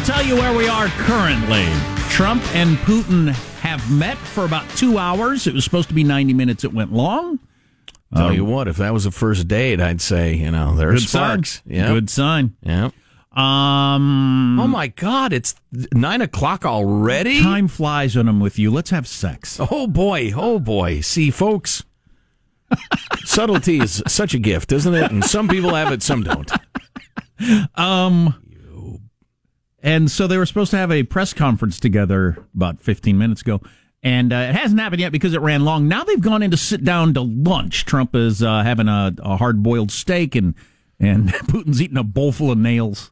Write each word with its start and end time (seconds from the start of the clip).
We'll 0.00 0.06
tell 0.06 0.24
you 0.24 0.34
where 0.34 0.56
we 0.56 0.66
are 0.66 0.86
currently. 0.88 1.66
Trump 2.08 2.42
and 2.54 2.78
Putin 2.78 3.28
have 3.60 3.90
met 3.92 4.16
for 4.16 4.46
about 4.46 4.66
two 4.70 4.96
hours. 4.96 5.46
It 5.46 5.52
was 5.52 5.62
supposed 5.62 5.88
to 5.88 5.94
be 5.94 6.04
90 6.04 6.32
minutes. 6.32 6.64
It 6.64 6.72
went 6.72 6.90
long. 6.90 7.38
Tell 8.14 8.32
you 8.32 8.44
what, 8.46 8.66
if 8.66 8.78
that 8.78 8.94
was 8.94 9.04
a 9.04 9.10
first 9.10 9.46
date, 9.46 9.78
I'd 9.78 10.00
say, 10.00 10.34
you 10.34 10.50
know, 10.50 10.74
there's 10.74 11.02
Good 11.02 11.08
sparks. 11.10 11.50
sign. 11.66 11.74
Yeah. 11.74 11.88
Good 11.88 12.08
sign. 12.08 12.56
Yeah. 12.62 12.86
Um, 13.32 14.58
Oh 14.58 14.66
my 14.66 14.88
God, 14.88 15.32
it's 15.34 15.54
nine 15.92 16.22
o'clock 16.22 16.64
already? 16.64 17.42
time 17.42 17.68
flies 17.68 18.16
when 18.16 18.26
I'm 18.26 18.40
with 18.40 18.58
you. 18.58 18.70
Let's 18.72 18.90
have 18.90 19.06
sex. 19.06 19.58
Oh 19.60 19.86
boy, 19.86 20.32
oh 20.34 20.58
boy. 20.58 21.02
See, 21.02 21.30
folks, 21.30 21.84
subtlety 23.24 23.78
is 23.80 24.02
such 24.08 24.32
a 24.34 24.38
gift, 24.38 24.72
isn't 24.72 24.94
it? 24.94 25.10
And 25.12 25.22
some 25.24 25.46
people 25.46 25.74
have 25.74 25.92
it, 25.92 26.02
some 26.02 26.22
don't. 26.22 26.50
Um, 27.76 28.34
and 29.82 30.10
so 30.10 30.26
they 30.26 30.36
were 30.36 30.46
supposed 30.46 30.70
to 30.72 30.76
have 30.76 30.90
a 30.90 31.02
press 31.02 31.32
conference 31.32 31.80
together 31.80 32.44
about 32.54 32.80
15 32.80 33.16
minutes 33.16 33.40
ago. 33.42 33.60
And 34.02 34.32
uh, 34.32 34.36
it 34.36 34.54
hasn't 34.54 34.80
happened 34.80 35.00
yet 35.00 35.12
because 35.12 35.34
it 35.34 35.40
ran 35.40 35.64
long. 35.64 35.86
Now 35.86 36.04
they've 36.04 36.20
gone 36.20 36.42
in 36.42 36.50
to 36.52 36.56
sit 36.56 36.84
down 36.84 37.12
to 37.14 37.20
lunch. 37.20 37.84
Trump 37.84 38.14
is 38.14 38.42
uh, 38.42 38.62
having 38.62 38.88
a, 38.88 39.14
a 39.18 39.36
hard 39.36 39.62
boiled 39.62 39.90
steak, 39.90 40.34
and 40.34 40.54
and 40.98 41.28
Putin's 41.48 41.82
eating 41.82 41.98
a 41.98 42.04
bowl 42.04 42.32
full 42.32 42.50
of 42.50 42.58
nails. 42.58 43.10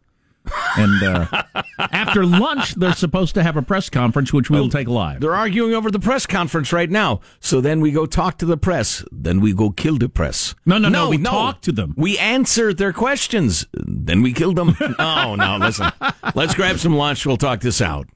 And 0.76 1.02
uh, 1.02 1.42
after 1.78 2.24
lunch, 2.24 2.74
they're 2.74 2.92
supposed 2.92 3.34
to 3.34 3.42
have 3.42 3.56
a 3.56 3.62
press 3.62 3.90
conference, 3.90 4.32
which 4.32 4.50
we'll 4.50 4.68
take 4.68 4.88
live. 4.88 5.20
They're 5.20 5.34
arguing 5.34 5.74
over 5.74 5.90
the 5.90 5.98
press 5.98 6.26
conference 6.26 6.72
right 6.72 6.90
now. 6.90 7.20
So 7.40 7.60
then 7.60 7.80
we 7.80 7.90
go 7.90 8.06
talk 8.06 8.38
to 8.38 8.46
the 8.46 8.56
press. 8.56 9.04
Then 9.10 9.40
we 9.40 9.52
go 9.52 9.70
kill 9.70 9.98
the 9.98 10.08
press. 10.08 10.54
No, 10.66 10.78
no, 10.78 10.88
no, 10.88 11.08
we 11.08 11.18
talk 11.18 11.62
to 11.62 11.72
them. 11.72 11.94
We 11.96 12.18
answer 12.18 12.72
their 12.72 12.92
questions. 12.92 13.66
Then 13.72 14.22
we 14.22 14.32
kill 14.32 14.52
them. 14.54 14.76
oh, 14.98 15.34
no, 15.36 15.56
listen. 15.58 15.90
Let's 16.34 16.54
grab 16.54 16.78
some 16.78 16.96
lunch. 16.96 17.26
We'll 17.26 17.36
talk 17.36 17.60
this 17.60 17.80
out. 17.80 18.06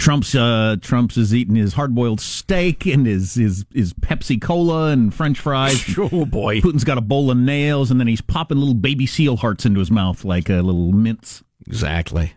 Trump's 0.00 0.34
uh, 0.34 0.76
Trump's 0.80 1.16
is 1.16 1.34
eating 1.34 1.56
his 1.56 1.74
hard 1.74 1.94
boiled 1.94 2.20
steak 2.20 2.86
and 2.86 3.06
his, 3.06 3.34
his 3.34 3.66
his 3.72 3.92
Pepsi 3.92 4.40
Cola 4.40 4.88
and 4.88 5.12
French 5.14 5.38
fries. 5.38 5.84
Oh, 5.98 6.24
boy. 6.24 6.60
Putin's 6.60 6.84
got 6.84 6.96
a 6.98 7.02
bowl 7.02 7.30
of 7.30 7.36
nails, 7.36 7.90
and 7.90 8.00
then 8.00 8.06
he's 8.06 8.22
popping 8.22 8.56
little 8.58 8.74
baby 8.74 9.04
seal 9.06 9.36
hearts 9.36 9.66
into 9.66 9.78
his 9.80 9.90
mouth 9.90 10.24
like 10.24 10.48
a 10.48 10.54
little 10.62 10.92
mints. 10.92 11.44
Exactly. 11.66 12.32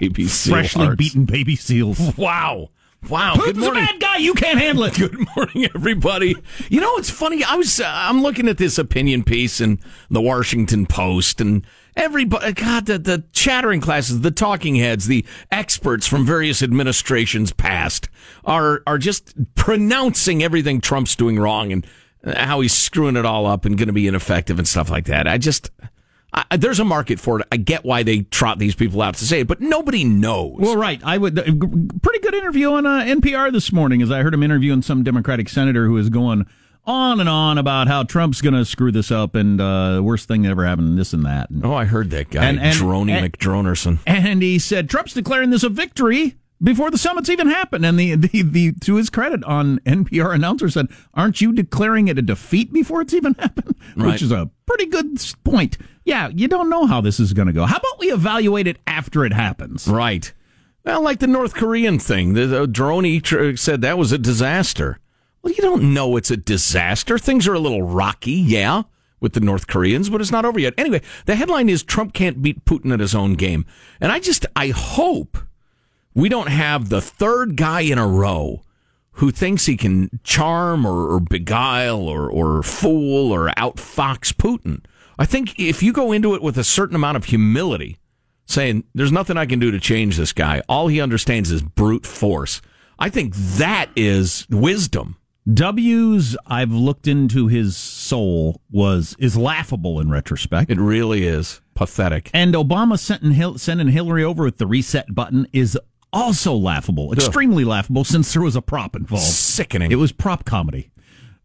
Baby 0.00 0.28
seal 0.28 0.54
Freshly 0.54 0.84
hearts. 0.84 0.98
beaten 0.98 1.24
baby 1.24 1.56
seals. 1.56 1.98
Wow. 2.16 2.70
Wow. 3.08 3.34
Putin's 3.34 3.44
Good 3.44 3.56
a 3.56 3.60
morning. 3.60 3.84
bad 3.84 4.00
guy. 4.00 4.16
You 4.18 4.34
can't 4.34 4.58
handle 4.58 4.84
it. 4.84 4.94
Good 4.94 5.16
morning, 5.36 5.68
everybody. 5.74 6.36
You 6.68 6.80
know, 6.80 6.96
it's 6.96 7.10
funny. 7.10 7.42
I 7.42 7.54
was 7.56 7.80
uh, 7.80 7.84
I'm 7.86 8.22
looking 8.22 8.46
at 8.48 8.58
this 8.58 8.78
opinion 8.78 9.24
piece 9.24 9.60
in 9.60 9.78
the 10.10 10.20
Washington 10.20 10.86
Post, 10.86 11.40
and 11.40 11.66
everybody, 11.96 12.52
God, 12.52 12.86
the, 12.86 12.98
the 12.98 13.24
chattering 13.32 13.80
classes, 13.80 14.20
the 14.20 14.30
talking 14.30 14.76
heads, 14.76 15.06
the 15.06 15.24
experts 15.50 16.06
from 16.06 16.26
various 16.26 16.62
administrations 16.62 17.52
past 17.52 18.08
are 18.44 18.82
are 18.86 18.98
just 18.98 19.34
pronouncing 19.54 20.42
everything 20.42 20.80
Trump's 20.80 21.16
doing 21.16 21.38
wrong 21.38 21.72
and 21.72 21.86
uh, 22.24 22.44
how 22.44 22.60
he's 22.60 22.74
screwing 22.74 23.16
it 23.16 23.24
all 23.24 23.46
up 23.46 23.64
and 23.64 23.78
going 23.78 23.86
to 23.88 23.92
be 23.94 24.06
ineffective 24.08 24.58
and 24.58 24.68
stuff 24.68 24.90
like 24.90 25.06
that. 25.06 25.26
I 25.26 25.38
just. 25.38 25.70
I, 26.32 26.56
there's 26.56 26.78
a 26.80 26.84
market 26.84 27.18
for 27.18 27.40
it. 27.40 27.46
I 27.50 27.56
get 27.56 27.84
why 27.84 28.02
they 28.02 28.20
trot 28.22 28.58
these 28.58 28.74
people 28.74 29.02
out 29.02 29.14
to 29.16 29.24
say 29.24 29.40
it, 29.40 29.48
but 29.48 29.60
nobody 29.60 30.04
knows. 30.04 30.56
Well, 30.58 30.76
right. 30.76 31.00
I 31.04 31.18
would. 31.18 31.34
Pretty 31.36 32.18
good 32.20 32.34
interview 32.34 32.70
on 32.72 32.86
uh, 32.86 33.00
NPR 33.02 33.52
this 33.52 33.72
morning, 33.72 34.00
as 34.02 34.10
I 34.10 34.22
heard 34.22 34.34
him 34.34 34.42
interviewing 34.42 34.82
some 34.82 35.02
Democratic 35.02 35.48
senator 35.48 35.86
who 35.86 35.96
is 35.96 36.08
going 36.08 36.46
on 36.86 37.20
and 37.20 37.28
on 37.28 37.58
about 37.58 37.88
how 37.88 38.02
Trump's 38.04 38.40
going 38.40 38.54
to 38.54 38.64
screw 38.64 38.90
this 38.90 39.10
up 39.10 39.34
and 39.34 39.60
uh, 39.60 40.00
worst 40.02 40.26
thing 40.28 40.42
that 40.42 40.50
ever 40.50 40.64
happened, 40.64 40.96
this 40.98 41.12
and 41.12 41.24
that. 41.26 41.48
oh, 41.62 41.74
I 41.74 41.84
heard 41.84 42.10
that 42.10 42.30
guy, 42.30 42.44
And- 42.46 42.58
and- 42.58 42.74
Droney 42.76 43.10
and- 43.12 43.32
McDronerson. 43.32 43.98
And 44.06 44.42
he 44.42 44.58
said 44.58 44.88
Trump's 44.88 45.12
declaring 45.12 45.50
this 45.50 45.62
a 45.62 45.68
victory 45.68 46.36
before 46.62 46.90
the 46.90 46.98
summits 46.98 47.28
even 47.28 47.48
happened. 47.48 47.84
And 47.84 47.98
the, 47.98 48.14
the, 48.16 48.42
the 48.42 48.72
to 48.82 48.96
his 48.96 49.10
credit 49.10 49.42
on 49.44 49.78
NPR 49.80 50.34
announcer 50.34 50.68
said, 50.68 50.88
"Aren't 51.14 51.40
you 51.40 51.52
declaring 51.52 52.08
it 52.08 52.18
a 52.18 52.22
defeat 52.22 52.72
before 52.72 53.00
it's 53.00 53.14
even 53.14 53.34
happened?" 53.38 53.76
Right. 53.96 54.12
Which 54.12 54.22
is 54.22 54.32
a 54.32 54.50
pretty 54.66 54.86
good 54.86 55.20
point. 55.44 55.78
Yeah, 56.04 56.28
you 56.28 56.48
don't 56.48 56.70
know 56.70 56.86
how 56.86 57.00
this 57.00 57.20
is 57.20 57.32
going 57.32 57.48
to 57.48 57.52
go. 57.52 57.66
How 57.66 57.76
about 57.76 57.98
we 57.98 58.12
evaluate 58.12 58.66
it 58.66 58.78
after 58.86 59.24
it 59.24 59.32
happens? 59.32 59.86
Right. 59.86 60.32
Well, 60.84 61.02
like 61.02 61.18
the 61.18 61.26
North 61.26 61.54
Korean 61.54 61.98
thing, 61.98 62.32
the, 62.32 62.46
the 62.46 62.66
Droney 62.66 63.22
tr- 63.22 63.54
said 63.56 63.82
that 63.82 63.98
was 63.98 64.12
a 64.12 64.18
disaster. 64.18 64.98
Well, 65.42 65.52
you 65.52 65.62
don't 65.62 65.92
know 65.92 66.16
it's 66.16 66.30
a 66.30 66.36
disaster. 66.38 67.18
Things 67.18 67.46
are 67.46 67.54
a 67.54 67.58
little 67.58 67.82
rocky, 67.82 68.32
yeah. 68.32 68.84
with 69.20 69.34
the 69.34 69.40
North 69.40 69.66
Koreans, 69.66 70.08
but 70.08 70.22
it's 70.22 70.30
not 70.32 70.46
over 70.46 70.58
yet. 70.58 70.72
Anyway, 70.78 71.02
the 71.26 71.34
headline 71.34 71.68
is 71.68 71.82
Trump 71.82 72.14
can't 72.14 72.40
beat 72.40 72.64
Putin 72.64 72.92
at 72.92 73.00
his 73.00 73.14
own 73.14 73.34
game. 73.34 73.66
And 74.00 74.10
I 74.10 74.20
just, 74.20 74.46
I 74.56 74.68
hope 74.68 75.38
we 76.14 76.28
don't 76.28 76.48
have 76.48 76.88
the 76.88 77.00
third 77.00 77.56
guy 77.56 77.80
in 77.80 77.98
a 77.98 78.06
row 78.06 78.62
who 79.12 79.30
thinks 79.30 79.66
he 79.66 79.76
can 79.76 80.08
charm 80.22 80.86
or, 80.86 81.14
or 81.14 81.20
beguile 81.20 82.08
or, 82.08 82.30
or 82.30 82.62
fool 82.62 83.32
or 83.32 83.48
outfox 83.50 84.32
Putin. 84.32 84.84
I 85.18 85.26
think 85.26 85.58
if 85.58 85.82
you 85.82 85.92
go 85.92 86.12
into 86.12 86.34
it 86.34 86.42
with 86.42 86.56
a 86.56 86.64
certain 86.64 86.96
amount 86.96 87.16
of 87.16 87.26
humility, 87.26 87.98
saying, 88.44 88.84
there's 88.94 89.12
nothing 89.12 89.36
I 89.36 89.46
can 89.46 89.58
do 89.58 89.70
to 89.70 89.78
change 89.78 90.16
this 90.16 90.32
guy, 90.32 90.62
all 90.68 90.88
he 90.88 91.00
understands 91.00 91.50
is 91.50 91.62
brute 91.62 92.06
force. 92.06 92.62
I 92.98 93.08
think 93.08 93.34
that 93.34 93.90
is 93.94 94.46
wisdom. 94.50 95.16
W's 95.52 96.36
I've 96.46 96.72
looked 96.72 97.06
into 97.08 97.46
his 97.46 97.76
soul 97.76 98.60
was 98.70 99.16
is 99.18 99.36
laughable 99.36 99.98
in 100.00 100.10
retrospect. 100.10 100.70
It 100.70 100.78
really 100.78 101.26
is 101.26 101.60
pathetic. 101.74 102.30
And 102.34 102.54
Obama 102.54 102.98
sending, 102.98 103.58
sending 103.58 103.88
Hillary 103.88 104.22
over 104.22 104.44
with 104.44 104.58
the 104.58 104.66
reset 104.66 105.14
button 105.14 105.46
is 105.52 105.78
also 106.12 106.54
laughable, 106.54 107.12
extremely 107.12 107.64
laughable 107.64 108.04
since 108.04 108.32
there 108.32 108.42
was 108.42 108.56
a 108.56 108.62
prop 108.62 108.96
involved. 108.96 109.24
Sickening. 109.24 109.92
It 109.92 109.96
was 109.96 110.12
prop 110.12 110.44
comedy. 110.44 110.90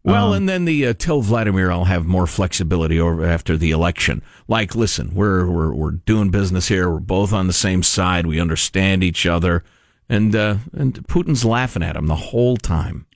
Well, 0.06 0.28
um, 0.28 0.34
and 0.34 0.48
then 0.48 0.66
the 0.66 0.86
uh, 0.86 0.92
tell 0.92 1.20
Vladimir 1.20 1.72
I'll 1.72 1.84
have 1.84 2.06
more 2.06 2.28
flexibility 2.28 3.00
over 3.00 3.24
after 3.24 3.56
the 3.56 3.72
election. 3.72 4.22
Like, 4.46 4.76
listen, 4.76 5.12
we're 5.14 5.50
we're 5.50 5.74
we're 5.74 5.90
doing 5.90 6.30
business 6.30 6.68
here. 6.68 6.88
We're 6.88 7.00
both 7.00 7.32
on 7.32 7.48
the 7.48 7.52
same 7.52 7.82
side. 7.82 8.24
We 8.24 8.40
understand 8.40 9.02
each 9.02 9.26
other, 9.26 9.64
and 10.08 10.34
uh, 10.34 10.58
and 10.72 10.94
Putin's 11.08 11.44
laughing 11.44 11.82
at 11.82 11.96
him 11.96 12.06
the 12.06 12.14
whole 12.14 12.56
time. 12.56 13.06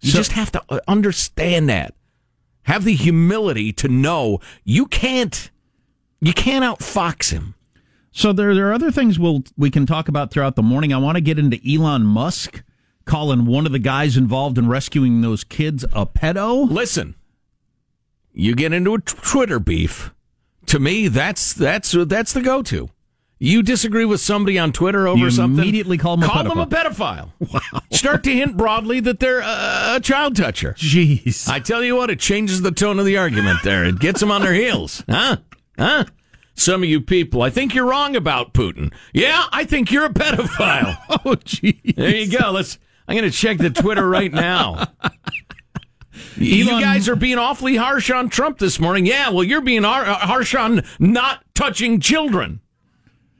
You 0.00 0.10
so, 0.10 0.18
just 0.18 0.32
have 0.32 0.52
to 0.52 0.62
uh, 0.68 0.80
understand 0.86 1.70
that. 1.70 1.94
Have 2.64 2.84
the 2.84 2.94
humility 2.94 3.72
to 3.72 3.88
know 3.88 4.40
you 4.64 4.84
can't 4.84 5.50
you 6.20 6.34
can't 6.34 6.64
outfox 6.64 7.30
him. 7.30 7.54
So 8.16 8.32
there 8.32 8.54
there 8.54 8.70
are 8.70 8.72
other 8.72 8.92
things 8.92 9.18
we'll 9.18 9.42
we 9.56 9.70
can 9.70 9.86
talk 9.86 10.08
about 10.08 10.30
throughout 10.30 10.54
the 10.54 10.62
morning. 10.62 10.92
I 10.92 10.98
want 10.98 11.16
to 11.16 11.20
get 11.20 11.36
into 11.36 11.58
Elon 11.68 12.04
Musk 12.04 12.62
calling 13.04 13.44
one 13.44 13.66
of 13.66 13.72
the 13.72 13.80
guys 13.80 14.16
involved 14.16 14.56
in 14.56 14.68
rescuing 14.68 15.20
those 15.20 15.42
kids 15.42 15.84
a 15.92 16.06
pedo. 16.06 16.70
Listen, 16.70 17.16
you 18.32 18.54
get 18.54 18.72
into 18.72 18.94
a 18.94 19.00
Twitter 19.00 19.58
beef. 19.58 20.12
To 20.66 20.78
me, 20.78 21.08
that's 21.08 21.52
that's 21.52 21.90
that's 21.90 22.32
the 22.32 22.40
go 22.40 22.62
to. 22.62 22.88
You 23.40 23.64
disagree 23.64 24.04
with 24.04 24.20
somebody 24.20 24.60
on 24.60 24.72
Twitter 24.72 25.08
over 25.08 25.18
you 25.18 25.30
something? 25.32 25.58
Immediately 25.58 25.98
call 25.98 26.16
them 26.16 26.30
call 26.30 26.46
a 26.46 26.48
them 26.48 26.58
a 26.60 26.66
pedophile. 26.68 27.32
Wow. 27.52 27.80
Start 27.90 28.22
to 28.24 28.30
hint 28.32 28.56
broadly 28.56 29.00
that 29.00 29.18
they're 29.18 29.40
a, 29.40 29.96
a 29.96 30.00
child 30.00 30.36
toucher. 30.36 30.74
Jeez. 30.78 31.48
I 31.48 31.58
tell 31.58 31.82
you 31.82 31.96
what, 31.96 32.10
it 32.10 32.20
changes 32.20 32.62
the 32.62 32.70
tone 32.70 33.00
of 33.00 33.06
the 33.06 33.18
argument. 33.18 33.58
There, 33.64 33.84
it 33.84 33.98
gets 33.98 34.20
them 34.20 34.30
on 34.30 34.40
their 34.42 34.54
heels. 34.54 35.02
Huh? 35.08 35.38
Huh? 35.76 36.04
Some 36.54 36.82
of 36.82 36.88
you 36.88 37.00
people, 37.00 37.42
I 37.42 37.50
think 37.50 37.74
you're 37.74 37.86
wrong 37.86 38.14
about 38.14 38.54
Putin. 38.54 38.92
Yeah, 39.12 39.44
I 39.50 39.64
think 39.64 39.90
you're 39.90 40.04
a 40.04 40.10
pedophile. 40.10 40.96
oh, 41.08 41.36
jeez. 41.36 41.96
There 41.96 42.14
you 42.14 42.38
go. 42.38 42.50
Let's. 42.52 42.78
I'm 43.06 43.16
going 43.16 43.30
to 43.30 43.36
check 43.36 43.58
the 43.58 43.70
Twitter 43.70 44.08
right 44.08 44.32
now. 44.32 44.86
You 46.36 46.66
guys 46.66 47.08
are 47.08 47.16
being 47.16 47.38
awfully 47.38 47.76
harsh 47.76 48.10
on 48.10 48.28
Trump 48.28 48.58
this 48.58 48.80
morning. 48.80 49.06
Yeah, 49.06 49.30
well, 49.30 49.44
you're 49.44 49.60
being 49.60 49.82
harsh 49.84 50.54
on 50.54 50.82
not 50.98 51.44
touching 51.54 52.00
children. 52.00 52.60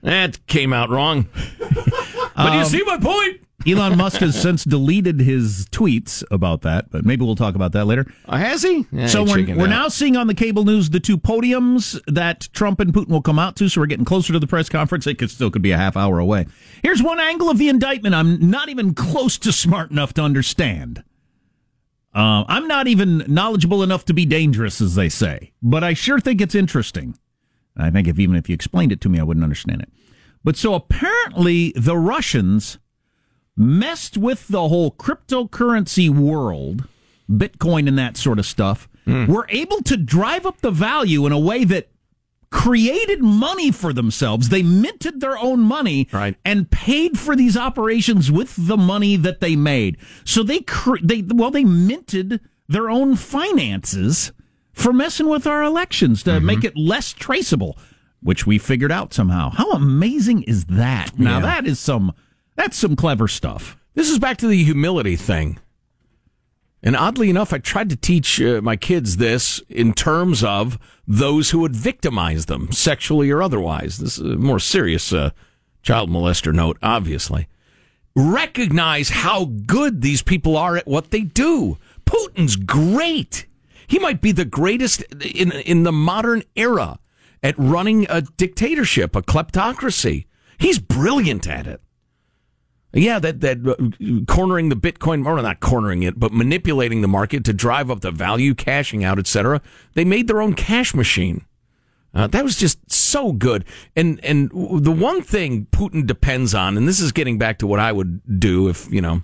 That 0.02 0.44
came 0.46 0.72
out 0.72 0.90
wrong. 0.90 1.28
but 1.58 2.32
um, 2.36 2.58
you 2.58 2.64
see 2.64 2.82
my 2.82 2.98
point? 2.98 3.40
Elon 3.66 3.96
Musk 3.96 4.20
has 4.20 4.40
since 4.40 4.64
deleted 4.64 5.20
his 5.20 5.66
tweets 5.70 6.22
about 6.30 6.62
that, 6.62 6.90
but 6.90 7.04
maybe 7.04 7.24
we'll 7.24 7.34
talk 7.34 7.54
about 7.54 7.72
that 7.72 7.86
later. 7.86 8.06
Uh, 8.26 8.36
has 8.36 8.62
he? 8.62 8.86
Yeah, 8.92 9.06
so 9.06 9.24
we're, 9.24 9.56
we're 9.56 9.66
now 9.66 9.88
seeing 9.88 10.16
on 10.16 10.26
the 10.26 10.34
cable 10.34 10.64
news 10.64 10.90
the 10.90 11.00
two 11.00 11.16
podiums 11.16 11.98
that 12.06 12.48
Trump 12.52 12.80
and 12.80 12.92
Putin 12.92 13.08
will 13.08 13.22
come 13.22 13.38
out 13.38 13.56
to. 13.56 13.68
So 13.68 13.80
we're 13.80 13.86
getting 13.86 14.04
closer 14.04 14.34
to 14.34 14.38
the 14.38 14.46
press 14.46 14.68
conference. 14.68 15.06
It 15.06 15.18
could 15.18 15.30
still 15.30 15.50
could 15.50 15.62
be 15.62 15.70
a 15.70 15.78
half 15.78 15.96
hour 15.96 16.18
away. 16.18 16.46
Here's 16.82 17.02
one 17.02 17.18
angle 17.18 17.48
of 17.48 17.56
the 17.58 17.68
indictment 17.68 18.14
I'm 18.14 18.50
not 18.50 18.68
even 18.68 18.92
close 18.94 19.38
to 19.38 19.52
smart 19.52 19.90
enough 19.90 20.12
to 20.14 20.22
understand. 20.22 21.02
Uh, 22.14 22.44
I'm 22.46 22.68
not 22.68 22.86
even 22.86 23.24
knowledgeable 23.26 23.82
enough 23.82 24.04
to 24.04 24.14
be 24.14 24.24
dangerous, 24.24 24.80
as 24.80 24.94
they 24.94 25.08
say, 25.08 25.52
but 25.62 25.82
I 25.82 25.94
sure 25.94 26.20
think 26.20 26.40
it's 26.40 26.54
interesting. 26.54 27.18
I 27.76 27.90
think 27.90 28.06
if 28.06 28.20
even 28.20 28.36
if 28.36 28.48
you 28.48 28.54
explained 28.54 28.92
it 28.92 29.00
to 29.00 29.08
me, 29.08 29.18
I 29.18 29.24
wouldn't 29.24 29.42
understand 29.42 29.82
it. 29.82 29.88
But 30.44 30.56
so 30.56 30.74
apparently 30.74 31.72
the 31.74 31.96
Russians 31.96 32.78
messed 33.56 34.16
with 34.16 34.48
the 34.48 34.68
whole 34.68 34.90
cryptocurrency 34.90 36.10
world, 36.10 36.86
Bitcoin 37.30 37.88
and 37.88 37.98
that 37.98 38.16
sort 38.16 38.38
of 38.38 38.46
stuff, 38.46 38.88
mm. 39.06 39.28
were 39.28 39.46
able 39.48 39.82
to 39.82 39.96
drive 39.96 40.46
up 40.46 40.60
the 40.60 40.70
value 40.70 41.26
in 41.26 41.32
a 41.32 41.38
way 41.38 41.64
that 41.64 41.88
created 42.50 43.20
money 43.20 43.72
for 43.72 43.92
themselves. 43.92 44.48
They 44.48 44.62
minted 44.62 45.20
their 45.20 45.36
own 45.36 45.60
money 45.60 46.08
right. 46.12 46.36
and 46.44 46.70
paid 46.70 47.18
for 47.18 47.34
these 47.34 47.56
operations 47.56 48.30
with 48.30 48.54
the 48.56 48.76
money 48.76 49.16
that 49.16 49.40
they 49.40 49.56
made. 49.56 49.96
So 50.24 50.44
they 50.44 50.60
cre- 50.60 51.02
they 51.02 51.22
well 51.22 51.50
they 51.50 51.64
minted 51.64 52.40
their 52.68 52.88
own 52.88 53.16
finances 53.16 54.32
for 54.72 54.92
messing 54.92 55.28
with 55.28 55.48
our 55.48 55.64
elections 55.64 56.22
to 56.22 56.30
mm-hmm. 56.30 56.46
make 56.46 56.64
it 56.64 56.76
less 56.76 57.12
traceable, 57.12 57.76
which 58.22 58.46
we 58.46 58.58
figured 58.58 58.92
out 58.92 59.12
somehow. 59.12 59.50
How 59.50 59.72
amazing 59.72 60.44
is 60.44 60.66
that? 60.66 61.18
Now 61.18 61.38
yeah. 61.38 61.46
that 61.46 61.66
is 61.66 61.80
some 61.80 62.12
that's 62.56 62.76
some 62.76 62.96
clever 62.96 63.28
stuff. 63.28 63.76
This 63.94 64.10
is 64.10 64.18
back 64.18 64.38
to 64.38 64.48
the 64.48 64.62
humility 64.62 65.16
thing. 65.16 65.58
And 66.82 66.96
oddly 66.96 67.30
enough, 67.30 67.52
I 67.52 67.58
tried 67.58 67.88
to 67.90 67.96
teach 67.96 68.40
uh, 68.42 68.60
my 68.60 68.76
kids 68.76 69.16
this 69.16 69.60
in 69.70 69.94
terms 69.94 70.44
of 70.44 70.78
those 71.08 71.50
who 71.50 71.60
would 71.60 71.74
victimize 71.74 72.44
them, 72.46 72.72
sexually 72.72 73.30
or 73.30 73.42
otherwise. 73.42 73.98
This 73.98 74.18
is 74.18 74.32
a 74.32 74.36
more 74.36 74.60
serious 74.60 75.10
uh, 75.10 75.30
child 75.82 76.10
molester 76.10 76.52
note, 76.52 76.76
obviously. 76.82 77.48
Recognize 78.14 79.08
how 79.10 79.46
good 79.46 80.02
these 80.02 80.22
people 80.22 80.56
are 80.58 80.76
at 80.76 80.86
what 80.86 81.10
they 81.10 81.22
do. 81.22 81.78
Putin's 82.04 82.56
great. 82.56 83.46
He 83.86 83.98
might 83.98 84.20
be 84.20 84.32
the 84.32 84.44
greatest 84.44 85.02
in 85.22 85.52
in 85.52 85.82
the 85.82 85.92
modern 85.92 86.42
era 86.54 86.98
at 87.42 87.58
running 87.58 88.06
a 88.08 88.22
dictatorship, 88.22 89.16
a 89.16 89.22
kleptocracy. 89.22 90.26
He's 90.58 90.78
brilliant 90.78 91.48
at 91.48 91.66
it. 91.66 91.80
Yeah, 92.94 93.18
that 93.18 93.40
that 93.40 93.58
uh, 93.66 94.32
cornering 94.32 94.68
the 94.68 94.76
Bitcoin, 94.76 95.26
or 95.26 95.40
not 95.42 95.60
cornering 95.60 96.04
it, 96.04 96.18
but 96.18 96.32
manipulating 96.32 97.00
the 97.00 97.08
market 97.08 97.44
to 97.44 97.52
drive 97.52 97.90
up 97.90 98.00
the 98.00 98.12
value, 98.12 98.54
cashing 98.54 99.02
out, 99.02 99.18
etc. 99.18 99.60
They 99.94 100.04
made 100.04 100.28
their 100.28 100.40
own 100.40 100.54
cash 100.54 100.94
machine. 100.94 101.44
Uh, 102.14 102.28
that 102.28 102.44
was 102.44 102.56
just 102.56 102.90
so 102.92 103.32
good. 103.32 103.64
And 103.96 104.24
and 104.24 104.48
the 104.50 104.92
one 104.92 105.22
thing 105.22 105.66
Putin 105.72 106.06
depends 106.06 106.54
on, 106.54 106.76
and 106.76 106.86
this 106.86 107.00
is 107.00 107.10
getting 107.10 107.36
back 107.36 107.58
to 107.58 107.66
what 107.66 107.80
I 107.80 107.90
would 107.90 108.38
do 108.38 108.68
if 108.68 108.90
you 108.92 109.00
know 109.00 109.22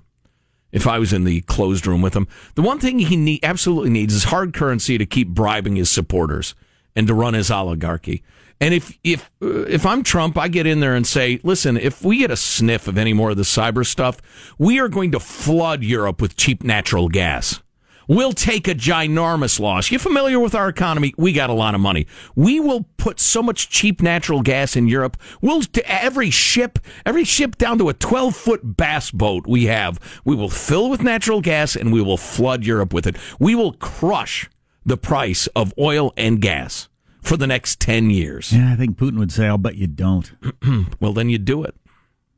if 0.72 0.86
I 0.86 0.98
was 0.98 1.12
in 1.12 1.24
the 1.24 1.40
closed 1.42 1.86
room 1.86 2.02
with 2.02 2.14
him. 2.14 2.26
The 2.56 2.62
one 2.62 2.80
thing 2.80 2.98
he 2.98 3.16
need, 3.16 3.44
absolutely 3.44 3.90
needs 3.90 4.14
is 4.14 4.24
hard 4.24 4.52
currency 4.52 4.98
to 4.98 5.06
keep 5.06 5.28
bribing 5.28 5.76
his 5.76 5.90
supporters 5.90 6.54
and 6.96 7.06
to 7.06 7.14
run 7.14 7.34
his 7.34 7.50
oligarchy. 7.50 8.22
And 8.60 8.74
if 8.74 8.98
if 9.02 9.30
uh, 9.42 9.62
if 9.62 9.86
I'm 9.86 10.02
Trump, 10.02 10.36
I 10.36 10.48
get 10.48 10.66
in 10.66 10.80
there 10.80 10.94
and 10.94 11.06
say, 11.06 11.40
"Listen, 11.42 11.76
if 11.76 12.04
we 12.04 12.18
get 12.18 12.30
a 12.30 12.36
sniff 12.36 12.88
of 12.88 12.98
any 12.98 13.12
more 13.12 13.30
of 13.30 13.36
the 13.36 13.42
cyber 13.42 13.86
stuff, 13.86 14.20
we 14.58 14.78
are 14.78 14.88
going 14.88 15.12
to 15.12 15.20
flood 15.20 15.82
Europe 15.82 16.20
with 16.20 16.36
cheap 16.36 16.62
natural 16.62 17.08
gas." 17.08 17.62
We'll 18.10 18.32
take 18.32 18.66
a 18.66 18.74
ginormous 18.74 19.60
loss. 19.60 19.92
You 19.92 20.00
familiar 20.00 20.40
with 20.40 20.56
our 20.56 20.68
economy? 20.68 21.14
We 21.16 21.32
got 21.32 21.48
a 21.48 21.52
lot 21.52 21.76
of 21.76 21.80
money. 21.80 22.08
We 22.34 22.58
will 22.58 22.88
put 22.96 23.20
so 23.20 23.40
much 23.40 23.70
cheap 23.70 24.02
natural 24.02 24.42
gas 24.42 24.74
in 24.74 24.88
Europe. 24.88 25.16
We'll 25.40 25.62
every 25.84 26.30
ship, 26.30 26.80
every 27.06 27.22
ship 27.22 27.56
down 27.56 27.78
to 27.78 27.88
a 27.88 27.94
12 27.94 28.34
foot 28.34 28.76
bass 28.76 29.12
boat 29.12 29.46
we 29.46 29.66
have, 29.66 30.00
we 30.24 30.34
will 30.34 30.50
fill 30.50 30.90
with 30.90 31.04
natural 31.04 31.40
gas 31.40 31.76
and 31.76 31.92
we 31.92 32.02
will 32.02 32.16
flood 32.16 32.64
Europe 32.64 32.92
with 32.92 33.06
it. 33.06 33.14
We 33.38 33.54
will 33.54 33.74
crush 33.74 34.50
the 34.84 34.96
price 34.96 35.46
of 35.54 35.72
oil 35.78 36.12
and 36.16 36.40
gas 36.40 36.88
for 37.20 37.36
the 37.36 37.46
next 37.46 37.80
10 37.80 38.10
years. 38.10 38.52
Yeah, 38.52 38.72
I 38.72 38.76
think 38.76 38.96
Putin 38.96 39.18
would 39.18 39.32
say, 39.32 39.46
I'll 39.46 39.58
bet 39.58 39.76
you 39.76 39.86
don't. 39.86 40.30
well, 41.00 41.12
then 41.12 41.28
you 41.28 41.38
do 41.38 41.64
it. 41.64 41.74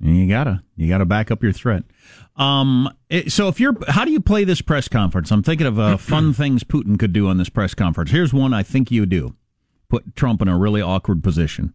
You 0.01 0.29
gotta, 0.29 0.65
you 0.77 0.89
gotta 0.89 1.05
back 1.05 1.31
up 1.31 1.43
your 1.43 1.53
threat. 1.53 1.85
Um, 2.37 2.93
it, 3.09 3.31
so 3.31 3.49
if 3.49 3.61
you're, 3.61 3.77
how 3.89 4.05
do 4.05 4.11
you 4.11 4.21
play 4.21 4.43
this 4.43 4.61
press 4.61 4.89
conference? 4.89 5.31
I'm 5.31 5.43
thinking 5.43 5.67
of 5.67 5.79
uh, 5.79 5.97
fun 5.99 6.33
things 6.33 6.65
Putin 6.65 6.99
could 6.99 7.13
do 7.13 7.29
on 7.29 7.39
this 7.39 7.49
press 7.49 7.75
conference. 7.75 8.11
Here's 8.11 8.33
one 8.33 8.53
I 8.53 8.63
think 8.63 8.91
you 8.91 9.07
do: 9.07 9.37
put 9.89 10.17
Trump 10.17 10.43
in 10.43 10.49
a 10.49 10.59
really 10.59 10.83
awkward 10.83 11.23
position. 11.23 11.75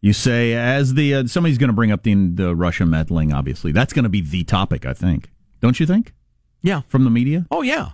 You 0.00 0.12
say, 0.12 0.54
as 0.54 0.94
the 0.94 1.14
uh, 1.14 1.26
somebody's 1.26 1.58
going 1.58 1.68
to 1.68 1.74
bring 1.74 1.92
up 1.92 2.02
the, 2.02 2.14
the 2.14 2.56
Russia 2.56 2.86
meddling. 2.86 3.32
Obviously, 3.32 3.70
that's 3.70 3.92
going 3.92 4.04
to 4.04 4.08
be 4.08 4.22
the 4.22 4.44
topic. 4.44 4.86
I 4.86 4.94
think. 4.94 5.30
Don't 5.60 5.78
you 5.78 5.86
think? 5.86 6.14
Yeah, 6.62 6.80
from 6.88 7.04
the 7.04 7.10
media. 7.10 7.46
Oh 7.50 7.62
yeah, 7.62 7.90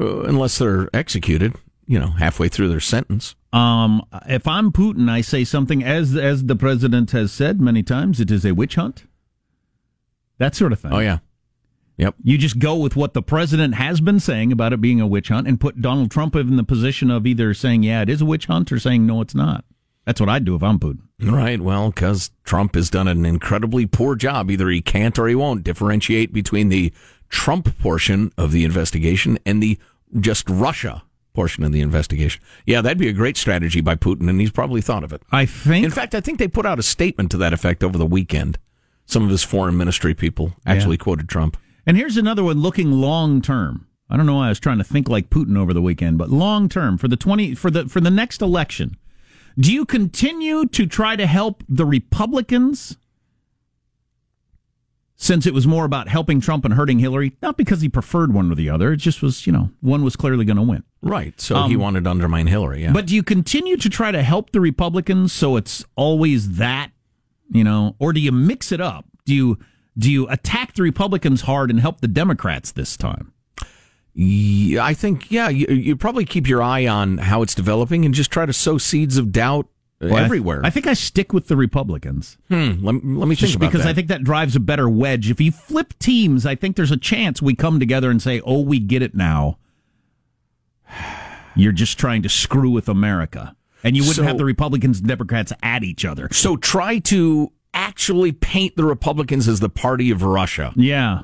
uh, 0.00 0.22
unless 0.22 0.58
they're 0.58 0.88
executed. 0.92 1.54
You 1.86 1.98
know, 1.98 2.08
halfway 2.08 2.48
through 2.48 2.68
their 2.70 2.80
sentence. 2.80 3.34
Um, 3.54 4.04
if 4.28 4.48
I'm 4.48 4.72
Putin, 4.72 5.08
I 5.08 5.20
say 5.20 5.44
something 5.44 5.84
as 5.84 6.16
as 6.16 6.46
the 6.46 6.56
president 6.56 7.12
has 7.12 7.30
said 7.30 7.60
many 7.60 7.84
times. 7.84 8.18
It 8.18 8.32
is 8.32 8.44
a 8.44 8.52
witch 8.52 8.74
hunt. 8.74 9.04
That 10.38 10.56
sort 10.56 10.72
of 10.72 10.80
thing. 10.80 10.92
Oh 10.92 10.98
yeah. 10.98 11.18
Yep. 11.96 12.16
You 12.24 12.36
just 12.36 12.58
go 12.58 12.74
with 12.74 12.96
what 12.96 13.14
the 13.14 13.22
president 13.22 13.76
has 13.76 14.00
been 14.00 14.18
saying 14.18 14.50
about 14.50 14.72
it 14.72 14.80
being 14.80 15.00
a 15.00 15.06
witch 15.06 15.28
hunt 15.28 15.46
and 15.46 15.60
put 15.60 15.80
Donald 15.80 16.10
Trump 16.10 16.34
in 16.34 16.56
the 16.56 16.64
position 16.64 17.08
of 17.08 17.24
either 17.24 17.54
saying, 17.54 17.84
yeah, 17.84 18.02
it 18.02 18.08
is 18.08 18.20
a 18.20 18.24
witch 18.24 18.46
hunt 18.46 18.72
or 18.72 18.80
saying, 18.80 19.06
no, 19.06 19.20
it's 19.20 19.36
not. 19.36 19.64
That's 20.04 20.20
what 20.20 20.28
I'd 20.28 20.44
do 20.44 20.56
if 20.56 20.62
I'm 20.64 20.80
Putin. 20.80 21.02
Right. 21.22 21.60
Well, 21.60 21.90
because 21.90 22.32
Trump 22.42 22.74
has 22.74 22.90
done 22.90 23.06
an 23.06 23.24
incredibly 23.24 23.86
poor 23.86 24.16
job. 24.16 24.50
Either 24.50 24.68
he 24.68 24.82
can't 24.82 25.16
or 25.16 25.28
he 25.28 25.36
won't 25.36 25.62
differentiate 25.62 26.32
between 26.32 26.68
the 26.68 26.92
Trump 27.28 27.78
portion 27.78 28.32
of 28.36 28.50
the 28.50 28.64
investigation 28.64 29.38
and 29.46 29.62
the 29.62 29.78
just 30.18 30.50
Russia 30.50 31.04
portion 31.34 31.64
of 31.64 31.72
the 31.72 31.80
investigation. 31.80 32.42
Yeah, 32.64 32.80
that'd 32.80 32.96
be 32.98 33.08
a 33.08 33.12
great 33.12 33.36
strategy 33.36 33.80
by 33.80 33.96
Putin, 33.96 34.30
and 34.30 34.40
he's 34.40 34.50
probably 34.50 34.80
thought 34.80 35.04
of 35.04 35.12
it. 35.12 35.22
I 35.30 35.44
think. 35.44 35.84
In 35.84 35.90
fact, 35.90 36.14
I 36.14 36.20
think 36.20 36.38
they 36.38 36.48
put 36.48 36.64
out 36.64 36.78
a 36.78 36.82
statement 36.82 37.30
to 37.32 37.36
that 37.38 37.52
effect 37.52 37.84
over 37.84 37.98
the 37.98 38.06
weekend. 38.06 38.58
Some 39.06 39.22
of 39.24 39.28
his 39.30 39.42
foreign 39.42 39.76
ministry 39.76 40.14
people 40.14 40.54
actually 40.64 40.96
Yeah. 40.96 41.02
quoted 41.04 41.28
Trump. 41.28 41.58
And 41.86 41.96
here's 41.98 42.16
another 42.16 42.42
one 42.42 42.60
looking 42.62 42.90
long 42.92 43.42
term. 43.42 43.86
I 44.08 44.16
don't 44.16 44.26
know 44.26 44.36
why 44.36 44.46
I 44.46 44.48
was 44.50 44.60
trying 44.60 44.78
to 44.78 44.84
think 44.84 45.08
like 45.08 45.28
Putin 45.28 45.58
over 45.58 45.74
the 45.74 45.82
weekend, 45.82 46.16
but 46.18 46.30
long 46.30 46.68
term 46.68 46.96
for 46.96 47.08
the 47.08 47.16
20 47.16 47.54
for 47.54 47.70
the 47.70 47.86
for 47.88 48.00
the 48.00 48.10
next 48.10 48.40
election. 48.40 48.96
Do 49.58 49.72
you 49.72 49.84
continue 49.84 50.66
to 50.66 50.86
try 50.86 51.16
to 51.16 51.26
help 51.26 51.62
the 51.68 51.84
Republicans 51.84 52.96
since 55.16 55.46
it 55.46 55.54
was 55.54 55.66
more 55.66 55.84
about 55.84 56.08
helping 56.08 56.40
Trump 56.40 56.64
and 56.64 56.74
hurting 56.74 56.98
Hillary, 56.98 57.36
not 57.40 57.56
because 57.56 57.80
he 57.80 57.88
preferred 57.88 58.34
one 58.34 58.50
or 58.50 58.54
the 58.56 58.68
other, 58.68 58.92
it 58.92 58.96
just 58.98 59.22
was, 59.22 59.46
you 59.46 59.52
know, 59.52 59.70
one 59.80 60.02
was 60.02 60.16
clearly 60.16 60.44
going 60.44 60.56
to 60.56 60.62
win. 60.62 60.82
Right. 61.04 61.38
So 61.40 61.64
he 61.68 61.74
Um, 61.74 61.80
wanted 61.80 62.04
to 62.04 62.10
undermine 62.10 62.46
Hillary. 62.46 62.82
Yeah. 62.82 62.92
But 62.92 63.06
do 63.06 63.14
you 63.14 63.22
continue 63.22 63.76
to 63.76 63.88
try 63.90 64.10
to 64.10 64.22
help 64.22 64.50
the 64.52 64.60
Republicans 64.60 65.32
so 65.32 65.56
it's 65.56 65.84
always 65.96 66.56
that, 66.56 66.90
you 67.50 67.62
know, 67.62 67.94
or 67.98 68.12
do 68.12 68.20
you 68.20 68.32
mix 68.32 68.72
it 68.72 68.80
up? 68.80 69.04
Do 69.26 69.34
you 69.34 69.58
do 69.96 70.10
you 70.10 70.26
attack 70.28 70.74
the 70.74 70.82
Republicans 70.82 71.42
hard 71.42 71.70
and 71.70 71.78
help 71.78 72.00
the 72.00 72.08
Democrats 72.08 72.72
this 72.72 72.96
time? 72.96 73.32
Yeah, 74.14 74.84
I 74.84 74.94
think 74.94 75.30
yeah, 75.30 75.48
you, 75.48 75.66
you 75.68 75.96
probably 75.96 76.24
keep 76.24 76.48
your 76.48 76.62
eye 76.62 76.86
on 76.86 77.18
how 77.18 77.42
it's 77.42 77.54
developing 77.54 78.04
and 78.04 78.14
just 78.14 78.30
try 78.30 78.46
to 78.46 78.52
sow 78.52 78.78
seeds 78.78 79.16
of 79.16 79.32
doubt 79.32 79.66
uh, 80.00 80.06
Well, 80.08 80.16
I- 80.16 80.22
everywhere. 80.24 80.60
I, 80.64 80.70
think 80.70 80.86
I 80.86 80.94
stick 80.94 81.32
with 81.32 81.48
the 81.48 81.56
Republicans. 81.56 82.38
hmm, 82.48 82.74
let, 82.84 82.94
let 82.94 83.28
me 83.28 83.34
think 83.34 83.38
Just 83.38 83.58
because 83.58 83.82
that. 83.82 83.88
I 83.88 83.92
think 83.92 84.06
that 84.08 84.22
drives 84.22 84.54
a 84.54 84.60
better 84.60 84.88
wedge. 84.88 85.30
If 85.30 85.40
you 85.40 85.50
flip 85.50 85.94
teams, 85.98 86.46
I 86.46 86.54
think 86.54 86.76
there's 86.76 86.92
a 86.92 86.96
chance 86.96 87.42
we 87.42 87.54
come 87.56 87.80
together 87.80 88.08
and 88.10 88.22
say, 88.22 88.40
"Oh, 88.44 88.60
we 88.60 88.78
get 88.78 89.02
it 89.02 89.14
now." 89.16 89.58
You're 91.56 91.72
just 91.72 91.98
trying 91.98 92.22
to 92.22 92.28
screw 92.28 92.70
with 92.70 92.88
America, 92.88 93.54
and 93.82 93.96
you 93.96 94.02
wouldn't 94.02 94.16
So- 94.16 94.24
have 94.24 94.38
the 94.38 94.44
Republicans 94.44 94.98
and 94.98 95.08
Democrats 95.08 95.52
at 95.62 95.84
each 95.84 96.04
other. 96.04 96.28
so 96.32 96.56
try 96.56 96.98
to 97.00 97.52
actually 97.72 98.32
paint 98.32 98.76
the 98.76 98.84
Republicans 98.84 99.48
as 99.48 99.60
the 99.60 99.68
party 99.68 100.10
of 100.10 100.22
Russia. 100.22 100.72
Yeah, 100.76 101.22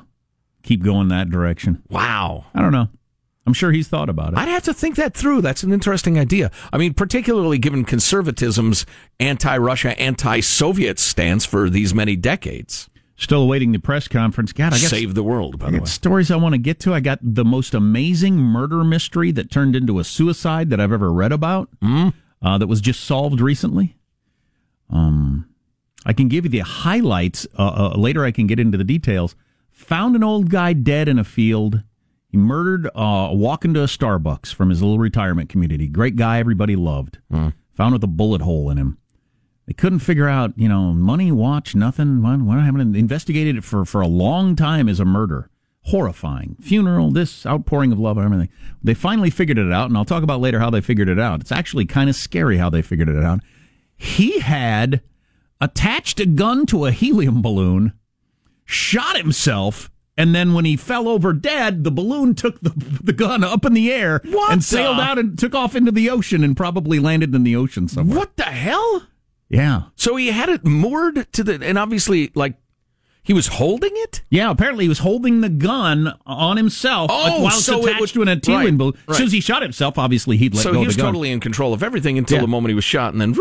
keep 0.63 0.83
going 0.83 1.07
that 1.09 1.29
direction. 1.29 1.81
Wow. 1.89 2.45
I 2.53 2.61
don't 2.61 2.71
know. 2.73 2.89
I'm 3.47 3.53
sure 3.53 3.71
he's 3.71 3.87
thought 3.87 4.07
about 4.09 4.33
it. 4.33 4.37
I'd 4.39 4.47
have 4.49 4.63
to 4.63 4.73
think 4.73 4.95
that 4.97 5.13
through. 5.15 5.41
That's 5.41 5.63
an 5.63 5.73
interesting 5.73 6.19
idea. 6.19 6.51
I 6.71 6.77
mean, 6.77 6.93
particularly 6.93 7.57
given 7.57 7.83
conservatism's 7.85 8.85
anti 9.19 9.57
Russia, 9.57 9.99
anti 9.99 10.41
Soviet 10.41 10.99
stance 10.99 11.43
for 11.45 11.69
these 11.69 11.93
many 11.93 12.15
decades. 12.15 12.87
Still 13.21 13.43
awaiting 13.43 13.71
the 13.71 13.77
press 13.77 14.07
conference. 14.07 14.51
God, 14.51 14.73
I 14.73 14.79
got 14.79 14.89
Save 14.89 15.13
the 15.13 15.21
world, 15.21 15.59
by 15.59 15.69
the 15.69 15.79
way. 15.79 15.85
stories 15.85 16.31
I 16.31 16.37
want 16.37 16.53
to 16.53 16.57
get 16.57 16.79
to. 16.79 16.93
I 16.95 17.01
got 17.01 17.19
the 17.21 17.45
most 17.45 17.75
amazing 17.75 18.35
murder 18.37 18.83
mystery 18.83 19.31
that 19.33 19.51
turned 19.51 19.75
into 19.75 19.99
a 19.99 20.03
suicide 20.03 20.71
that 20.71 20.79
I've 20.79 20.91
ever 20.91 21.13
read 21.13 21.31
about. 21.31 21.69
Mm. 21.83 22.15
Uh, 22.41 22.57
that 22.57 22.65
was 22.65 22.81
just 22.81 23.03
solved 23.03 23.39
recently. 23.39 23.95
Um, 24.89 25.47
I 26.03 26.13
can 26.13 26.29
give 26.29 26.45
you 26.45 26.49
the 26.49 26.61
highlights 26.61 27.45
uh, 27.59 27.91
uh, 27.93 27.95
later. 27.95 28.25
I 28.25 28.31
can 28.31 28.47
get 28.47 28.59
into 28.59 28.75
the 28.75 28.83
details. 28.83 29.35
Found 29.69 30.15
an 30.15 30.23
old 30.23 30.49
guy 30.49 30.73
dead 30.73 31.07
in 31.07 31.19
a 31.19 31.23
field. 31.23 31.83
He 32.27 32.37
murdered 32.37 32.87
uh, 32.95 33.29
walking 33.33 33.75
to 33.75 33.81
a 33.81 33.85
Starbucks 33.85 34.51
from 34.51 34.71
his 34.71 34.81
little 34.81 34.97
retirement 34.97 35.47
community. 35.47 35.87
Great 35.87 36.15
guy, 36.15 36.39
everybody 36.39 36.75
loved. 36.75 37.19
Found 37.75 37.93
with 37.93 38.03
a 38.03 38.07
bullet 38.07 38.41
hole 38.41 38.71
in 38.71 38.77
him. 38.77 38.97
They 39.67 39.73
couldn't 39.73 39.99
figure 39.99 40.27
out, 40.27 40.53
you 40.57 40.67
know, 40.67 40.91
money, 40.93 41.31
watch, 41.31 41.75
nothing. 41.75 42.21
What, 42.21 42.39
what 42.41 42.59
happened? 42.59 42.95
Investigated 42.95 43.57
it 43.57 43.63
for, 43.63 43.85
for 43.85 44.01
a 44.01 44.07
long 44.07 44.55
time 44.55 44.89
as 44.89 44.99
a 44.99 45.05
murder. 45.05 45.49
Horrifying. 45.85 46.57
Funeral, 46.61 47.11
this 47.11 47.45
outpouring 47.45 47.91
of 47.91 47.99
love, 47.99 48.17
everything. 48.17 48.49
They 48.83 48.93
finally 48.93 49.29
figured 49.29 49.57
it 49.57 49.71
out, 49.71 49.89
and 49.89 49.97
I'll 49.97 50.05
talk 50.05 50.23
about 50.23 50.39
later 50.41 50.59
how 50.59 50.69
they 50.69 50.81
figured 50.81 51.09
it 51.09 51.19
out. 51.19 51.41
It's 51.41 51.51
actually 51.51 51.85
kind 51.85 52.09
of 52.09 52.15
scary 52.15 52.57
how 52.57 52.69
they 52.69 52.81
figured 52.81 53.09
it 53.09 53.23
out. 53.23 53.39
He 53.95 54.39
had 54.39 55.01
attached 55.59 56.19
a 56.19 56.25
gun 56.25 56.65
to 56.67 56.85
a 56.85 56.91
helium 56.91 57.41
balloon, 57.41 57.93
shot 58.65 59.17
himself, 59.17 59.89
and 60.17 60.35
then 60.35 60.53
when 60.53 60.65
he 60.65 60.75
fell 60.75 61.07
over 61.07 61.33
dead, 61.33 61.83
the 61.83 61.91
balloon 61.91 62.35
took 62.35 62.59
the, 62.61 62.69
the 63.03 63.13
gun 63.13 63.43
up 63.43 63.65
in 63.65 63.73
the 63.73 63.91
air 63.91 64.21
What 64.25 64.51
and 64.51 64.61
the- 64.61 64.65
sailed 64.65 64.99
out 64.99 65.17
and 65.17 65.37
took 65.37 65.55
off 65.55 65.75
into 65.75 65.91
the 65.91 66.09
ocean 66.09 66.43
and 66.43 66.55
probably 66.57 66.99
landed 66.99 67.33
in 67.33 67.43
the 67.43 67.55
ocean 67.55 67.87
somewhere. 67.87 68.19
What 68.19 68.37
the 68.37 68.43
hell? 68.43 69.07
Yeah. 69.51 69.83
So 69.95 70.15
he 70.15 70.27
had 70.27 70.49
it 70.49 70.63
moored 70.65 71.27
to 71.33 71.43
the, 71.43 71.59
and 71.61 71.77
obviously, 71.77 72.31
like, 72.35 72.55
he 73.23 73.33
was 73.33 73.47
holding 73.47 73.91
it? 73.93 74.23
Yeah, 74.31 74.49
apparently 74.49 74.85
he 74.85 74.89
was 74.89 74.99
holding 74.99 75.41
the 75.41 75.49
gun 75.49 76.11
on 76.25 76.57
himself 76.57 77.11
uh, 77.11 77.13
Oh, 77.13 77.23
like, 77.33 77.41
while 77.41 77.51
so 77.51 77.85
it 77.85 77.95
attached 77.97 78.13
to 78.15 78.23
an 78.23 78.39
helium 78.43 78.61
right, 78.65 78.77
balloon. 78.77 78.93
As 78.95 79.07
right. 79.09 79.17
soon 79.17 79.25
as 79.27 79.31
he 79.33 79.41
shot 79.41 79.61
himself, 79.61 79.99
obviously 79.99 80.37
he'd 80.37 80.55
let 80.55 80.63
so 80.63 80.71
go 80.71 80.79
he 80.79 80.83
of 80.85 80.87
was 80.87 80.95
the 80.95 81.01
gun. 81.03 81.09
totally 81.13 81.31
in 81.31 81.39
control 81.39 81.73
of 81.73 81.83
everything 81.83 82.17
until 82.17 82.37
Yeah. 82.37 82.41
the 82.41 82.47
moment 82.47 82.71
he 82.71 82.75
was 82.75 82.83
shot, 82.83 83.13
and 83.13 83.21
then 83.21 83.33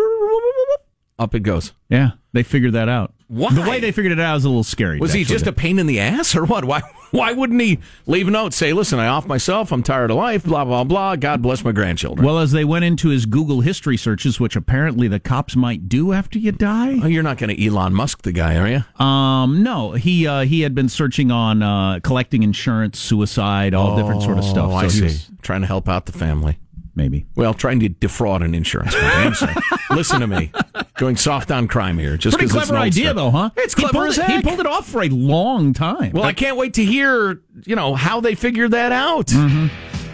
up 1.21 1.35
it 1.35 1.41
goes. 1.41 1.73
yeah, 1.89 2.12
they 2.33 2.43
figured 2.43 2.73
that 2.73 2.89
out. 2.89 3.12
Why? 3.29 3.55
The 3.55 3.61
way 3.62 3.79
they 3.79 3.93
figured 3.93 4.11
it 4.11 4.19
out 4.19 4.35
was 4.35 4.45
a 4.45 4.49
little 4.49 4.65
scary. 4.65 4.99
Was 4.99 5.12
he 5.12 5.23
just 5.23 5.47
a 5.47 5.53
pain 5.53 5.79
in 5.79 5.87
the 5.87 6.00
ass 6.00 6.35
or 6.35 6.45
what? 6.45 6.65
Why 6.65 6.81
why 7.12 7.31
wouldn't 7.33 7.61
he 7.61 7.79
leave 8.07 8.27
a 8.27 8.31
note, 8.33 8.53
say, 8.55 8.73
listen, 8.73 8.99
I 8.99 9.07
off 9.07 9.27
myself, 9.27 9.71
I'm 9.73 9.83
tired 9.85 10.11
of 10.11 10.17
life, 10.17 10.43
blah, 10.45 10.65
blah, 10.65 10.83
blah. 10.85 11.15
God 11.17 11.41
bless 11.43 11.62
my 11.65 11.71
grandchildren. 11.73 12.25
Well, 12.27 12.39
as 12.39 12.50
they 12.53 12.65
went 12.65 12.85
into 12.85 13.09
his 13.11 13.27
Google 13.27 13.61
history 13.61 13.97
searches, 13.97 14.41
which 14.41 14.55
apparently 14.57 15.07
the 15.09 15.19
cops 15.21 15.55
might 15.57 15.89
do 15.89 16.12
after 16.12 16.39
you 16.41 16.50
die. 16.53 16.99
Oh, 17.03 17.07
you're 17.07 17.23
not 17.25 17.39
going 17.39 17.55
to 17.55 17.65
Elon 17.67 17.95
Musk 17.95 18.23
the 18.23 18.33
guy, 18.33 18.57
are 18.57 18.69
you? 18.69 19.05
Um, 19.05 19.62
no, 19.62 19.93
he 19.93 20.27
uh, 20.27 20.41
he 20.45 20.62
had 20.62 20.75
been 20.75 20.89
searching 20.89 21.31
on 21.31 21.62
uh, 21.62 22.00
collecting 22.03 22.43
insurance, 22.43 22.99
suicide, 22.99 23.75
all 23.75 23.97
different 23.97 24.23
sort 24.23 24.39
of 24.39 24.45
stuff. 24.45 24.71
Oh, 24.71 24.75
I 24.75 24.89
So 24.89 24.93
he 24.93 24.99
see. 24.99 25.05
was- 25.05 25.31
Trying 25.43 25.61
to 25.62 25.67
help 25.69 25.89
out 25.89 26.07
the 26.07 26.12
family. 26.12 26.59
Maybe. 26.94 27.26
Well, 27.35 27.54
trying 27.54 27.80
to 27.80 27.88
defraud 27.88 28.42
an 28.42 28.54
insurance 28.54 28.94
company. 28.94 29.54
Listen 29.90 30.20
to 30.20 30.26
me. 30.26 30.52
Going 30.99 31.16
soft 31.16 31.50
on 31.50 31.66
crime 31.68 31.99
here. 31.99 32.16
Just 32.16 32.37
Pretty 32.37 32.50
'cause 32.52 32.62
it's 32.62 32.70
an 32.70 32.76
clever 32.76 32.78
old 32.85 32.87
idea, 32.87 33.04
story. 33.11 33.14
though, 33.16 33.30
huh? 33.30 33.50
It's 33.56 33.75
He 33.75 33.80
clever 33.82 33.92
pulled 33.92 34.09
as 34.09 34.18
it- 34.18 34.26
He 34.30 34.42
pulled 34.42 34.61
it 34.61 34.66
off 34.66 34.87
for 34.88 35.02
a 35.02 35.09
long 35.09 35.73
time. 35.73 36.12
Well, 36.12 36.25
I 36.25 36.32
can't 36.32 36.56
wait 36.56 36.75
to 36.75 36.85
hear, 36.85 37.40
you 37.64 37.76
know, 37.76 37.94
how 37.94 38.20
they 38.20 38.35
figured 38.35 38.70
that 38.73 38.92
out. 38.92 39.26
Mm-hmm. 39.26 39.66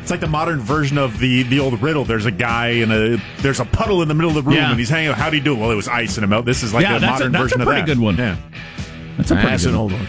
It's 0.03 0.11
like 0.13 0.21
the 0.21 0.29
modern 0.29 0.61
version 0.61 0.99
of 0.99 1.19
the 1.19 1.43
the 1.43 1.59
old 1.59 1.83
riddle. 1.83 2.05
There's 2.05 2.27
a 2.27 2.31
guy 2.31 2.69
in 2.69 2.93
a 2.93 3.21
there's 3.39 3.59
a 3.59 3.65
puddle 3.65 4.03
in 4.03 4.09
the 4.09 4.15
middle 4.15 4.31
of 4.31 4.37
the 4.37 4.43
room, 4.43 4.55
Yeah. 4.55 4.71
and 4.71 4.79
he's 4.79 4.89
hanging. 4.89 5.09
out. 5.11 5.17
How 5.17 5.31
do 5.31 5.37
you 5.37 5.43
do 5.43 5.55
it? 5.55 5.59
Well, 5.59 5.73
it 5.73 5.75
was 5.75 5.89
ice 5.89 6.17
in 6.17 6.23
a 6.23 6.29
melt. 6.29 6.45
This 6.47 6.63
is 6.63 6.73
like 6.73 6.85
Yeah, 6.85 6.99
a 6.99 7.01
modern 7.01 7.35
a 7.35 7.39
version 7.39 7.59
pretty 7.61 7.81
of 7.81 7.87
that. 7.89 7.93
good 7.93 7.99
one. 7.99 8.17
Yeah. 8.17 8.37
That's 9.17 9.33
a 9.33 9.35
pretty 9.35 9.49
That's 9.51 9.65
good 9.65 9.75
an 9.75 9.81
one. 9.81 9.93
old 9.93 10.01
one. 10.01 10.09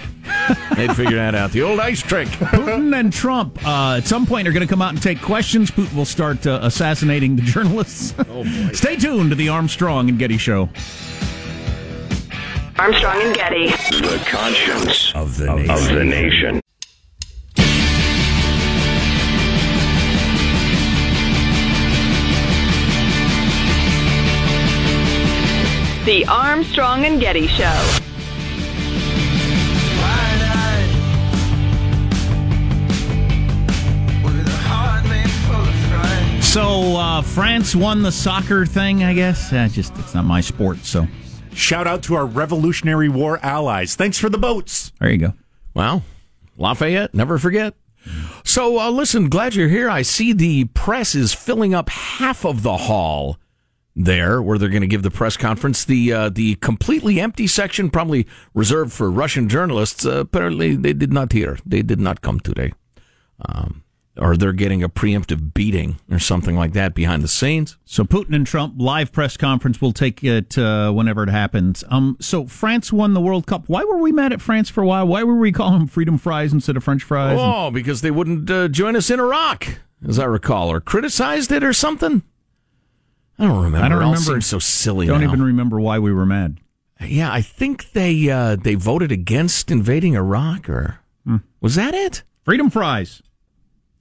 They'd 0.75 0.95
figure 0.95 1.15
that 1.15 1.35
out. 1.35 1.51
The 1.51 1.63
old 1.63 1.79
ice 1.79 2.01
trick. 2.01 2.27
Putin 2.27 2.97
and 2.97 3.11
Trump 3.11 3.65
uh, 3.65 3.95
at 3.97 4.05
some 4.07 4.25
point 4.25 4.47
are 4.47 4.51
going 4.51 4.65
to 4.65 4.69
come 4.69 4.81
out 4.81 4.93
and 4.93 5.01
take 5.01 5.21
questions. 5.21 5.71
Putin 5.71 5.95
will 5.95 6.05
start 6.05 6.45
uh, 6.45 6.59
assassinating 6.61 7.35
the 7.35 7.41
journalists. 7.41 8.13
Oh 8.19 8.43
boy! 8.43 8.71
Stay 8.73 8.95
tuned 8.95 9.31
to 9.31 9.35
the 9.35 9.49
Armstrong 9.49 10.09
and 10.09 10.19
Getty 10.19 10.37
Show. 10.37 10.69
Armstrong 12.77 13.21
and 13.21 13.35
Getty. 13.35 13.67
The 13.67 14.23
conscience 14.27 15.11
of 15.15 15.37
the 15.37 15.55
nation. 15.55 15.71
Of 15.71 15.87
the 15.87 16.03
nation. 16.03 16.61
The 26.05 26.25
Armstrong 26.27 27.03
and 27.03 27.19
Getty 27.19 27.47
Show. 27.47 27.99
So 36.47 36.95
uh, 36.95 37.21
France 37.21 37.75
won 37.75 38.01
the 38.01 38.11
soccer 38.11 38.65
thing. 38.65 39.03
I 39.03 39.13
guess 39.13 39.53
uh, 39.53 39.67
just 39.71 39.95
it's 39.97 40.15
not 40.15 40.25
my 40.25 40.41
sport. 40.41 40.79
So 40.79 41.07
Shout 41.53 41.87
out 41.87 42.03
to 42.03 42.13
our 42.13 42.25
Revolutionary 42.27 43.09
War 43.09 43.39
allies. 43.41 43.95
Thanks 43.95 44.19
for 44.19 44.29
the 44.29 44.37
boats. 44.37 44.91
there 44.99 45.09
you 45.09 45.17
go. 45.17 45.33
Well, 45.73 46.03
Lafayette, 46.55 47.15
never 47.15 47.39
forget. 47.39 47.73
So, 48.45 48.79
uh, 48.79 48.91
listen, 48.91 49.27
glad 49.27 49.55
you're 49.55 49.67
here. 49.67 49.89
I 49.89 50.03
see 50.03 50.33
the 50.33 50.65
press 50.65 51.15
is 51.15 51.33
filling 51.33 51.73
up 51.73 51.89
half 51.89 52.45
of 52.45 52.61
the 52.61 52.77
hall 52.77 53.37
there, 53.95 54.39
where 54.41 54.59
they're 54.59 54.69
going 54.69 54.81
to 54.81 54.87
give 54.87 55.01
the 55.01 55.09
press 55.11 55.35
conference. 55.35 55.83
The 55.83 56.13
uh, 56.13 56.29
the 56.29 56.55
completely 56.55 57.19
empty 57.19 57.47
section, 57.47 57.89
probably 57.89 58.27
reserved 58.53 58.93
for 58.93 59.09
Russian 59.11 59.49
journalists. 59.49 60.05
Uh, 60.05 60.19
apparently, 60.19 60.75
they 60.75 60.93
did 60.93 61.11
not 61.11 61.31
hear. 61.31 61.57
They 61.65 61.81
did 61.81 61.99
not 61.99 62.21
come 62.21 62.39
today. 62.39 62.71
Um, 63.43 63.83
or 64.19 64.35
they're 64.37 64.53
getting 64.53 64.81
a 64.83 64.89
preemptive 64.89 65.53
beating 65.53 65.97
or 66.11 66.19
something 66.19 66.55
like 66.55 66.73
that 66.73 66.93
behind 66.95 67.23
the 67.23 67.27
scenes. 67.27 67.77
So 67.85 68.03
Putin 68.03 68.35
and 68.35 68.45
Trump 68.47 68.75
live 68.77 69.11
press 69.11 69.37
conference. 69.37 69.79
We'll 69.81 69.91
take 69.93 70.23
it 70.23 70.57
uh, 70.57 70.91
whenever 70.91 71.23
it 71.23 71.29
happens. 71.29 71.83
Um, 71.89 72.17
so 72.19 72.45
France 72.47 72.91
won 72.91 73.13
the 73.13 73.21
World 73.21 73.45
Cup. 73.47 73.63
Why 73.67 73.83
were 73.83 73.97
we 73.97 74.11
mad 74.11 74.33
at 74.33 74.41
France 74.41 74.69
for 74.69 74.81
a 74.83 74.87
while? 74.87 75.07
Why 75.07 75.23
were 75.23 75.35
we 75.37 75.51
calling 75.51 75.79
them 75.79 75.87
freedom 75.87 76.17
fries 76.17 76.53
instead 76.53 76.75
of 76.77 76.83
French 76.83 77.03
fries? 77.03 77.37
Oh, 77.39 77.71
because 77.71 78.01
they 78.01 78.11
wouldn't 78.11 78.49
uh, 78.49 78.67
join 78.67 78.95
us 78.95 79.09
in 79.09 79.19
Iraq, 79.19 79.79
as 80.07 80.17
I 80.19 80.25
recall, 80.25 80.69
or 80.71 80.81
criticized 80.81 81.51
it 81.51 81.63
or 81.63 81.73
something. 81.73 82.23
I 83.39 83.43
don't 83.45 83.57
remember. 83.63 83.77
I 83.85 83.89
don't 83.89 84.01
It 84.01 84.05
all 84.05 84.11
remember. 84.13 84.31
seems 84.33 84.47
so 84.47 84.59
silly. 84.59 85.05
Don't 85.05 85.21
now. 85.21 85.27
even 85.27 85.43
remember 85.43 85.79
why 85.79 85.99
we 85.99 86.11
were 86.11 86.25
mad. 86.25 86.57
Yeah, 86.99 87.31
I 87.31 87.41
think 87.41 87.91
they 87.91 88.27
uh, 88.31 88.55
they 88.55 88.73
voted 88.73 89.11
against 89.11 89.69
invading 89.69 90.15
Iraq, 90.15 90.67
or 90.67 90.99
Hmm. 91.23 91.37
was 91.61 91.75
that 91.75 91.93
it? 91.93 92.23
Freedom 92.43 92.71
fries. 92.71 93.21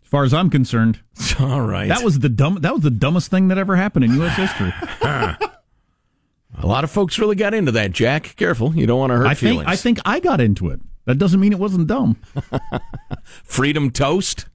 As 0.07 0.11
far 0.11 0.23
as 0.23 0.33
I'm 0.33 0.51
concerned, 0.51 1.01
All 1.41 1.61
right. 1.63 1.89
that 1.89 2.05
was 2.05 2.21
the 2.21 2.29
dumb. 2.29 2.61
That 2.61 2.73
was 2.73 2.83
the 2.83 2.93
dumbest 2.93 3.29
thing 3.29 3.49
that 3.49 3.59
ever 3.59 3.75
happened 3.75 4.05
in 4.05 4.15
U.S. 4.15 4.37
history. 4.37 4.73
a 5.03 5.37
lot 6.63 6.85
of 6.85 6.93
folks 6.93 7.19
really 7.19 7.35
got 7.35 7.55
into 7.55 7.73
that. 7.73 7.91
Jack, 7.91 8.37
careful, 8.37 8.73
you 8.77 8.87
don't 8.87 9.01
want 9.01 9.11
to 9.11 9.17
hurt 9.17 9.27
I 9.27 9.35
feelings. 9.35 9.59
think. 9.63 9.69
I 9.69 9.75
think 9.77 9.99
I 10.05 10.21
got 10.21 10.41
into 10.41 10.69
it. 10.71 10.81
That 11.07 11.17
doesn't 11.19 11.41
mean 11.41 11.53
it 11.53 11.59
wasn't 11.59 11.89
dumb. 11.89 12.17
freedom 13.45 13.91
toast. 13.91 14.47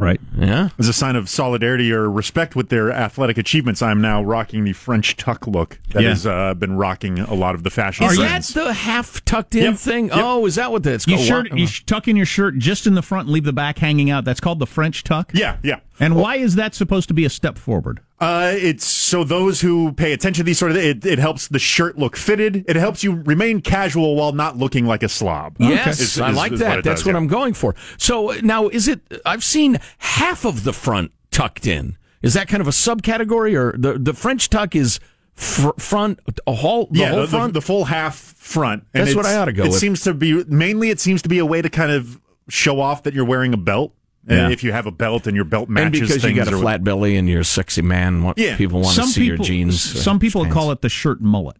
Right. 0.00 0.20
Yeah. 0.36 0.70
As 0.78 0.88
a 0.88 0.92
sign 0.92 1.14
of 1.16 1.28
solidarity 1.28 1.92
or 1.92 2.10
respect 2.10 2.56
with 2.56 2.68
their 2.70 2.90
athletic 2.90 3.36
achievements, 3.38 3.82
I'm 3.82 4.00
now 4.00 4.22
rocking 4.22 4.64
the 4.64 4.72
French 4.72 5.16
tuck 5.16 5.46
look 5.46 5.78
that 5.90 6.02
Yeah. 6.02 6.08
has 6.08 6.26
uh, 6.26 6.54
been 6.54 6.76
rocking 6.76 7.18
a 7.20 7.34
lot 7.34 7.54
of 7.54 7.62
the 7.62 7.70
fashion 7.70 8.06
Is 8.06 8.16
that 8.18 8.42
the 8.44 8.72
half 8.72 9.24
tucked 9.24 9.54
in 9.54 9.64
Yep. 9.64 9.74
thing? 9.76 10.06
Yep. 10.08 10.16
Oh, 10.18 10.46
is 10.46 10.54
that 10.54 10.72
what 10.72 10.82
that's 10.82 11.06
You 11.06 11.16
called? 11.16 11.26
shirt. 11.28 11.52
You 11.56 11.66
sh- 11.66 11.84
tuck 11.84 12.08
in 12.08 12.16
your 12.16 12.26
shirt 12.26 12.58
just 12.58 12.86
in 12.86 12.94
the 12.94 13.02
front 13.02 13.26
and 13.26 13.34
leave 13.34 13.44
the 13.44 13.52
back 13.52 13.78
hanging 13.78 14.10
out. 14.10 14.24
That's 14.24 14.40
called 14.40 14.58
the 14.58 14.66
French 14.66 15.04
tuck. 15.04 15.30
yeah, 15.34 15.56
yeah. 15.62 15.80
And 16.00 16.16
why 16.16 16.36
is 16.36 16.54
that 16.54 16.74
supposed 16.74 17.08
to 17.08 17.14
be 17.14 17.24
a 17.26 17.30
step 17.30 17.58
forward? 17.58 18.00
Uh, 18.20 18.52
it's 18.54 18.84
so 18.84 19.24
those 19.24 19.62
who 19.62 19.92
pay 19.92 20.12
attention 20.12 20.42
to 20.42 20.46
these 20.46 20.58
sort 20.58 20.72
of 20.72 20.76
it, 20.76 21.06
it 21.06 21.18
helps 21.18 21.48
the 21.48 21.58
shirt 21.58 21.96
look 21.98 22.16
fitted. 22.16 22.64
It 22.68 22.76
helps 22.76 23.02
you 23.02 23.12
remain 23.22 23.62
casual 23.62 24.14
while 24.14 24.32
not 24.32 24.58
looking 24.58 24.84
like 24.84 25.02
a 25.02 25.08
slob. 25.08 25.56
Yes, 25.58 26.00
Is- 26.00 26.20
I 26.20 26.30
like 26.30 26.52
that. 26.56 26.80
it 26.80 26.84
That's 26.84 27.00
does, 27.00 27.06
what 27.06 27.12
yeah. 27.12 27.16
I'm 27.16 27.28
going 27.28 27.54
for. 27.54 27.74
So 27.96 28.34
now, 28.42 28.68
is 28.68 28.88
it? 28.88 29.00
I've 29.24 29.42
seen 29.42 29.78
half 29.98 30.44
of 30.44 30.64
the 30.64 30.72
front 30.74 31.12
tucked 31.30 31.66
in. 31.66 31.96
Is 32.20 32.34
that 32.34 32.46
kind 32.48 32.60
of 32.60 32.66
a 32.68 32.72
subcategory, 32.72 33.54
or 33.58 33.74
the 33.78 33.98
the 33.98 34.12
French 34.12 34.50
tuck 34.50 34.76
is 34.76 35.00
fr- 35.32 35.70
front 35.78 36.20
a 36.46 36.52
whole 36.52 36.88
the 36.90 37.00
yeah, 37.00 37.08
whole 37.12 37.22
the- 37.22 37.28
front? 37.28 37.54
the 37.54 37.62
full 37.62 37.86
half 37.86 38.16
front. 38.16 38.84
That's 38.92 39.14
what 39.14 39.24
I 39.24 39.36
ought 39.38 39.46
to 39.46 39.54
go 39.54 39.62
It 39.64 39.68
with. 39.68 39.78
seems 39.78 40.02
to 40.02 40.12
be 40.12 40.44
mainly. 40.44 40.90
It 40.90 41.00
seems 41.00 41.22
to 41.22 41.30
be 41.30 41.38
a 41.38 41.46
way 41.46 41.62
to 41.62 41.70
kind 41.70 41.90
of 41.90 42.20
show 42.50 42.80
off 42.80 43.04
that 43.04 43.14
you're 43.14 43.24
wearing 43.24 43.54
a 43.54 43.56
belt. 43.56 43.94
Yeah. 44.28 44.50
if 44.50 44.62
you 44.62 44.70
have 44.72 44.86
a 44.86 44.90
belt 44.90 45.26
and 45.26 45.34
your 45.34 45.44
belt 45.46 45.68
matches, 45.68 46.00
and 46.00 46.08
matches 46.08 46.16
because 46.22 46.30
you 46.30 46.36
got 46.44 46.52
a 46.52 46.58
flat 46.58 46.84
belly 46.84 47.16
and 47.16 47.28
you're 47.28 47.40
a 47.40 47.44
sexy 47.44 47.82
man, 47.82 48.22
what 48.22 48.38
Yeah. 48.38 48.56
people 48.56 48.80
want 48.80 48.96
to 48.96 49.06
see 49.06 49.24
your 49.24 49.38
jeans. 49.38 49.96
uh, 49.96 49.98
Some 50.00 50.18
people 50.18 50.42
pants. 50.42 50.54
call 50.54 50.70
it 50.72 50.82
the 50.82 50.88
shirt 50.90 51.20
mullet. 51.20 51.56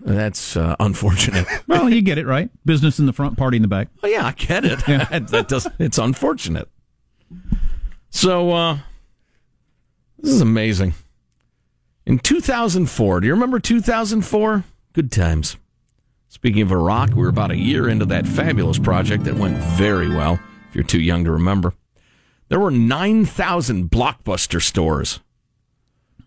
That's 0.00 0.56
uh, 0.56 0.76
unfortunate. 0.80 1.46
Well, 1.66 1.88
you 1.90 2.02
get 2.02 2.18
it 2.18 2.26
right. 2.26 2.50
Business 2.64 2.98
in 2.98 3.06
the 3.06 3.12
front, 3.12 3.36
party 3.36 3.56
in 3.56 3.62
the 3.62 3.68
back. 3.68 3.88
Well, 4.02 4.10
yeah, 4.10 4.26
I 4.26 4.32
get 4.32 4.64
it. 4.64 4.78
that 4.86 5.46
does. 5.48 5.66
It's 5.78 5.98
unfortunate. 5.98 6.68
So 8.10 8.50
uh, 8.52 8.78
this 10.18 10.32
is 10.32 10.40
amazing. 10.40 10.94
In 12.06 12.18
2004, 12.18 13.20
do 13.20 13.26
you 13.26 13.32
remember 13.34 13.60
2004? 13.60 14.64
Good 14.94 15.12
times. 15.12 15.56
Speaking 16.28 16.62
of 16.62 16.72
Iraq, 16.72 17.10
we 17.10 17.16
were 17.22 17.28
about 17.28 17.50
a 17.50 17.56
year 17.56 17.88
into 17.88 18.06
that 18.06 18.26
fabulous 18.26 18.78
project 18.78 19.24
that 19.24 19.34
went 19.36 19.56
very 19.58 20.08
well. 20.08 20.38
If 20.68 20.74
you're 20.74 20.84
too 20.84 21.00
young 21.00 21.24
to 21.24 21.32
remember, 21.32 21.74
there 22.48 22.60
were 22.60 22.70
9,000 22.70 23.90
blockbuster 23.90 24.62
stores. 24.62 25.20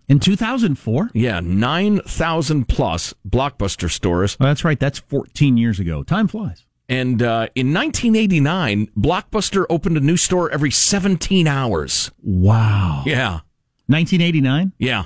In 0.07 0.19
2004? 0.19 1.11
Yeah, 1.13 1.39
9,000 1.39 2.67
plus 2.67 3.13
blockbuster 3.27 3.89
stores. 3.89 4.37
Well, 4.39 4.49
that's 4.49 4.65
right. 4.65 4.79
That's 4.79 4.99
14 4.99 5.57
years 5.57 5.79
ago. 5.79 6.03
Time 6.03 6.27
flies. 6.27 6.65
And 6.89 7.21
uh, 7.21 7.47
in 7.55 7.73
1989, 7.73 8.87
Blockbuster 8.97 9.65
opened 9.69 9.95
a 9.95 10.01
new 10.01 10.17
store 10.17 10.51
every 10.51 10.71
17 10.71 11.47
hours. 11.47 12.11
Wow. 12.21 13.03
Yeah, 13.05 13.39
1989? 13.87 14.73
yeah. 14.77 15.05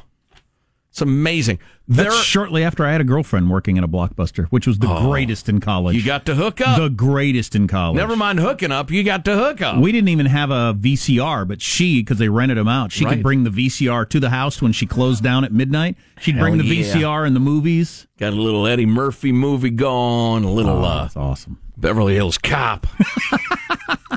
It's 0.96 1.02
amazing. 1.02 1.60
That's 1.90 2.08
There, 2.16 2.24
shortly 2.24 2.64
after 2.64 2.86
I 2.86 2.94
had 2.94 3.02
a 3.02 3.04
girlfriend 3.04 3.50
working 3.52 3.75
in 3.75 3.84
a 3.84 3.88
blockbuster, 3.88 4.46
which 4.46 4.66
was 4.66 4.80
the 4.80 4.88
greatest 5.02 5.50
in 5.50 5.60
college. 5.60 5.94
you 5.94 6.06
got 6.06 6.25
to 6.28 6.36
hook 6.36 6.62
up. 6.62 6.80
the 6.80 6.88
greatest 6.89 7.54
in 7.54 7.67
college. 7.67 7.98
Never 7.98 8.15
mind 8.15 8.39
hooking 8.39 8.72
up, 8.72 8.89
you 8.89 9.04
got 9.04 9.26
to 9.26 9.36
hook 9.36 9.62
up. 9.62 9.78
We 9.78 9.91
didn't 9.91 10.08
even 10.08 10.26
have 10.28 10.52
a 10.52 10.74
VCR, 10.74 11.46
but 11.46 11.62
she, 11.62 12.02
because 12.02 12.17
they 12.17 12.30
rented 12.30 12.58
them 12.58 12.69
out, 12.69 12.93
she 12.93 13.04
Right. 13.04 13.15
could 13.15 13.24
bring 13.24 13.43
the 13.43 13.50
VCR 13.50 14.06
to 14.08 14.22
the 14.22 14.30
house 14.30 14.62
when 14.62 14.72
she 14.72 14.86
closed 14.86 15.22
down 15.22 15.43
at 15.43 15.52
midnight. 15.52 15.98
She'd 16.22 16.39
bring 16.39 16.58
the 16.58 16.63
yeah. 16.63 16.93
VCR 16.93 17.28
and 17.28 17.36
the 17.36 17.41
movies. 17.41 18.08
got 18.17 18.32
a 18.32 18.38
little 18.38 18.65
Eddie 18.65 18.86
Murphy 18.86 19.34
movie 19.34 19.72
going, 19.72 20.46
a 20.46 20.50
little 20.50 20.78
Oh, 20.78 20.82
uh, 20.84 21.02
that's 21.02 21.17
awesome. 21.17 21.60
Beverly 21.76 22.15
Hills 22.15 22.38
Cop. 22.38 22.88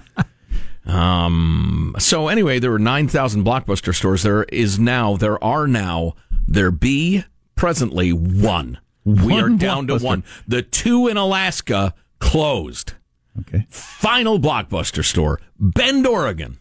um. 0.87 1.97
So 1.99 2.29
anyway, 2.29 2.61
there 2.61 2.71
were 2.71 2.79
nine 2.79 3.09
thousand 3.09 3.45
blockbuster 3.45 3.93
stores. 3.93 4.23
There 4.23 4.45
is 4.45 4.79
now. 4.79 5.17
There 5.17 5.43
are 5.43 5.67
now. 5.67 6.15
There 6.51 6.71
be 6.71 7.25
presently 7.57 8.13
one. 8.13 8.79
we 9.05 9.39
are 9.39 9.49
down 9.67 9.87
to 9.89 9.99
one. 9.99 10.25
The 10.47 10.63
two 10.63 11.07
in 11.09 11.17
Alaska 11.17 11.95
closed. 12.21 12.95
Okay. 13.41 13.67
Final 13.71 14.41
blockbuster 14.41 15.05
store, 15.05 15.41
Bend, 15.61 16.07
Oregon. 16.07 16.59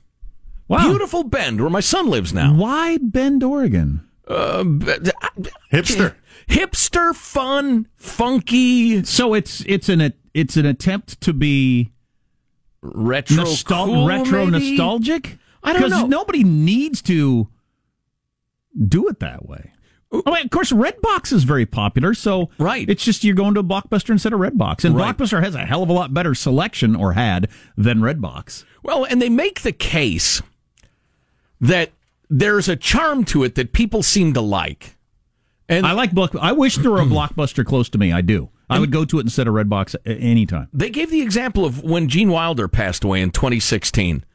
Wow. 0.67 0.89
Beautiful 0.89 1.23
Bend, 1.23 1.61
where 1.61 1.69
my 1.69 1.79
son 1.79 2.09
lives 2.09 2.33
now. 2.33 2.53
Why 2.53 2.97
Bend, 3.01 3.41
Oregon? 3.43 4.01
Uh, 4.27 4.63
hipster. 5.71 6.15
hipster, 6.49 7.15
fun, 7.15 7.87
funky, 7.95 9.03
So 9.05 9.33
it's 9.33 9.61
it's 9.65 9.87
an 9.87 10.13
it's 10.33 10.57
an 10.57 10.65
attempt 10.65 11.21
to 11.21 11.31
be 11.33 11.93
retro, 12.81 13.45
nostal- 13.45 13.85
cool, 13.85 14.05
retro 14.07 14.45
maybe? 14.45 14.71
nostalgic. 14.71 15.37
I 15.63 15.73
don't 15.73 15.89
know. 15.89 16.05
nobody 16.05 16.43
needs 16.43 17.01
to 17.03 17.47
do 18.87 19.07
it 19.07 19.19
that 19.21 19.47
way. 19.47 19.71
Oh, 20.11 20.23
I 20.25 20.31
mean, 20.31 20.45
of 20.45 20.51
course, 20.51 20.71
Redbox 20.71 21.33
is 21.33 21.43
very 21.43 21.65
popular, 21.65 22.13
so 22.13 22.49
Right. 22.57 22.89
It's 22.89 23.03
just 23.03 23.23
you're 23.23 23.35
going 23.35 23.53
to 23.55 23.59
a 23.59 23.63
Blockbuster 23.63 24.11
instead 24.11 24.31
of 24.33 24.39
Redbox, 24.39 24.85
and 24.85 24.95
Right. 24.95 25.15
Blockbuster 25.17 25.43
has 25.43 25.53
a 25.55 25.65
hell 25.65 25.83
of 25.83 25.89
a 25.89 25.93
lot 25.93 26.13
better 26.13 26.33
selection, 26.33 26.95
or 26.95 27.13
had, 27.13 27.49
than 27.75 27.99
Redbox. 27.99 28.63
Well, 28.83 29.03
and 29.03 29.21
they 29.21 29.29
make 29.29 29.61
the 29.61 29.73
case 29.73 30.41
that 31.59 31.91
there's 32.29 32.69
a 32.69 32.75
charm 32.75 33.25
to 33.25 33.43
it 33.43 33.55
that 33.55 33.73
people 33.73 34.03
seem 34.03 34.33
to 34.33 34.41
like. 34.41 34.95
And 35.69 35.85
I 35.85 35.91
like 35.91 36.13
Block. 36.13 36.33
I 36.39 36.53
wish 36.53 36.77
there 36.77 36.91
were 36.91 37.01
a 37.01 37.05
Blockbuster 37.05 37.65
close 37.65 37.89
to 37.89 37.97
me. 37.97 38.13
I 38.13 38.21
do. 38.21 38.49
I 38.69 38.79
would 38.79 38.91
go 38.91 39.05
to 39.05 39.17
it 39.17 39.21
instead 39.21 39.47
of 39.47 39.53
Redbox 39.53 39.95
anytime. 40.05 40.67
they 40.73 40.89
gave 40.89 41.09
the 41.09 41.21
example 41.21 41.63
of 41.63 41.83
when 41.83 42.09
Gene 42.09 42.29
Wilder 42.29 42.67
passed 42.67 43.03
away 43.03 43.21
in 43.21 43.31
2016. 43.31 44.25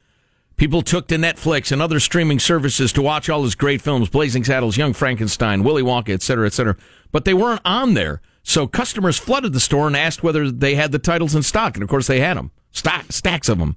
People 0.57 0.83
took 0.83 1.09
to 1.09 1.17
Netflix 1.17 1.73
and 1.73 1.83
other 1.83 1.99
streaming 1.99 2.39
services 2.39 2.93
to 2.93 3.03
watch 3.03 3.29
all 3.29 3.43
his 3.43 3.55
great 3.55 3.83
films, 3.83 4.09
Blazing 4.09 4.45
Saddles, 4.45 4.77
Young 4.77 4.93
Frankenstein, 4.93 5.65
Willy 5.65 5.83
Wonka, 5.83 6.11
etc., 6.11 6.47
etc. 6.47 6.77
But 7.11 7.25
they 7.25 7.35
weren't 7.35 7.63
on 7.65 7.95
there. 7.95 8.21
So 8.43 8.67
customers 8.67 9.19
flooded 9.19 9.53
the 9.53 9.61
store 9.61 9.87
and 9.87 9.97
asked 9.97 10.23
whether 10.23 10.51
they 10.51 10.75
had 10.75 10.93
the 10.93 10.99
titles 10.99 11.35
in 11.35 11.43
stock. 11.43 11.75
And 11.75 11.83
of 11.83 11.89
course 11.89 12.07
they 12.07 12.21
had 12.21 12.37
them. 12.37 12.51
Stock, 12.71 13.13
stacks 13.13 13.49
of 13.49 13.59
them. 13.59 13.77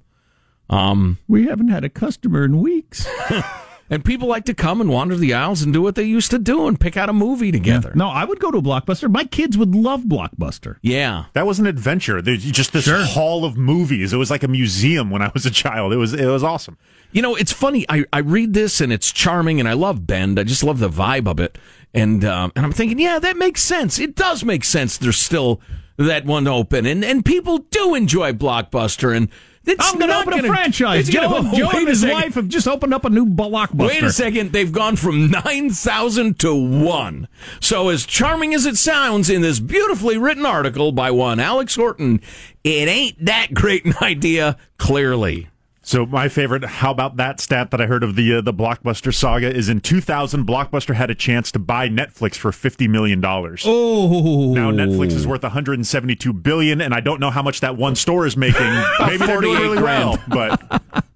Um, 0.68 1.18
We 1.28 1.46
haven't 1.46 1.68
had 1.68 1.84
a 1.84 1.88
customer 1.88 2.44
in 2.44 2.60
weeks. 2.60 3.06
and 3.88 4.04
people 4.04 4.28
like 4.28 4.44
to 4.46 4.54
come 4.54 4.80
and 4.80 4.90
wander 4.90 5.16
the 5.16 5.34
aisles 5.34 5.62
and 5.62 5.72
do 5.72 5.80
what 5.80 5.94
they 5.94 6.02
used 6.02 6.30
to 6.32 6.38
do 6.38 6.66
and 6.66 6.78
pick 6.78 6.96
out 6.96 7.08
a 7.08 7.12
movie 7.12 7.52
together. 7.52 7.92
No, 7.94 8.08
I 8.08 8.24
would 8.24 8.40
go 8.40 8.50
to 8.50 8.58
a 8.58 8.62
Blockbuster. 8.62 9.10
My 9.10 9.24
kids 9.24 9.56
would 9.56 9.74
love 9.74 10.02
Blockbuster. 10.02 10.76
Yeah. 10.82 11.26
That 11.34 11.46
was 11.46 11.58
an 11.58 11.66
adventure. 11.66 12.20
There's 12.20 12.44
just 12.44 12.72
this 12.72 12.88
hall 13.12 13.44
of 13.44 13.56
movies. 13.56 14.12
It 14.12 14.16
was 14.16 14.30
like 14.30 14.42
a 14.42 14.48
museum 14.48 15.10
when 15.10 15.22
I 15.22 15.30
was 15.32 15.46
a 15.46 15.50
child. 15.50 15.92
It 15.92 15.96
was 15.96 16.12
it 16.12 16.26
was 16.26 16.42
awesome. 16.42 16.78
You 17.12 17.22
know, 17.22 17.36
it's 17.36 17.52
funny. 17.52 17.86
I, 17.88 18.04
I 18.12 18.18
read 18.18 18.52
this 18.52 18.80
and 18.80 18.92
it's 18.92 19.12
charming, 19.12 19.60
and 19.60 19.68
I 19.68 19.72
love 19.72 20.06
Bend. 20.06 20.38
I 20.38 20.42
just 20.44 20.64
love 20.64 20.80
the 20.80 20.90
vibe 20.90 21.28
of 21.28 21.40
it, 21.40 21.56
and 21.94 22.24
um, 22.24 22.52
and 22.56 22.66
I'm 22.66 22.72
thinking, 22.72 22.98
yeah, 22.98 23.18
that 23.18 23.36
makes 23.36 23.62
sense. 23.62 23.98
It 23.98 24.16
does 24.16 24.44
make 24.44 24.64
sense. 24.64 24.98
There's 24.98 25.16
still 25.16 25.60
that 25.96 26.26
one 26.26 26.46
open, 26.46 26.84
and 26.84 27.04
and 27.04 27.24
people 27.24 27.58
do 27.58 27.94
enjoy 27.94 28.32
Blockbuster, 28.32 29.16
and 29.16 29.28
it's 29.66 29.92
I'm 29.92 29.98
going 29.98 30.10
to 30.10 30.16
open 30.18 30.32
a 30.32 30.36
gonna- 30.36 30.48
franchise. 30.48 31.08
it's 31.08 31.16
gonna- 31.16 31.50
Joe, 31.50 31.70
Joe 31.70 31.78
and 31.78 31.88
his 31.88 32.04
wife 32.04 32.34
have 32.34 32.48
just 32.48 32.68
opened 32.68 32.94
up 32.94 33.04
a 33.04 33.10
new 33.10 33.26
Blockbuster. 33.26 33.88
Wait 33.88 34.02
a 34.02 34.12
second. 34.12 34.52
They've 34.52 34.70
gone 34.72 34.96
from 34.96 35.30
9,000 35.30 36.38
to 36.40 36.54
1. 36.54 37.28
So, 37.60 37.88
as 37.88 38.06
charming 38.06 38.54
as 38.54 38.66
it 38.66 38.76
sounds 38.76 39.28
in 39.28 39.42
this 39.42 39.58
beautifully 39.60 40.18
written 40.18 40.46
article 40.46 40.92
by 40.92 41.10
one 41.10 41.40
Alex 41.40 41.74
Horton, 41.74 42.20
it 42.64 42.88
ain't 42.88 43.24
that 43.24 43.52
great 43.54 43.84
an 43.84 43.94
idea, 44.02 44.56
clearly. 44.78 45.48
So 45.88 46.04
my 46.04 46.28
favorite, 46.28 46.64
how 46.64 46.90
about 46.90 47.16
that 47.18 47.38
stat 47.40 47.70
that 47.70 47.80
I 47.80 47.86
heard 47.86 48.02
of 48.02 48.16
the 48.16 48.34
uh, 48.34 48.40
the 48.40 48.52
Blockbuster 48.52 49.14
saga 49.14 49.48
is 49.54 49.68
in 49.68 49.80
2000, 49.80 50.44
Blockbuster 50.44 50.96
had 50.96 51.10
a 51.10 51.14
chance 51.14 51.52
to 51.52 51.60
buy 51.60 51.88
Netflix 51.88 52.34
for 52.34 52.50
50 52.50 52.88
million 52.88 53.20
dollars. 53.20 53.62
Oh, 53.64 54.52
Now 54.52 54.72
Netflix 54.72 55.12
is 55.12 55.28
worth 55.28 55.44
172 55.44 56.32
billion, 56.32 56.80
and 56.80 56.92
I 56.92 56.98
don't 56.98 57.20
know 57.20 57.30
how 57.30 57.40
much 57.40 57.60
that 57.60 57.76
one 57.76 57.94
store 57.94 58.26
is 58.26 58.36
making. 58.36 58.62
Maybe 58.98 59.18
they're 59.18 59.40
doing 59.40 59.56
48 59.58 59.62
really 59.62 59.82
well, 59.82 60.18
but 60.26 60.60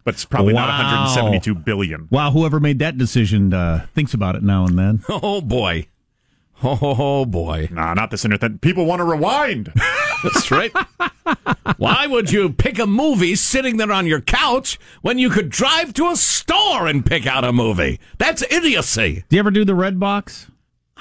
but 0.05 0.15
it's 0.15 0.25
probably 0.25 0.53
not 0.55 0.69
Wow. 0.69 1.03
172 1.07 1.53
billion. 1.57 2.07
Wow, 2.09 2.31
whoever 2.31 2.61
made 2.61 2.79
that 2.79 2.97
decision 2.97 3.53
uh, 3.53 3.87
thinks 3.93 4.15
about 4.15 4.37
it 4.37 4.45
now 4.45 4.67
and 4.67 4.79
then. 4.79 5.03
Oh 5.09 5.41
boy. 5.41 5.89
Oh 6.63 7.25
boy. 7.25 7.69
Nah, 7.73 7.95
not 7.95 8.13
this 8.13 8.25
internet. 8.25 8.61
People 8.61 8.85
want 8.87 9.01
to 9.01 9.05
rewind. 9.05 9.73
That's 10.23 10.51
right. 10.51 10.73
Why 11.77 12.07
would 12.07 12.31
you 12.31 12.51
pick 12.51 12.79
a 12.79 12.87
movie 12.87 13.35
sitting 13.35 13.77
there 13.77 13.93
on 13.93 14.07
your 14.07 14.21
couch 14.21 14.79
when 15.03 15.19
you 15.19 15.31
could 15.31 15.49
drive 15.49 15.95
to 15.95 16.09
a 16.09 16.17
store 16.17 16.87
and 16.87 17.05
pick 17.05 17.27
out 17.27 17.45
a 17.45 17.53
movie? 17.53 18.01
That's 18.19 18.43
idiocy. 18.51 19.25
Do 19.29 19.37
you 19.37 19.41
ever 19.41 19.51
do 19.51 19.65
the 19.65 19.75
Red 19.75 19.99
Box? 19.99 20.49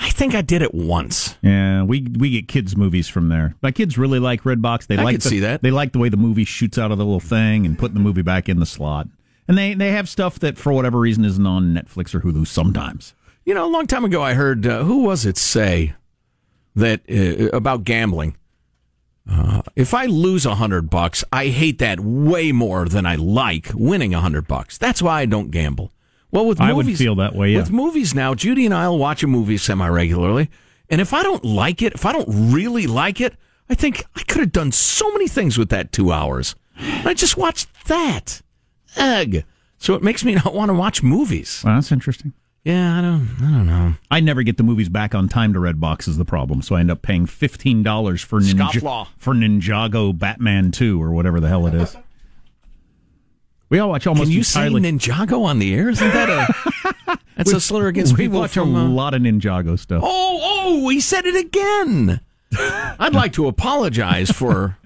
I 0.02 0.10
think 0.12 0.34
I 0.34 0.42
did 0.42 0.62
it 0.62 0.74
once. 0.74 1.36
Yeah, 1.42 1.84
we 1.84 2.08
we 2.18 2.30
get 2.30 2.48
kids 2.48 2.78
movies 2.78 3.10
from 3.10 3.28
there. 3.28 3.56
My 3.62 3.72
kids 3.72 3.98
really 3.98 4.20
like 4.20 4.44
Redbox. 4.44 4.88
They 4.88 4.98
I 4.98 5.04
like 5.04 5.20
the, 5.20 5.30
see 5.30 5.40
that. 5.42 5.62
They 5.62 5.72
like 5.72 5.92
the 5.92 6.00
way 6.00 6.08
the 6.08 6.16
movie 6.18 6.46
shoots 6.46 6.78
out 6.78 6.92
of 6.92 6.98
the 6.98 7.04
little 7.04 7.20
thing 7.20 7.66
and 7.66 7.78
putting 7.78 7.96
the 7.96 8.00
movie 8.00 8.22
back 8.22 8.48
in 8.48 8.60
the 8.60 8.66
slot. 8.66 9.08
And 9.50 9.58
they 9.58 9.74
they 9.74 9.92
have 9.92 10.08
stuff 10.08 10.40
that 10.40 10.58
for 10.58 10.72
whatever 10.72 11.00
reason 11.00 11.26
isn't 11.26 11.46
on 11.46 11.74
Netflix 11.74 12.16
or 12.16 12.22
Hulu 12.22 12.48
sometimes. 12.48 13.14
You 13.44 13.54
know, 13.54 13.66
a 13.66 13.68
long 13.68 13.88
time 13.88 14.06
ago, 14.06 14.22
I 14.22 14.36
heard 14.36 14.66
uh, 14.66 14.84
who 14.84 15.00
was 15.04 15.26
it 15.26 15.38
say 15.38 15.96
that 16.76 17.02
uh, 17.10 17.56
about 17.56 17.84
gambling. 17.84 18.38
Uh, 19.32 19.62
if 19.76 19.94
I 19.94 20.06
lose 20.06 20.46
a 20.46 20.56
hundred 20.56 20.90
bucks, 20.90 21.24
I 21.32 21.48
hate 21.48 21.78
that 21.80 22.00
way 22.00 22.52
more 22.52 22.86
than 22.86 23.06
I 23.06 23.16
like 23.16 23.70
winning 23.74 24.14
a 24.14 24.20
hundred 24.20 24.48
bucks. 24.48 24.78
That's 24.78 25.02
why 25.02 25.22
I 25.22 25.26
don't 25.26 25.52
gamble. 25.52 25.92
Well, 26.32 26.46
with 26.46 26.62
I 26.62 26.74
would 26.74 26.86
movies, 26.86 27.00
feel 27.00 27.16
that 27.16 27.36
way, 27.36 27.52
yeah. 27.52 27.60
With 27.60 27.72
movies 27.72 28.14
now, 28.14 28.36
Judy 28.36 28.66
and 28.66 28.74
I'll 28.74 28.98
watch 28.98 29.24
a 29.24 29.28
movie 29.28 29.58
semi 29.58 29.88
regularly, 29.88 30.50
and 30.90 31.02
if 31.02 31.14
I 31.14 31.24
don't 31.24 31.44
like 31.44 31.82
it, 31.82 31.94
if 31.94 32.06
I 32.06 32.12
don't 32.12 32.52
really 32.54 32.88
like 32.88 33.20
it, 33.22 33.36
I 33.70 33.76
think 33.76 34.04
I 34.16 34.24
could 34.24 34.42
have 34.42 34.52
done 34.52 34.72
so 34.72 35.12
many 35.12 35.28
things 35.28 35.58
with 35.58 35.70
that 35.70 35.92
two 35.92 36.12
hours. 36.12 36.56
I 36.78 37.14
just 37.14 37.38
watched 37.38 37.68
that. 37.88 38.42
Egg. 38.96 39.46
So 39.78 39.94
it 39.94 40.04
makes 40.04 40.24
me 40.24 40.36
not 40.46 40.54
want 40.54 40.70
to 40.70 40.74
watch 40.74 41.04
movies. 41.04 41.62
Well, 41.64 41.76
that's 41.76 41.92
interesting. 41.92 42.34
Yeah, 42.64 42.98
I 42.98 43.02
don't. 43.02 43.30
I 43.42 43.52
don't 43.52 43.68
know. 43.68 43.94
I 44.12 44.20
never 44.20 44.44
get 44.44 44.58
the 44.58 44.64
movies 44.64 44.90
back 44.90 45.16
on 45.16 45.30
time 45.30 45.54
to 45.54 45.60
Redbox 45.60 46.08
is 46.08 46.18
the 46.18 46.26
problem. 46.26 46.62
So 46.62 46.76
I 46.76 46.82
end 46.82 46.92
up 46.92 47.02
paying 47.02 47.26
fifteen 47.26 47.84
dollars 47.84 48.22
for 48.22 48.42
Scofflaw. 48.42 49.08
for 49.18 49.34
Ninjago 49.34 50.18
Batman 50.18 50.72
Two 50.72 51.02
or 51.02 51.12
whatever 51.12 51.40
the 51.40 51.48
hell 51.48 51.66
it 51.68 51.74
is. 51.74 51.96
We 53.70 53.80
all 53.80 53.90
watch 53.90 54.08
almost 54.08 54.26
Can 54.26 54.32
you 54.34 54.40
entirely. 54.40 54.82
say 54.84 54.92
Ninjago 54.92 55.44
on 55.46 55.60
the 55.60 55.74
air? 55.74 55.90
Isn't 55.90 56.08
that 56.12 56.30
a 56.30 57.18
that's 57.38 57.54
a 57.54 57.62
slur 57.62 57.88
against 57.88 58.18
we 58.18 58.26
people 58.26 58.40
watch 58.40 58.52
from? 58.52 58.76
a 58.76 58.80
uh, 58.86 58.88
lot 58.90 59.14
of 59.14 59.22
Ninjago 59.22 59.78
stuff. 59.80 60.02
oh, 60.04 60.40
oh, 60.42 60.84
we 60.86 61.00
said 61.00 61.26
it 61.26 61.36
again. 61.36 62.20
I'd 63.00 63.14
like 63.14 63.34
to 63.34 63.48
apologize 63.48 64.32
for 64.32 64.79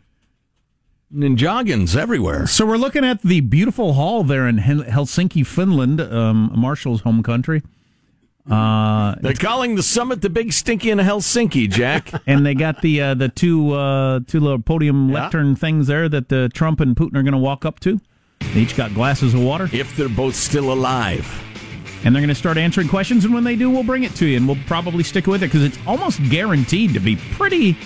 Ninjagans 1.13 1.95
everywhere. 1.95 2.47
So 2.47 2.65
we're 2.65 2.77
looking 2.77 3.05
at 3.05 3.21
the 3.21 3.41
beautiful 3.41 3.93
hall 3.93 4.23
there 4.23 4.47
in 4.47 4.57
Helsinki, 4.57 5.45
Finland, 5.45 6.01
um, 6.01 6.51
Marshall's 6.55 7.01
home 7.01 7.21
country. 7.23 7.61
Uh, 8.49 9.15
They're 9.21 9.33
calling 9.33 9.75
the 9.75 9.83
summit 9.83 10.21
the 10.21 10.29
Big 10.29 10.51
Stinky 10.51 10.89
in 10.89 10.97
Helsinki, 10.97 11.69
Jack. 11.69 12.11
and 12.27 12.45
they 12.45 12.53
got 12.53 12.81
the 12.81 13.01
uh, 13.01 13.13
the 13.13 13.29
two 13.29 13.71
uh, 13.73 14.19
two 14.27 14.39
little 14.41 14.59
podium 14.59 15.11
lectern 15.13 15.55
things 15.55 15.87
there 15.87 16.09
that 16.09 16.31
uh, 16.33 16.49
Trump 16.53 16.79
and 16.81 16.95
Putin 16.95 17.15
are 17.15 17.23
going 17.23 17.31
to 17.31 17.37
walk 17.37 17.63
up 17.63 17.79
to. 17.81 18.01
They 18.53 18.59
each 18.61 18.75
got 18.75 18.93
glasses 18.93 19.33
of 19.33 19.41
water, 19.41 19.69
if 19.71 19.95
they're 19.95 20.09
both 20.09 20.35
still 20.35 20.73
alive. 20.73 21.25
and 22.03 22.13
they're 22.13 22.21
going 22.21 22.27
to 22.27 22.35
start 22.35 22.57
answering 22.57 22.89
questions. 22.89 23.23
And 23.23 23.33
when 23.33 23.45
they 23.45 23.55
do, 23.55 23.69
we'll 23.69 23.83
bring 23.85 24.03
it 24.03 24.13
to 24.15 24.25
you, 24.25 24.35
and 24.35 24.45
we'll 24.45 24.57
probably 24.67 25.03
stick 25.03 25.25
with 25.27 25.41
it 25.41 25.47
because 25.47 25.63
it's 25.63 25.77
almost 25.87 26.21
guaranteed 26.29 26.93
to 26.95 26.99
be 26.99 27.15
pretty 27.15 27.77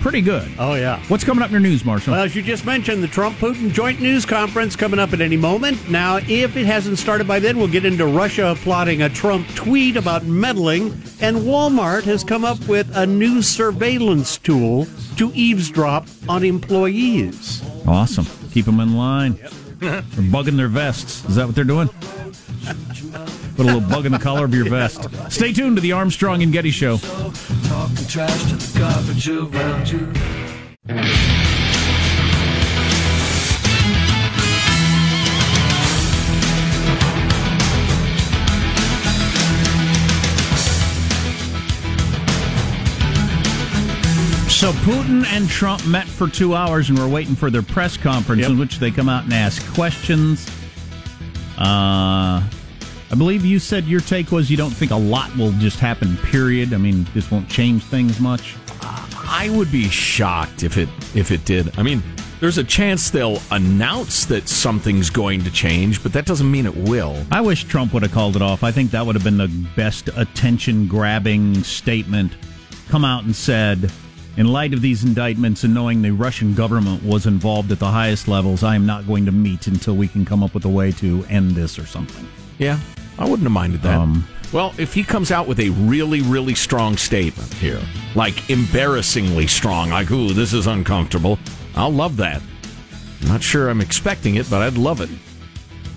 pretty 0.00 0.20
good. 0.20 0.50
Oh, 0.58 0.74
yeah. 0.74 1.00
What's 1.08 1.24
coming 1.24 1.42
up 1.42 1.48
in 1.48 1.52
your 1.52 1.60
news, 1.60 1.84
Marshall? 1.84 2.12
Well, 2.12 2.22
as 2.22 2.34
you 2.34 2.42
just 2.42 2.64
mentioned, 2.64 3.02
the 3.02 3.08
Trump 3.08 3.36
Putin 3.38 3.72
joint 3.72 4.00
news 4.00 4.24
conference 4.24 4.76
coming 4.76 4.98
up 4.98 5.12
at 5.12 5.20
any 5.20 5.36
moment. 5.36 5.88
Now, 5.90 6.16
if 6.16 6.56
it 6.56 6.66
hasn't 6.66 6.98
started 6.98 7.26
by 7.28 7.38
then, 7.40 7.58
we'll 7.58 7.68
get 7.68 7.84
into 7.84 8.06
Russia 8.06 8.54
plotting 8.58 9.02
a 9.02 9.08
Trump 9.08 9.46
tweet 9.54 9.96
about 9.96 10.24
meddling. 10.24 10.86
And 11.20 11.38
Walmart 11.38 12.04
has 12.04 12.24
come 12.24 12.44
up 12.44 12.58
with 12.68 12.94
a 12.96 13.06
new 13.06 13.42
surveillance 13.42 14.38
tool 14.38 14.86
to 15.16 15.30
eavesdrop 15.34 16.06
on 16.28 16.44
employees. 16.44 17.62
awesome. 17.86 18.26
Keep 18.52 18.66
them 18.66 18.80
in 18.80 18.96
line. 18.96 19.34
They're 19.78 20.02
bugging 20.02 20.56
their 20.56 20.68
vests. 20.68 21.24
Is 21.26 21.36
that 21.36 21.46
what 21.46 21.54
they're 21.54 21.64
doing? 21.64 21.88
Put 23.58 23.66
a 23.66 23.74
little 23.74 23.88
bug 23.88 24.06
in 24.06 24.12
the 24.12 24.20
collar 24.20 24.44
of 24.44 24.54
your 24.54 24.70
vest. 24.70 25.08
Stay 25.32 25.52
tuned 25.52 25.74
to 25.78 25.82
the 25.82 25.90
Armstrong 25.90 26.44
and 26.44 26.52
Getty 26.52 26.70
Show. 26.70 26.96
So 26.98 27.10
Putin 44.84 45.26
and 45.26 45.48
Trump 45.48 45.84
met 45.84 46.06
for 46.06 46.28
two 46.28 46.54
hours, 46.54 46.90
and 46.90 46.96
we're 46.96 47.08
waiting 47.08 47.34
for 47.34 47.50
their 47.50 47.62
press 47.62 47.96
conference 47.96 48.46
in 48.46 48.56
which 48.56 48.78
they 48.78 48.92
come 48.92 49.08
out 49.08 49.24
and 49.24 49.32
ask 49.32 49.66
questions. 49.74 50.48
Uh, 51.58 52.48
I 53.10 53.14
believe 53.14 53.44
you 53.44 53.58
said 53.58 53.84
your 53.84 54.00
take 54.00 54.30
was 54.32 54.50
you 54.50 54.56
don't 54.56 54.70
think 54.70 54.90
a 54.90 54.96
lot 54.96 55.34
will 55.36 55.52
just 55.52 55.78
happen. 55.78 56.16
Period. 56.18 56.74
I 56.74 56.76
mean, 56.76 57.06
this 57.14 57.30
won't 57.30 57.48
change 57.48 57.82
things 57.84 58.20
much. 58.20 58.56
I 58.80 59.50
would 59.50 59.70
be 59.72 59.88
shocked 59.88 60.62
if 60.62 60.76
it 60.76 60.88
if 61.14 61.30
it 61.30 61.44
did. 61.44 61.78
I 61.78 61.82
mean, 61.82 62.02
there's 62.40 62.58
a 62.58 62.64
chance 62.64 63.10
they'll 63.10 63.40
announce 63.50 64.26
that 64.26 64.48
something's 64.48 65.10
going 65.10 65.42
to 65.44 65.50
change, 65.50 66.02
but 66.02 66.12
that 66.12 66.24
doesn't 66.24 66.50
mean 66.50 66.66
it 66.66 66.76
will. 66.76 67.16
I 67.32 67.40
wish 67.40 67.64
Trump 67.64 67.92
would 67.94 68.02
have 68.02 68.12
called 68.12 68.36
it 68.36 68.42
off. 68.42 68.62
I 68.62 68.70
think 68.72 68.90
that 68.92 69.04
would 69.04 69.16
have 69.16 69.24
been 69.24 69.38
the 69.38 69.48
best 69.74 70.08
attention 70.16 70.86
grabbing 70.86 71.62
statement. 71.64 72.32
Come 72.88 73.04
out 73.04 73.24
and 73.24 73.34
said, 73.34 73.90
in 74.36 74.46
light 74.46 74.72
of 74.72 74.82
these 74.82 75.02
indictments 75.02 75.64
and 75.64 75.74
knowing 75.74 76.00
the 76.00 76.12
Russian 76.12 76.54
government 76.54 77.02
was 77.02 77.26
involved 77.26 77.72
at 77.72 77.80
the 77.80 77.90
highest 77.90 78.28
levels, 78.28 78.62
I 78.62 78.76
am 78.76 78.86
not 78.86 79.06
going 79.06 79.26
to 79.26 79.32
meet 79.32 79.66
until 79.66 79.96
we 79.96 80.06
can 80.06 80.24
come 80.24 80.44
up 80.44 80.54
with 80.54 80.64
a 80.64 80.68
way 80.68 80.92
to 80.92 81.24
end 81.28 81.52
this 81.52 81.78
or 81.78 81.86
something. 81.86 82.26
Yeah, 82.58 82.78
I 83.18 83.24
wouldn't 83.24 83.42
have 83.42 83.52
minded 83.52 83.82
that. 83.82 83.96
Um, 83.98 84.26
well, 84.52 84.72
if 84.78 84.94
he 84.94 85.02
comes 85.04 85.30
out 85.30 85.46
with 85.46 85.60
a 85.60 85.70
really, 85.70 86.22
really 86.22 86.54
strong 86.54 86.96
statement 86.96 87.52
here, 87.54 87.80
like 88.14 88.48
embarrassingly 88.48 89.46
strong, 89.46 89.90
like, 89.90 90.10
ooh, 90.10 90.32
this 90.32 90.52
is 90.52 90.66
uncomfortable, 90.66 91.38
I'll 91.74 91.92
love 91.92 92.16
that. 92.18 92.40
I'm 93.22 93.28
not 93.28 93.42
sure 93.42 93.68
I'm 93.68 93.80
expecting 93.80 94.36
it, 94.36 94.48
but 94.48 94.62
I'd 94.62 94.78
love 94.78 95.00
it. 95.00 95.10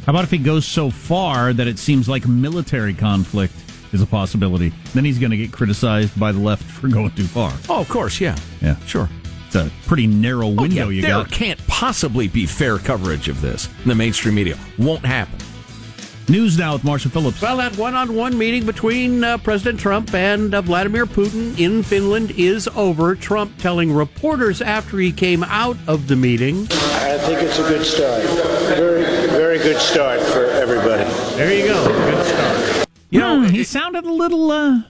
How 0.05 0.12
about 0.13 0.23
if 0.23 0.31
he 0.31 0.39
goes 0.39 0.65
so 0.65 0.89
far 0.89 1.53
that 1.53 1.67
it 1.67 1.77
seems 1.77 2.10
like 2.10 2.27
military 2.27 2.93
conflict 2.93 3.53
is 3.93 4.01
a 4.01 4.05
possibility? 4.07 4.73
Then 4.93 5.05
he's 5.05 5.19
going 5.19 5.29
to 5.31 5.38
get 5.38 5.51
criticized 5.51 6.19
by 6.19 6.31
the 6.31 6.39
left 6.39 6.63
for 6.63 6.88
going 6.88 7.12
too 7.12 7.25
far. 7.27 7.53
Oh, 7.69 7.79
of 7.81 7.88
course, 7.89 8.19
yeah. 8.19 8.36
Yeah. 8.62 8.77
Sure. 8.88 9.07
It's 9.45 9.55
a 9.55 9.71
pretty 9.86 10.07
narrow 10.07 10.47
Oh, 10.47 10.62
window 10.62 10.89
yeah, 10.89 10.95
you 10.95 11.01
there 11.03 11.12
got. 11.12 11.29
There 11.29 11.38
can't 11.38 11.67
possibly 11.67 12.27
be 12.27 12.45
fair 12.47 12.79
coverage 12.79 13.27
of 13.29 13.41
this 13.41 13.67
in 13.84 13.89
the 13.89 13.95
mainstream 13.95 14.34
media. 14.36 14.57
Won't 14.79 15.05
happen. 15.05 15.38
News 16.32 16.58
now 16.58 16.72
with 16.72 16.86
Marshall 16.86 17.12
Phillips. 17.12 17.41
Well, 17.41 17.58
that 17.58 17.76
one 17.78 17.94
on 17.94 18.15
one 18.15 18.38
meeting 18.38 18.65
between 18.65 19.22
uh, 19.22 19.38
President 19.39 19.82
Trump 19.82 20.13
and 20.13 20.56
uh, 20.56 20.62
Vladimir 20.62 21.06
Putin 21.06 21.60
in 21.60 21.84
Finland 21.84 22.32
is 22.38 22.70
over. 22.70 23.15
Trump 23.15 23.58
telling 23.58 23.91
reporters 23.91 24.62
after 24.62 24.98
he 24.98 25.12
came 25.12 25.44
out 25.44 25.76
of 25.88 26.08
the 26.08 26.15
meeting. 26.15 26.70
I 26.72 27.17
think 27.17 27.41
it's 27.41 27.60
a 27.60 27.63
good 27.63 27.86
start. 27.86 28.24
Very, 28.78 29.04
very 29.28 29.58
good 29.58 29.76
start 29.76 30.22
for 30.22 30.46
everybody. 30.46 31.04
There 31.36 31.54
you 31.54 31.67
go. 31.67 31.86
Good 31.86 32.26
start. 32.26 32.88
You 33.10 33.20
know, 33.20 33.41
he 33.41 33.65
sounded 33.65 34.06
a 34.06 34.13
little, 34.13 34.52
uh, 34.52 34.84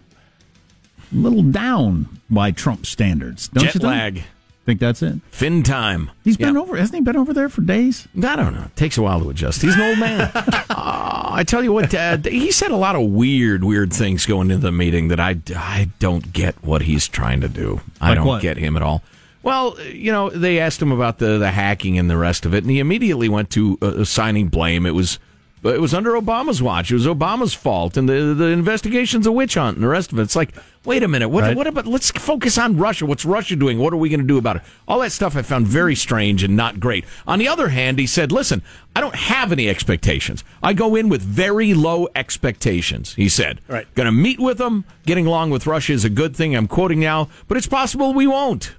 little 1.12 1.42
down 1.42 2.22
by 2.30 2.52
Trump 2.52 2.86
standards. 2.86 3.48
Don't 3.48 3.64
Jet 3.64 3.74
you 3.74 3.80
think? 3.80 3.90
lag. 3.90 4.24
Think 4.66 4.80
that's 4.80 5.02
it? 5.02 5.20
Fin 5.32 5.64
time. 5.64 6.12
He's 6.24 6.38
been 6.38 6.56
over. 6.56 6.78
Hasn't 6.78 6.96
he 6.96 7.02
been 7.02 7.18
over 7.18 7.34
there 7.34 7.50
for 7.50 7.62
days? 7.62 8.08
I 8.16 8.36
don't 8.36 8.54
know. 8.54 8.66
It 8.66 8.76
takes 8.76 8.96
a 8.96 9.02
while 9.02 9.20
to 9.20 9.30
adjust. 9.32 9.64
He's 9.64 9.74
an 9.74 9.82
old 9.82 9.98
man. 9.98 10.32
I 11.42 11.44
tell 11.44 11.64
you 11.64 11.74
what, 11.74 11.92
uh, 11.96 12.18
he 12.24 12.52
said 12.52 12.70
a 12.70 12.76
lot 12.76 12.96
of 12.96 13.02
weird, 13.02 13.64
weird 13.64 13.92
things 13.92 14.28
going 14.28 14.52
into 14.52 14.62
the 14.62 14.72
meeting 14.72 15.08
that 15.08 15.20
I, 15.20 15.38
I 15.56 15.90
don't 15.98 16.32
get 16.32 16.54
what 16.64 16.84
he's 16.84 17.08
trying 17.08 17.42
to 17.42 17.50
do. 17.50 17.82
I 18.00 18.14
don't 18.14 18.28
what? 18.28 18.44
get 18.44 18.58
him 18.58 18.78
at 18.78 18.84
all. 18.84 19.02
Well, 19.42 19.76
you 19.82 20.12
know, 20.12 20.30
they 20.30 20.60
asked 20.60 20.80
him 20.80 20.92
about 20.92 21.18
the, 21.18 21.40
the 21.40 21.50
hacking 21.50 21.98
and 21.98 22.08
the 22.12 22.18
rest 22.18 22.46
of 22.46 22.54
it, 22.54 22.64
and 22.64 22.70
he 22.70 22.78
immediately 22.78 23.28
went 23.28 23.50
to 23.52 23.80
uh, 23.82 23.88
assigning 23.88 24.50
blame. 24.50 24.86
It 24.86 24.94
was 24.94 25.18
it 25.64 25.80
was 25.80 25.94
under 25.94 26.12
Obama's 26.14 26.62
watch. 26.62 26.90
It 26.92 26.96
was 26.96 27.06
Obama's 27.08 27.54
fault, 27.54 27.98
and 27.98 28.10
the 28.10 28.34
the 28.34 28.46
investigation's 28.46 29.28
a 29.28 29.32
witch 29.32 29.54
hunt, 29.56 29.78
and 29.78 29.84
the 29.84 29.90
rest 29.90 30.12
of 30.12 30.20
it. 30.20 30.24
It's 30.24 30.36
like, 30.36 30.54
wait 30.86 31.04
a 31.04 31.08
minute, 31.08 31.30
what 31.30 31.44
Right. 31.44 31.56
what 31.56 31.68
about? 31.68 31.86
Let's 31.86 32.10
focus 32.12 32.58
on 32.58 32.78
Russia. 32.78 33.06
What's 33.06 33.26
Russia 33.26 33.56
doing? 33.56 33.78
What 33.78 33.94
are 33.94 33.98
we 33.98 34.10
going 34.10 34.22
to 34.22 34.26
do 34.26 34.38
about 34.38 34.56
it? 34.58 34.62
All 34.88 35.00
that 35.02 35.12
stuff 35.12 35.36
I 35.36 35.44
found 35.44 35.68
very 35.68 35.96
strange 35.96 36.44
and 36.44 36.56
not 36.56 36.80
great. 36.80 37.06
On 37.28 37.38
the 37.40 37.48
other 37.48 37.70
hand, 37.70 38.00
he 38.00 38.08
said, 38.08 38.32
"Listen, 38.32 38.62
I 38.96 39.02
don't 39.02 39.16
have 39.16 39.52
any 39.52 39.70
expectations. 39.70 40.44
I 40.64 40.74
go 40.74 40.96
in 40.96 41.10
with 41.10 41.22
very 41.22 41.74
low 41.74 42.08
expectations." 42.16 43.14
He 43.16 43.30
said, 43.30 43.62
Right. 43.68 43.86
Going 43.96 44.06
to 44.08 44.12
meet 44.12 44.40
with 44.40 44.58
them. 44.58 44.86
Getting 45.06 45.28
along 45.28 45.52
with 45.52 45.68
Russia 45.68 45.94
is 45.94 46.04
a 46.06 46.10
good 46.10 46.36
thing. 46.36 46.56
I'm 46.56 46.68
quoting 46.68 47.00
now, 47.00 47.30
but 47.48 47.58
it's 47.58 47.68
possible 47.68 48.14
we 48.14 48.28
won't." 48.28 48.74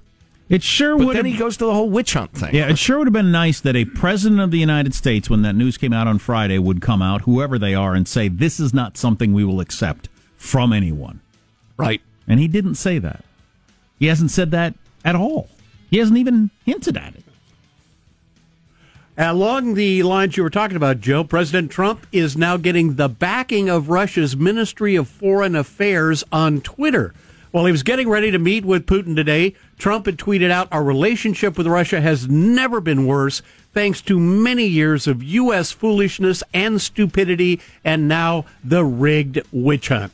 It 0.53 0.61
sure 0.61 0.95
would. 0.95 1.17
then 1.17 1.25
he 1.25 1.35
goes 1.35 1.57
to 1.57 1.65
the 1.65 1.73
whole 1.73 1.89
witch 1.89 2.13
hunt 2.13 2.33
thing. 2.33 2.53
Yeah, 2.53 2.69
it 2.69 2.77
sure 2.77 2.99
would 2.99 3.07
have 3.07 3.13
been 3.13 3.31
nice 3.31 3.59
that 3.61 3.75
a 3.75 3.85
president 3.85 4.39
of 4.39 4.51
the 4.51 4.59
United 4.59 4.93
States, 4.93 5.27
when 5.27 5.41
that 5.41 5.55
news 5.55 5.79
came 5.79 5.91
out 5.91 6.05
on 6.05 6.19
Friday, 6.19 6.59
would 6.59 6.79
come 6.79 7.01
out, 7.01 7.21
whoever 7.21 7.57
they 7.57 7.73
are, 7.73 7.95
and 7.95 8.07
say, 8.07 8.27
This 8.27 8.59
is 8.59 8.71
not 8.71 8.95
something 8.95 9.33
we 9.33 9.43
will 9.43 9.59
accept 9.59 10.09
from 10.35 10.71
anyone. 10.71 11.21
Right. 11.75 12.01
And 12.27 12.39
he 12.39 12.47
didn't 12.47 12.75
say 12.75 12.99
that. 12.99 13.25
He 13.97 14.05
hasn't 14.05 14.29
said 14.29 14.51
that 14.51 14.75
at 15.03 15.15
all. 15.15 15.49
He 15.89 15.97
hasn't 15.97 16.19
even 16.19 16.51
hinted 16.67 16.97
at 16.97 17.15
it. 17.15 17.23
Along 19.17 19.73
the 19.73 20.03
lines 20.03 20.37
you 20.37 20.43
were 20.43 20.51
talking 20.51 20.77
about, 20.77 20.99
Joe, 20.99 21.23
President 21.23 21.71
Trump 21.71 22.05
is 22.11 22.37
now 22.37 22.57
getting 22.57 22.93
the 22.93 23.09
backing 23.09 23.69
of 23.69 23.89
Russia's 23.89 24.37
Ministry 24.37 24.95
of 24.95 25.07
Foreign 25.07 25.55
Affairs 25.55 26.23
on 26.31 26.61
Twitter. 26.61 27.15
While 27.53 27.65
he 27.65 27.71
was 27.71 27.83
getting 27.83 28.09
ready 28.09 28.31
to 28.31 28.39
meet 28.39 28.65
with 28.65 28.87
Putin 28.87 29.15
today, 29.15 29.53
Trump 29.77 30.07
had 30.07 30.17
tweeted 30.17 30.49
out, 30.49 30.67
Our 30.71 30.83
relationship 30.83 31.55
with 31.55 31.67
Russia 31.67 32.01
has 32.01 32.27
never 32.27 32.81
been 32.81 33.05
worse, 33.05 33.43
thanks 33.73 34.01
to 34.01 34.19
many 34.19 34.65
years 34.65 35.05
of 35.05 35.21
U.S. 35.21 35.71
foolishness 35.71 36.41
and 36.51 36.81
stupidity, 36.81 37.61
and 37.85 38.07
now 38.07 38.45
the 38.63 38.83
rigged 38.83 39.39
witch 39.51 39.89
hunt. 39.89 40.11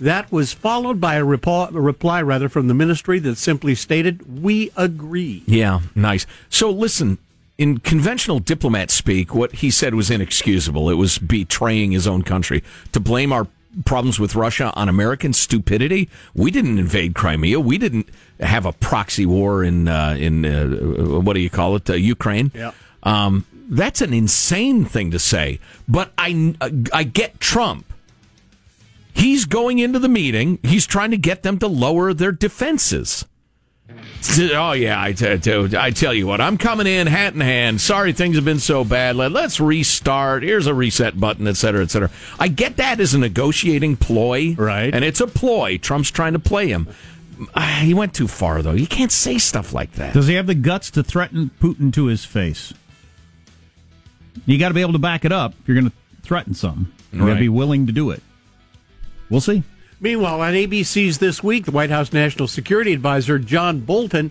That 0.00 0.32
was 0.32 0.52
followed 0.52 1.00
by 1.00 1.14
a 1.14 1.24
reply, 1.24 1.68
a 1.72 1.80
reply 1.80 2.22
rather 2.22 2.48
from 2.48 2.66
the 2.66 2.74
ministry 2.74 3.20
that 3.20 3.38
simply 3.38 3.76
stated, 3.76 4.42
"We 4.42 4.72
agree." 4.76 5.44
Yeah, 5.46 5.82
nice. 5.94 6.26
So 6.48 6.70
listen, 6.70 7.18
in 7.56 7.78
conventional 7.78 8.40
diplomat 8.40 8.90
speak, 8.90 9.32
what 9.32 9.52
he 9.52 9.70
said 9.70 9.94
was 9.94 10.10
inexcusable. 10.10 10.90
It 10.90 10.94
was 10.94 11.18
betraying 11.18 11.92
his 11.92 12.08
own 12.08 12.22
country. 12.22 12.64
To 12.90 12.98
blame 12.98 13.32
our 13.32 13.46
problems 13.84 14.18
with 14.18 14.34
Russia 14.34 14.72
on 14.74 14.88
American 14.88 15.32
stupidity. 15.32 16.08
We 16.34 16.50
didn't 16.50 16.78
invade 16.78 17.14
Crimea. 17.14 17.60
We 17.60 17.78
didn't 17.78 18.08
have 18.40 18.66
a 18.66 18.72
proxy 18.72 19.26
war 19.26 19.62
in 19.62 19.88
uh, 19.88 20.16
in 20.18 20.44
uh, 20.44 21.20
what 21.20 21.34
do 21.34 21.40
you 21.40 21.50
call 21.50 21.76
it, 21.76 21.88
uh, 21.88 21.94
Ukraine. 21.94 22.50
Yeah. 22.54 22.72
Um, 23.02 23.46
that's 23.68 24.00
an 24.00 24.12
insane 24.12 24.84
thing 24.84 25.12
to 25.12 25.18
say. 25.18 25.60
But 25.88 26.12
I 26.18 26.54
I 26.92 27.04
get 27.04 27.40
Trump. 27.40 27.86
He's 29.12 29.44
going 29.44 29.78
into 29.78 29.98
the 29.98 30.08
meeting. 30.08 30.58
He's 30.62 30.86
trying 30.86 31.10
to 31.10 31.18
get 31.18 31.42
them 31.42 31.58
to 31.58 31.66
lower 31.66 32.14
their 32.14 32.32
defenses. 32.32 33.24
Oh 34.52 34.72
yeah, 34.72 35.00
I, 35.00 35.12
t- 35.12 35.38
t- 35.38 35.76
I 35.76 35.90
tell 35.90 36.12
you 36.14 36.26
what, 36.26 36.40
I'm 36.40 36.56
coming 36.58 36.86
in 36.86 37.06
hat 37.06 37.34
in 37.34 37.40
hand. 37.40 37.80
Sorry, 37.80 38.12
things 38.12 38.36
have 38.36 38.44
been 38.44 38.58
so 38.60 38.84
bad. 38.84 39.16
Let, 39.16 39.32
let's 39.32 39.58
restart. 39.60 40.42
Here's 40.42 40.66
a 40.66 40.74
reset 40.74 41.18
button, 41.18 41.46
et 41.48 41.56
cetera, 41.56 41.82
et 41.82 41.90
cetera. 41.90 42.10
I 42.38 42.48
get 42.48 42.76
that 42.76 43.00
as 43.00 43.14
a 43.14 43.18
negotiating 43.18 43.96
ploy, 43.96 44.54
right? 44.56 44.94
And 44.94 45.04
it's 45.04 45.20
a 45.20 45.26
ploy. 45.26 45.78
Trump's 45.78 46.10
trying 46.10 46.34
to 46.34 46.38
play 46.38 46.68
him. 46.68 46.88
Ah, 47.54 47.80
He 47.82 47.94
went 47.94 48.12
too 48.14 48.28
far, 48.28 48.60
though. 48.62 48.72
You 48.72 48.86
can't 48.86 49.10
say 49.10 49.38
stuff 49.38 49.72
like 49.72 49.92
that. 49.92 50.12
Does 50.14 50.26
he 50.26 50.34
have 50.34 50.46
the 50.46 50.54
guts 50.54 50.90
to 50.92 51.02
threaten 51.02 51.50
Putin 51.60 51.92
to 51.94 52.06
his 52.06 52.24
face? 52.24 52.72
You 54.46 54.58
got 54.58 54.68
to 54.68 54.74
be 54.74 54.82
able 54.82 54.92
to 54.92 54.98
back 54.98 55.24
it 55.24 55.32
up 55.32 55.54
if 55.60 55.66
you're 55.68 55.80
going 55.80 55.90
to 55.90 55.96
threaten 56.22 56.54
something. 56.54 56.86
You 57.12 57.18
got 57.20 57.24
to 57.26 57.32
Right. 57.32 57.40
be 57.40 57.48
willing 57.48 57.86
to 57.86 57.92
do 57.92 58.10
it. 58.10 58.22
We'll 59.30 59.40
see. 59.40 59.62
Meanwhile, 60.02 60.40
on 60.40 60.54
ABC's 60.54 61.18
This 61.18 61.42
Week, 61.42 61.66
the 61.66 61.72
White 61.72 61.90
House 61.90 62.10
National 62.10 62.48
Security 62.48 62.94
Advisor 62.94 63.38
John 63.38 63.80
Bolton 63.80 64.30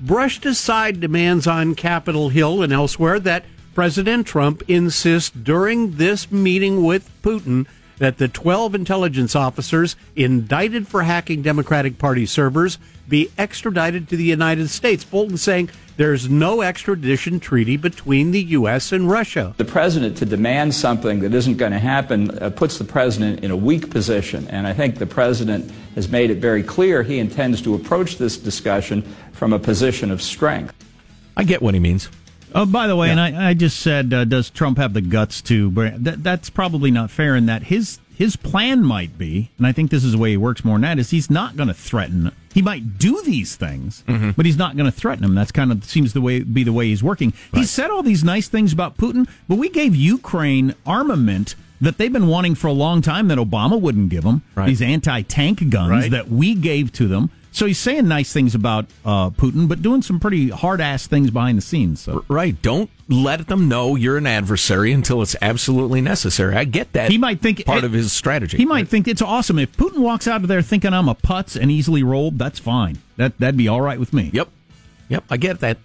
brushed 0.00 0.46
aside 0.46 1.00
demands 1.00 1.44
on 1.44 1.74
Capitol 1.74 2.28
Hill 2.28 2.62
and 2.62 2.72
elsewhere 2.72 3.18
that 3.18 3.44
President 3.74 4.28
Trump 4.28 4.62
insist 4.68 5.42
during 5.42 5.96
this 5.96 6.30
meeting 6.30 6.84
with 6.84 7.10
Putin 7.22 7.66
that 7.98 8.18
the 8.18 8.28
12 8.28 8.74
intelligence 8.74 9.34
officers 9.36 9.96
indicted 10.16 10.88
for 10.88 11.02
hacking 11.02 11.42
Democratic 11.42 11.98
Party 11.98 12.26
servers 12.26 12.78
be 13.08 13.30
extradited 13.38 14.08
to 14.08 14.16
the 14.16 14.24
United 14.24 14.68
States. 14.68 15.04
Bolton 15.04 15.36
saying 15.36 15.70
there's 15.96 16.28
no 16.28 16.62
extradition 16.62 17.40
treaty 17.40 17.76
between 17.76 18.30
the 18.30 18.42
U.S. 18.42 18.92
and 18.92 19.10
Russia. 19.10 19.54
The 19.56 19.64
president 19.64 20.16
to 20.18 20.26
demand 20.26 20.74
something 20.74 21.20
that 21.20 21.34
isn't 21.34 21.56
going 21.56 21.72
to 21.72 21.78
happen 21.78 22.38
uh, 22.38 22.50
puts 22.50 22.78
the 22.78 22.84
president 22.84 23.42
in 23.42 23.50
a 23.50 23.56
weak 23.56 23.90
position. 23.90 24.46
And 24.48 24.66
I 24.66 24.72
think 24.72 24.98
the 24.98 25.06
president 25.06 25.72
has 25.94 26.08
made 26.08 26.30
it 26.30 26.38
very 26.38 26.62
clear 26.62 27.02
he 27.02 27.18
intends 27.18 27.60
to 27.62 27.74
approach 27.74 28.18
this 28.18 28.36
discussion 28.36 29.02
from 29.32 29.52
a 29.52 29.58
position 29.58 30.10
of 30.10 30.22
strength. 30.22 30.74
I 31.36 31.44
get 31.44 31.62
what 31.62 31.74
he 31.74 31.80
means. 31.80 32.08
Oh, 32.54 32.66
by 32.66 32.86
the 32.86 32.96
way, 32.96 33.10
and 33.10 33.20
I, 33.20 33.50
I 33.50 33.54
just 33.54 33.78
said, 33.80 34.12
uh, 34.12 34.24
does 34.24 34.50
Trump 34.50 34.78
have 34.78 34.94
the 34.94 35.00
guts 35.00 35.42
to? 35.42 35.70
That, 35.70 36.22
that's 36.22 36.50
probably 36.50 36.90
not 36.90 37.10
fair. 37.10 37.36
In 37.36 37.46
that 37.46 37.64
his 37.64 37.98
his 38.16 38.34
plan 38.36 38.82
might 38.82 39.16
be, 39.18 39.50
and 39.58 39.66
I 39.66 39.72
think 39.72 39.90
this 39.90 40.02
is 40.02 40.12
the 40.12 40.18
way 40.18 40.30
he 40.30 40.36
works 40.36 40.64
more 40.64 40.74
than 40.74 40.82
that, 40.82 40.98
is 40.98 41.10
he's 41.10 41.30
not 41.30 41.56
going 41.56 41.68
to 41.68 41.74
threaten. 41.74 42.32
He 42.52 42.62
might 42.62 42.98
do 42.98 43.22
these 43.22 43.54
things, 43.54 44.02
but 44.36 44.44
he's 44.44 44.56
not 44.56 44.76
going 44.76 44.90
to 44.90 44.96
threaten 44.96 45.22
them. 45.22 45.34
That's 45.36 45.52
kind 45.52 45.70
of 45.70 45.84
seems 45.84 46.12
the 46.14 46.20
way 46.20 46.40
be 46.40 46.64
the 46.64 46.72
way 46.72 46.86
he's 46.88 47.02
working. 47.02 47.32
He 47.54 47.64
said 47.64 47.90
all 47.90 48.02
these 48.02 48.24
nice 48.24 48.48
things 48.48 48.72
about 48.72 48.96
Putin, 48.96 49.28
but 49.46 49.56
we 49.58 49.68
gave 49.68 49.94
Ukraine 49.94 50.74
armament 50.84 51.54
that 51.80 51.98
they've 51.98 52.12
been 52.12 52.26
wanting 52.26 52.56
for 52.56 52.66
a 52.66 52.72
long 52.72 53.02
time 53.02 53.28
that 53.28 53.38
Obama 53.38 53.80
wouldn't 53.80 54.08
give 54.08 54.24
them. 54.24 54.42
These 54.66 54.82
anti-tank 54.82 55.70
guns 55.70 55.90
Right. 55.90 56.10
that 56.10 56.28
we 56.28 56.56
gave 56.56 56.90
to 56.94 57.06
them. 57.06 57.30
So 57.50 57.66
he's 57.66 57.78
saying 57.78 58.06
nice 58.06 58.32
things 58.32 58.54
about 58.54 58.86
uh, 59.04 59.30
Putin, 59.30 59.68
but 59.68 59.82
doing 59.82 60.02
some 60.02 60.20
pretty 60.20 60.50
hard 60.50 60.80
ass 60.80 61.06
things 61.06 61.30
behind 61.30 61.58
the 61.58 61.62
scenes. 61.62 62.00
So. 62.00 62.24
Right. 62.28 62.60
Don't 62.60 62.90
let 63.08 63.46
them 63.48 63.68
know 63.68 63.96
you're 63.96 64.18
an 64.18 64.26
adversary 64.26 64.92
until 64.92 65.22
it's 65.22 65.34
absolutely 65.40 66.00
necessary. 66.00 66.54
I 66.54 66.64
get 66.64 66.92
that. 66.92 67.10
He 67.10 67.18
might 67.18 67.40
think 67.40 67.64
part 67.64 67.84
of 67.84 67.92
his 67.92 68.12
strategy. 68.12 68.56
He 68.58 68.66
might 68.66 68.88
think 68.88 69.08
it's 69.08 69.22
awesome 69.22 69.58
if 69.58 69.76
Putin 69.76 69.98
walks 69.98 70.28
out 70.28 70.42
of 70.42 70.48
there 70.48 70.62
thinking 70.62 70.92
I'm 70.92 71.08
a 71.08 71.14
putz 71.14 71.60
and 71.60 71.70
easily 71.70 72.02
rolled. 72.02 72.38
That's 72.38 72.58
fine. 72.58 72.98
That 73.16 73.38
that'd 73.38 73.56
be 73.56 73.68
all 73.68 73.80
right 73.80 73.98
with 73.98 74.12
me. 74.12 74.30
Yep. 74.32 74.48
Yep. 75.08 75.24
I 75.30 75.36
get 75.36 75.60
that. 75.60 75.78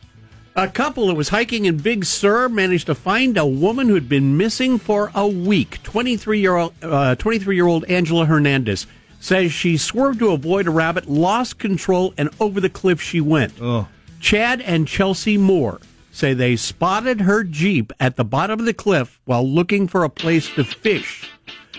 A 0.56 0.68
couple 0.68 1.08
that 1.08 1.16
was 1.16 1.30
hiking 1.30 1.66
in 1.66 1.78
Big 1.78 2.06
Sur 2.06 2.48
managed 2.48 2.86
to 2.86 2.94
find 2.94 3.38
a 3.38 3.46
woman 3.46 3.90
who'd 3.90 4.08
been 4.08 4.38
missing 4.38 4.78
for 4.78 5.12
a 5.16 5.28
week. 5.28 5.82
23 5.82 6.40
year 6.40 6.56
old, 6.58 6.74
uh, 6.84 7.16
23 7.16 7.56
year 7.56 7.66
old 7.66 7.86
Angela 7.86 8.28
Hernandez 8.28 8.86
says 9.24 9.54
she 9.54 9.78
swerved 9.78 10.20
to 10.20 10.32
avoid 10.32 10.68
a 10.68 10.72
rabbit, 10.72 11.10
lost 11.10 11.58
control, 11.58 12.14
and 12.18 12.30
over 12.42 12.60
the 12.60 12.70
cliff 12.70 13.02
she 13.02 13.22
went. 13.22 13.54
Oh. 13.62 13.88
Chad 14.20 14.60
and 14.62 14.86
Chelsea 14.86 15.38
Moore 15.38 15.80
say 16.12 16.34
they 16.34 16.58
spotted 16.58 17.22
her 17.22 17.46
Jeep 17.46 17.94
at 18.02 18.18
the 18.18 18.26
bottom 18.26 18.60
of 18.60 18.66
the 18.66 18.74
cliff 18.74 19.22
while 19.24 19.48
looking 19.48 19.88
for 19.88 20.04
a 20.04 20.10
place 20.10 20.50
to 20.56 20.66
fish. 20.66 21.30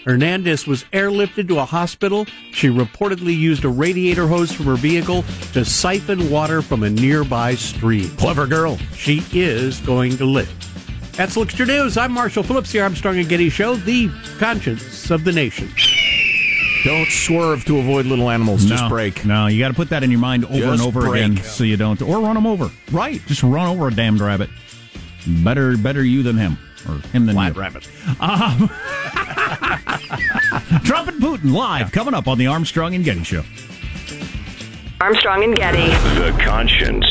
Hernandez 0.06 0.66
was 0.66 0.84
airlifted 0.84 1.48
to 1.48 1.58
a 1.58 1.66
hospital. 1.66 2.26
She 2.52 2.68
reportedly 2.68 3.36
used 3.36 3.64
a 3.64 3.68
radiator 3.68 4.26
hose 4.26 4.50
from 4.50 4.64
her 4.66 4.76
vehicle 4.76 5.22
to 5.52 5.66
siphon 5.66 6.30
water 6.30 6.62
from 6.62 6.82
a 6.82 6.90
nearby 6.90 7.56
stream. 7.56 8.08
Clever 8.16 8.46
girl. 8.46 8.78
She 8.94 9.22
is 9.32 9.80
going 9.80 10.16
to 10.16 10.24
live. 10.24 10.48
That's 11.12 11.36
Lickster 11.36 11.66
News. 11.66 11.98
I'm 11.98 12.12
Marshall 12.12 12.42
Phillips, 12.42 12.72
the 12.72 12.80
Armstrong 12.80 13.18
and 13.18 13.28
Getty 13.28 13.50
Show, 13.50 13.76
the 13.76 14.10
conscience 14.38 15.10
of 15.10 15.24
the 15.24 15.32
nation. 15.32 15.68
Don't 16.84 17.08
swerve 17.10 17.64
to 17.64 17.78
avoid 17.78 18.04
little 18.06 18.28
animals. 18.30 18.64
Just 18.66 18.82
No, 18.84 18.88
break. 18.90 19.24
No, 19.24 19.46
you 19.46 19.58
got 19.58 19.68
to 19.68 19.74
put 19.74 19.88
that 19.88 20.02
in 20.02 20.10
your 20.10 20.20
mind 20.20 20.44
over 20.44 20.72
and 20.72 20.82
over 20.82 21.00
break. 21.00 21.24
again, 21.24 21.42
so 21.42 21.64
you 21.64 21.78
don't, 21.78 22.00
or 22.02 22.20
run 22.20 22.34
them 22.34 22.46
over. 22.46 22.70
Right. 22.92 23.22
Just 23.26 23.42
run 23.42 23.66
over 23.66 23.88
a 23.88 23.94
damned 23.94 24.20
rabbit. 24.20 24.50
Better, 25.26 25.78
better 25.78 26.04
you 26.04 26.22
than 26.22 26.36
him, 26.36 26.58
or 26.86 26.96
him 27.08 27.24
than 27.24 27.36
Flat 27.36 27.54
you. 27.54 27.60
rabbit. 27.60 27.88
Um, 28.20 28.68
Trump 30.84 31.08
and 31.08 31.22
Putin 31.22 31.52
live 31.54 31.90
coming 31.92 32.12
up 32.14 32.26
on 32.28 32.36
the 32.38 32.46
Armstrong 32.48 32.94
and 32.94 33.02
Getty 33.04 33.24
Show. 33.24 33.42
Armstrong 35.00 35.42
and 35.44 35.56
Getty. 35.56 35.86
The 36.20 36.36
conscience 36.44 37.06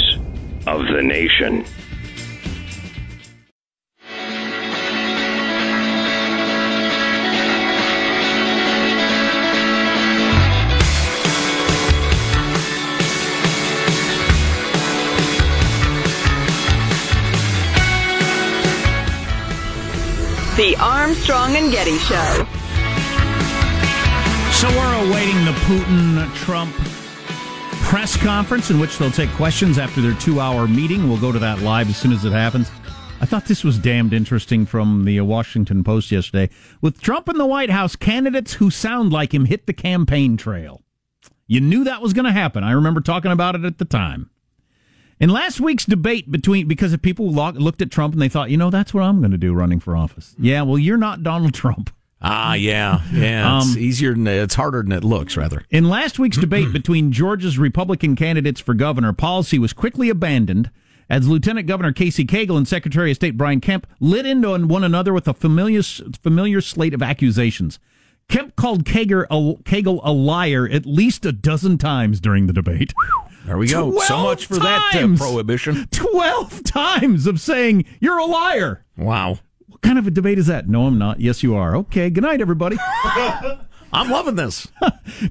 of 0.68 0.86
the 0.88 1.02
nation. 1.02 1.66
The 20.56 20.76
Armstrong 20.80 21.56
and 21.56 21.72
Getty 21.72 21.98
Show. 21.98 22.46
So 24.52 24.70
we're 24.70 25.10
awaiting 25.10 25.46
the 25.46 25.52
Putin 25.66 26.32
Trump 26.36 26.76
press 27.82 28.16
conference 28.16 28.70
in 28.70 28.80
which 28.80 29.00
they'll 29.00 29.10
take 29.10 29.32
questions 29.32 29.80
after 29.80 30.00
their 30.00 30.14
two 30.14 30.40
hour 30.40 30.68
meeting. 30.68 31.10
We'll 31.10 31.20
go 31.20 31.32
to 31.32 31.40
that 31.40 31.62
live 31.62 31.90
as 31.90 31.98
soon 31.98 32.12
as 32.12 32.24
it 32.24 32.34
happens. 32.34 32.70
I 33.20 33.26
thought 33.26 33.46
this 33.46 33.64
was 33.64 33.80
damned 33.80 34.14
interesting 34.14 34.68
from 34.68 35.06
the 35.06 35.20
Washington 35.22 35.84
Post 35.84 36.12
yesterday. 36.12 36.54
With 36.82 37.02
Trump 37.02 37.30
in 37.30 37.40
the 37.40 37.48
White 37.48 37.72
House, 37.72 37.96
candidates 37.96 38.54
who 38.54 38.70
sound 38.70 39.12
like 39.12 39.34
him 39.34 39.46
hit 39.46 39.66
the 39.66 39.74
campaign 39.74 40.38
trail. 40.38 40.84
You 41.48 41.62
knew 41.62 41.84
that 41.84 42.04
was 42.04 42.14
going 42.14 42.26
to 42.26 42.32
happen. 42.32 42.64
I 42.64 42.74
remember 42.74 43.02
talking 43.02 43.32
about 43.32 43.56
it 43.56 43.66
at 43.66 43.80
the 43.80 43.86
time. 43.86 44.30
In 45.24 45.30
last 45.30 45.62
week's 45.62 45.86
debate 45.86 46.30
between, 46.30 46.68
because 46.68 46.92
if 46.92 47.02
people 47.02 47.32
lo- 47.32 47.52
looked 47.52 47.82
at 47.82 47.90
Trump 47.90 48.14
and 48.14 48.22
they 48.22 48.28
thought, 48.28 48.50
you 48.50 48.58
know, 48.58 48.70
that's 48.70 48.94
what 48.94 49.04
I'm 49.04 49.20
going 49.20 49.32
to 49.32 49.38
do 49.38 49.54
running 49.54 49.80
for 49.80 49.96
office. 49.96 50.36
Yeah, 50.38 50.64
well, 50.64 50.78
you're 50.78 50.98
not 50.98 51.24
Donald 51.24 51.54
Trump. 51.62 51.92
Ah, 52.22 52.56
yeah, 52.56 53.00
yeah. 53.14 53.58
It's 53.60 53.74
Um, 53.76 53.78
easier 53.82 54.14
than 54.14 54.28
it's 54.28 54.56
harder 54.56 54.82
than 54.84 54.92
it 54.92 55.06
looks. 55.06 55.38
Rather, 55.38 55.64
In 55.70 55.88
last 55.88 56.20
week's 56.20 56.36
debate 56.36 56.74
between 56.74 57.14
Georgia's 57.14 57.58
Republican 57.58 58.18
candidates 58.18 58.60
for 58.60 58.74
governor, 58.74 59.14
policy 59.14 59.58
was 59.58 59.72
quickly 59.72 60.10
abandoned 60.10 60.70
as 61.10 61.28
Lieutenant 61.30 61.68
Governor 61.68 61.94
Casey 61.94 62.26
Cagle 62.26 62.58
and 62.58 62.68
Secretary 62.68 63.12
of 63.12 63.16
State 63.16 63.38
Brian 63.38 63.62
Kemp 63.62 63.88
lit 64.02 64.26
into 64.26 64.50
one 64.68 64.84
another 64.84 65.14
with 65.14 65.30
a 65.30 65.34
familiar, 65.34 65.82
familiar 66.22 66.60
slate 66.60 66.94
of 66.94 67.02
accusations. 67.02 67.80
Kemp 68.28 68.56
called 68.58 68.84
Kager 68.84 69.26
a, 69.32 69.62
Cagle 69.64 70.02
a 70.04 70.12
liar 70.12 70.68
at 70.68 70.86
least 70.86 71.26
a 71.26 71.32
dozen 71.32 71.78
times 71.78 72.20
during 72.20 72.48
the 72.48 72.54
debate. 72.54 72.94
there 73.46 73.58
we 73.58 73.68
go. 73.68 73.98
So 74.00 74.18
much 74.24 74.46
for 74.46 74.56
that 74.56 74.92
uh, 74.94 75.00
times! 75.00 75.20
prohibition. 75.20 75.88
12 75.92 76.64
times 76.64 77.28
of 77.28 77.40
saying, 77.40 77.86
You're 78.00 78.18
a 78.18 78.26
liar. 78.26 78.86
Wow. 78.98 79.40
What 79.68 79.82
kind 79.82 80.00
of 80.00 80.08
a 80.08 80.12
debate 80.12 80.38
is 80.38 80.48
that? 80.48 80.70
No, 80.70 80.88
I'm 80.88 80.98
not. 80.98 81.20
Yes, 81.20 81.44
you 81.44 81.56
are. 81.56 81.76
Okay. 81.78 82.10
Good 82.10 82.24
night, 82.24 82.42
everybody. 82.42 82.78
I'm 83.94 84.10
loving 84.10 84.36
this. 84.36 84.68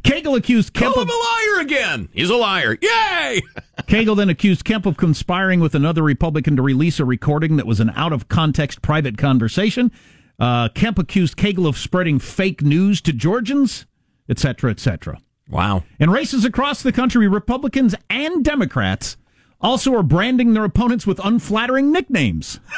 Cagle 0.05 0.37
accused 0.37 0.72
Kemp 0.72 0.94
Call 0.94 1.03
of 1.03 1.09
him 1.09 1.14
a 1.14 1.18
liar 1.18 1.62
again. 1.62 2.09
He's 2.12 2.31
a 2.31 2.37
liar. 2.37 2.79
Yay! 2.81 3.42
Cagle 3.88 4.16
then 4.16 4.29
accused 4.31 4.64
Kemp 4.64 4.87
of 4.87 4.96
conspiring 4.96 5.59
with 5.59 5.75
another 5.75 6.03
Republican 6.03 6.55
to 6.57 6.62
release 6.62 7.01
a 7.01 7.05
recording 7.05 7.57
that 7.57 7.66
was 7.66 7.81
an 7.81 7.90
out 7.96 8.12
of 8.12 8.29
context 8.29 8.81
private 8.81 9.18
conversation. 9.18 9.90
Uh, 10.38 10.68
Kemp 10.68 10.98
accused 10.98 11.37
Cagle 11.37 11.66
of 11.66 11.77
spreading 11.77 12.20
fake 12.20 12.62
news 12.62 13.01
to 13.03 13.12
Georgians, 13.12 13.87
etc., 14.29 14.70
etc. 14.70 15.20
Wow. 15.52 15.84
In 16.00 16.10
races 16.10 16.44
across 16.44 16.82
the 16.82 16.92
country, 16.92 17.28
Republicans 17.28 17.94
and 18.08 18.42
Democrats 18.44 19.16
also 19.60 19.94
are 19.94 20.02
branding 20.02 20.54
their 20.54 20.64
opponents 20.64 21.06
with 21.06 21.20
unflattering 21.24 21.92
nicknames. 21.92 22.58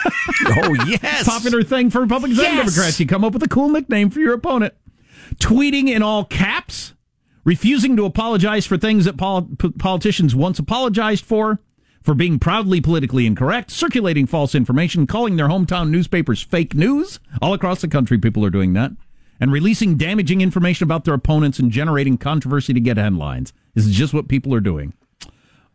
Oh 0.47 0.75
yes. 0.87 1.25
Popular 1.25 1.63
thing 1.63 1.89
for 1.91 2.01
Republicans 2.01 2.39
and 2.39 2.59
Democrats. 2.59 2.99
You 3.01 3.07
come 3.07 3.25
up 3.25 3.33
with 3.33 3.43
a 3.43 3.49
cool 3.49 3.69
nickname 3.71 4.11
for 4.11 4.21
your 4.21 4.35
opponent. 4.35 4.75
Tweeting 5.37 5.89
in 5.89 6.03
all 6.03 6.25
caps, 6.25 6.95
refusing 7.45 7.97
to 7.97 8.05
apologize 8.05 8.67
for 8.67 8.77
things 8.77 9.05
that 9.05 9.17
pol- 9.17 9.49
p- 9.59 9.71
politicians 9.71 10.35
once 10.35 10.59
apologized 10.59 11.25
for, 11.25 11.61
for 12.03 12.15
being 12.15 12.39
proudly 12.39 12.81
politically 12.81 13.27
incorrect, 13.27 13.71
circulating 13.71 14.27
false 14.27 14.55
information, 14.55 15.07
calling 15.07 15.37
their 15.37 15.49
hometown 15.49 15.89
newspapers 15.91 16.43
fake 16.43 16.75
news. 16.75 17.21
All 17.41 17.55
across 17.55 17.81
the 17.81 17.89
country, 17.89 18.19
people 18.19 18.45
are 18.45 18.51
doing 18.51 18.73
that. 18.75 18.93
And 19.45 19.53
releasing 19.53 19.99
damaging 19.99 20.41
information 20.41 20.85
about 20.85 21.05
their 21.05 21.13
opponents 21.13 21.59
and 21.59 21.71
generating 21.71 22.17
controversy 22.17 22.73
to 22.73 22.81
get 22.81 22.97
headlines. 22.97 23.53
This 23.75 23.85
is 23.85 23.95
just 23.95 24.15
what 24.15 24.27
people 24.27 24.55
are 24.55 24.61
doing. 24.61 24.95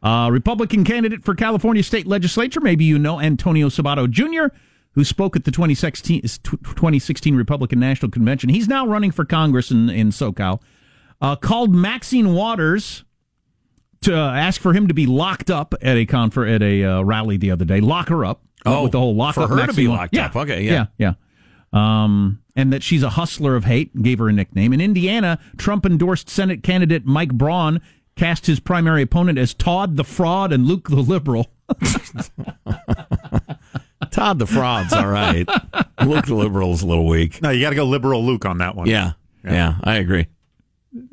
Uh, 0.02 0.30
Republican 0.32 0.84
candidate 0.84 1.24
for 1.24 1.36
California 1.36 1.84
state 1.84 2.08
legislature, 2.08 2.60
maybe 2.62 2.84
you 2.84 2.98
know 2.98 3.20
Antonio 3.20 3.68
Sabato 3.70 4.10
Jr., 4.10 4.56
who 4.94 5.04
spoke 5.04 5.36
at 5.36 5.44
the 5.44 5.52
2016, 5.52 6.22
2016 6.22 7.36
Republican 7.36 7.80
National 7.80 8.10
Convention. 8.10 8.50
He's 8.50 8.68
now 8.68 8.88
running 8.88 9.12
for 9.12 9.24
Congress 9.24 9.70
in, 9.70 9.88
in 9.88 10.10
SoCal. 10.10 10.64
Uh, 11.22 11.36
called 11.36 11.76
Maxine 11.76 12.34
Waters 12.34 13.04
to 14.02 14.16
ask 14.16 14.60
for 14.60 14.74
him 14.74 14.88
to 14.88 14.96
be 14.96 15.06
locked 15.06 15.52
up 15.52 15.76
at 15.84 15.96
a 15.96 16.08
confer- 16.08 16.48
at 16.48 16.64
a 16.64 16.84
uh, 16.84 17.02
rally 17.04 17.38
the 17.38 17.52
other 17.52 17.66
day. 17.66 17.82
Lock 17.82 18.10
her 18.10 18.26
up. 18.26 18.42
Oh, 18.66 18.82
with 18.82 18.94
the 18.94 19.00
whole 19.00 19.16
lock 19.16 19.36
for 19.36 19.44
up 19.44 19.52
her 19.52 19.68
to 19.68 19.74
be 19.74 19.88
locked 19.88 20.18
up. 20.18 20.36
Okay, 20.36 20.64
yeah. 20.64 20.72
yeah, 20.72 20.86
yeah. 20.98 21.14
Um, 21.72 22.42
and 22.56 22.74
that 22.74 22.82
she's 22.84 23.04
a 23.04 23.12
hustler 23.12 23.56
of 23.56 23.66
hate. 23.66 24.02
Gave 24.02 24.20
her 24.20 24.30
a 24.30 24.34
nickname. 24.34 24.74
In 24.74 24.82
Indiana, 24.82 25.40
Trump 25.58 25.86
endorsed 25.86 26.30
Senate 26.30 26.64
candidate 26.64 27.06
Mike 27.06 27.34
Braun 27.34 27.80
cast 28.16 28.48
his 28.48 28.60
primary 28.60 29.02
opponent 29.04 29.38
as 29.38 29.54
Todd 29.54 29.96
the 29.96 30.04
fraud 30.04 30.52
and 30.52 30.66
Luke 30.66 30.90
the 30.90 30.98
liberal. 30.98 31.52
Todd 34.12 34.40
the 34.40 34.48
fraud's 34.48 34.94
all 34.94 35.08
right. 35.08 35.48
Luke 36.06 36.26
the 36.26 36.36
liberal's 36.36 36.82
a 36.82 36.88
little 36.88 37.08
weak. 37.08 37.42
No, 37.42 37.50
you 37.50 37.62
got 37.62 37.70
to 37.70 37.76
go 37.76 37.86
liberal 37.86 38.26
Luke 38.26 38.46
on 38.46 38.58
that 38.58 38.76
one. 38.76 38.88
Yeah, 38.88 39.14
yeah, 39.44 39.76
I 39.84 39.96
agree. 39.96 40.28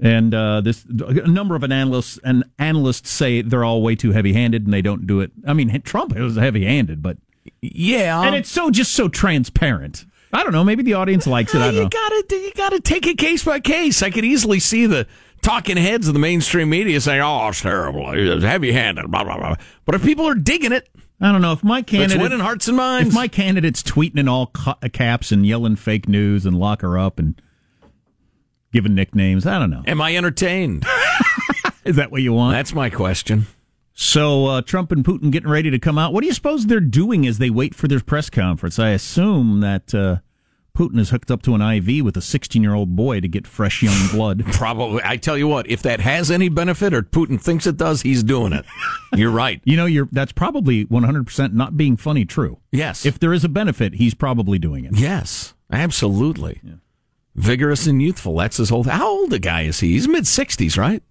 And 0.03 0.35
uh, 0.35 0.63
this 0.63 0.85
a 0.87 1.29
number 1.29 1.55
of 1.55 1.63
analysts 1.63 2.19
and 2.25 2.45
analysts 2.59 3.11
say 3.11 3.43
they're 3.43 3.65
all 3.65 3.83
way 3.83 3.95
too 3.95 4.13
heavy-handed 4.13 4.65
and 4.65 4.73
they 4.73 4.81
don't 4.83 5.07
do 5.07 5.21
it. 5.21 5.33
I 5.47 5.53
mean, 5.53 5.83
Trump 5.83 6.17
was 6.17 6.37
heavy-handed, 6.37 7.03
but 7.03 7.19
Yeah, 7.61 8.23
and 8.23 8.35
it's 8.35 8.51
so 8.51 8.71
just 8.71 8.93
so 8.93 9.09
transparent. 9.09 10.07
I 10.33 10.43
don't 10.43 10.53
know. 10.53 10.65
Maybe 10.65 10.83
the 10.83 10.95
audience 10.95 11.27
likes 11.27 11.55
it. 11.55 11.59
I 11.59 11.67
don't 11.67 11.75
you 11.75 11.83
know. 11.83 11.89
gotta 11.89 12.25
you 12.31 12.53
gotta 12.55 12.81
take 12.81 13.07
it 13.07 13.19
case 13.19 13.45
by 13.45 13.61
case. 13.61 14.03
I 14.03 14.11
could 14.11 14.25
easily 14.25 14.61
see 14.61 14.87
the 14.87 15.07
talking 15.43 15.77
heads 15.77 16.09
of 16.09 16.15
the 16.15 16.21
mainstream 16.21 16.71
media 16.71 17.01
saying, 17.01 17.21
"Oh, 17.21 17.49
it's 17.49 17.61
terrible, 17.61 18.11
it's 18.13 18.45
heavy-handed." 18.45 19.11
Blah 19.11 19.25
blah 19.25 19.39
blah. 19.39 19.55
But 19.85 19.95
if 19.95 20.03
people 20.03 20.27
are 20.27 20.35
digging 20.35 20.73
it, 20.73 20.89
I 21.21 21.33
don't 21.33 21.43
know 21.43 21.53
if 21.53 21.65
my 21.65 21.79
it's 21.79 21.91
candidate 21.91 22.21
winning 22.21 22.41
hearts 22.41 22.69
and 22.69 22.77
minds. 22.77 23.09
If 23.09 23.15
my 23.15 23.29
candidate's 23.29 23.83
tweeting 23.83 24.19
in 24.19 24.29
all 24.29 24.47
ca- 24.47 24.79
caps 24.93 25.33
and 25.33 25.47
yelling 25.47 25.77
fake 25.77 26.09
news 26.09 26.45
and 26.45 26.59
lock 26.59 26.83
her 26.83 26.99
up 26.99 27.19
and 27.19 27.41
giving 28.73 28.95
nicknames, 28.95 29.47
I 29.47 29.59
don't 29.59 29.71
know. 29.71 29.83
Am 29.87 30.01
I 30.01 30.17
entertained? 30.17 30.85
Is 31.85 31.97
that 31.97 32.11
what 32.11 32.21
you 32.21 32.33
want? 32.33 32.55
That's 32.55 32.75
my 32.75 32.91
question. 32.91 33.47
So 33.99 34.45
uh, 34.45 34.61
Trump 34.61 34.93
and 34.93 35.03
Putin 35.03 35.31
getting 35.31 35.49
ready 35.49 35.71
to 35.71 35.79
come 35.79 35.97
out. 35.97 36.13
What 36.13 36.21
do 36.21 36.27
you 36.27 36.35
suppose 36.35 36.67
they're 36.67 36.81
doing 36.81 37.27
as 37.27 37.39
they 37.39 37.49
wait 37.49 37.75
for 37.75 37.89
their 37.89 37.99
press 37.99 38.29
conference? 38.29 38.79
I 38.79 38.91
assume 38.91 39.61
that 39.61 39.95
uh, 39.95 40.19
Putin 40.77 40.99
is 41.01 41.09
hooked 41.09 41.31
up 41.31 41.41
to 41.43 41.55
an 41.55 41.63
IV 41.63 42.05
with 42.05 42.15
a 42.19 42.21
16 42.21 42.63
year 42.63 42.75
old 42.75 42.95
boy 42.95 43.21
to 43.21 43.27
get 43.27 43.47
fresh 43.47 43.83
young 43.83 44.09
blood. 44.13 44.45
Probably. 44.53 45.01
I 45.03 45.17
tell 45.17 45.39
you 45.39 45.49
what, 45.49 45.67
if 45.71 45.81
that 45.83 46.01
has 46.01 46.31
any 46.31 46.51
benefit 46.51 46.93
or 46.93 47.03
Putin 47.03 47.41
thinks 47.41 47.67
it 47.67 47.79
does, 47.79 48.03
he's 48.03 48.23
doing 48.23 48.53
it. 48.53 48.67
You're 49.17 49.31
right. 49.31 49.63
You 49.65 49.79
know, 49.79 49.87
you're 49.87 50.11
that's 50.13 50.33
probably 50.33 50.85
100% 50.85 51.55
not 51.55 51.79
being 51.79 51.97
funny 51.97 52.27
true. 52.27 52.59
Yes. 52.73 53.07
If 53.07 53.19
there 53.19 53.33
is 53.33 53.45
a 53.45 53.49
benefit, 53.49 53.95
he's 53.95 54.13
probably 54.13 54.59
doing 54.59 54.85
it. 54.85 54.95
Yes, 54.95 55.55
absolutely. 55.73 56.61
Vigorous 57.35 57.87
and 57.87 58.03
youthful. 58.03 58.37
That's 58.37 58.59
his 58.59 58.69
whole. 58.69 58.83
How 58.83 59.09
old 59.09 59.33
a 59.33 59.39
guy 59.39 59.63
is 59.63 59.81
he? 59.81 59.93
He's 59.93 60.07
mid 60.07 60.27
sixties, 60.27 60.77
right? 60.77 61.03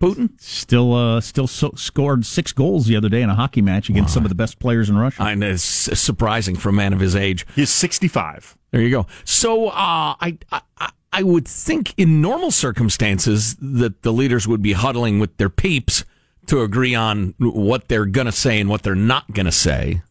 Putin 0.00 0.30
still 0.40 0.94
uh, 0.94 1.20
still 1.20 1.46
so, 1.46 1.72
scored 1.76 2.26
six 2.26 2.52
goals 2.52 2.86
the 2.86 2.96
other 2.96 3.08
day 3.08 3.22
in 3.22 3.30
a 3.30 3.34
hockey 3.34 3.62
match 3.62 3.88
against 3.88 4.12
some 4.12 4.24
of 4.24 4.28
the 4.28 4.34
best 4.34 4.58
players 4.58 4.90
in 4.90 4.96
Russia. 4.96 5.22
I 5.22 5.34
know 5.34 5.50
it's 5.50 5.62
surprising 5.62 6.56
for 6.56 6.68
a 6.68 6.72
man 6.72 6.92
of 6.92 7.00
his 7.00 7.16
age. 7.16 7.46
He's 7.54 7.70
65. 7.70 8.58
There 8.70 8.80
you 8.80 8.90
go. 8.90 9.06
So 9.24 9.68
uh, 9.68 9.72
I, 10.20 10.38
I 10.50 10.90
I 11.12 11.22
would 11.22 11.46
think 11.46 11.94
in 11.96 12.20
normal 12.20 12.50
circumstances 12.50 13.54
that 13.60 14.02
the 14.02 14.12
leaders 14.12 14.48
would 14.48 14.62
be 14.62 14.72
huddling 14.72 15.20
with 15.20 15.36
their 15.36 15.48
peeps 15.48 16.04
to 16.46 16.62
agree 16.62 16.94
on 16.94 17.34
what 17.38 17.86
they're 17.86 18.04
going 18.04 18.26
to 18.26 18.32
say 18.32 18.60
and 18.60 18.68
what 18.68 18.82
they're 18.82 18.96
not 18.96 19.32
going 19.32 19.46
to 19.46 19.52
say 19.52 20.02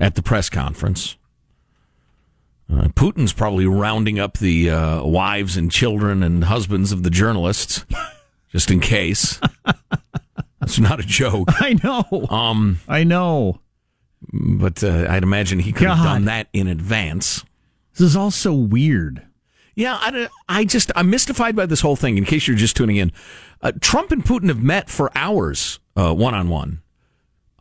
at 0.00 0.16
the 0.16 0.22
press 0.22 0.50
conference. 0.50 1.16
Uh, 2.68 2.88
Putin's 2.88 3.32
probably 3.32 3.66
rounding 3.66 4.18
up 4.18 4.38
the 4.38 4.70
uh, 4.70 5.04
wives 5.04 5.56
and 5.56 5.70
children 5.70 6.24
and 6.24 6.44
husbands 6.44 6.90
of 6.90 7.04
the 7.04 7.10
journalists, 7.10 7.84
just 8.54 8.70
in 8.70 8.78
case. 8.78 9.40
That's 10.60 10.78
not 10.78 11.00
a 11.00 11.02
joke. 11.02 11.48
I 11.60 11.76
know. 11.82 12.26
Um, 12.30 12.78
I 12.86 13.02
know. 13.02 13.60
But 14.32 14.82
uh, 14.82 15.06
I'd 15.10 15.24
imagine 15.24 15.58
he 15.58 15.72
could 15.72 15.88
have 15.88 16.04
done 16.04 16.24
that 16.26 16.46
in 16.52 16.68
advance. 16.68 17.44
This 17.92 18.02
is 18.02 18.16
all 18.16 18.30
so 18.30 18.54
weird. 18.54 19.26
Yeah, 19.74 19.98
I, 20.00 20.28
I 20.48 20.64
just 20.64 20.92
I'm 20.94 21.10
mystified 21.10 21.56
by 21.56 21.66
this 21.66 21.80
whole 21.80 21.96
thing. 21.96 22.16
In 22.16 22.24
case 22.24 22.46
you're 22.46 22.56
just 22.56 22.76
tuning 22.76 22.96
in, 22.96 23.12
uh, 23.60 23.72
Trump 23.80 24.12
and 24.12 24.24
Putin 24.24 24.46
have 24.48 24.62
met 24.62 24.88
for 24.88 25.10
hours, 25.16 25.80
one 25.94 26.32
on 26.34 26.48
one. 26.48 26.80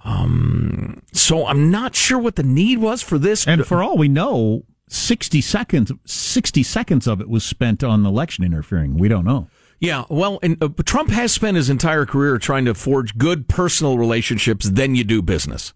Um, 0.06 1.02
so 1.12 1.48
I'm 1.48 1.72
not 1.72 1.96
sure 1.96 2.20
what 2.20 2.36
the 2.36 2.44
need 2.44 2.78
was 2.78 3.02
for 3.02 3.18
this. 3.18 3.48
And 3.48 3.66
for 3.66 3.82
all 3.82 3.98
we 3.98 4.10
know, 4.10 4.64
60 4.90 5.42
seconds 5.42 5.92
60 6.06 6.62
seconds 6.62 7.08
of 7.08 7.20
it 7.20 7.30
was 7.30 7.44
spent 7.44 7.84
on 7.84 8.06
election 8.06 8.44
interfering. 8.44 8.98
We 8.98 9.08
don't 9.08 9.26
know. 9.26 9.48
Yeah, 9.84 10.06
well, 10.08 10.40
and 10.42 10.64
uh, 10.64 10.70
Trump 10.86 11.10
has 11.10 11.34
spent 11.34 11.58
his 11.58 11.70
entire 11.70 12.06
career 12.06 12.38
trying 12.38 12.64
to 12.64 12.74
forge 12.74 13.18
good 13.18 13.50
personal 13.50 13.98
relationships. 13.98 14.70
Then 14.70 14.96
you 14.96 15.04
do 15.04 15.22
business. 15.22 15.74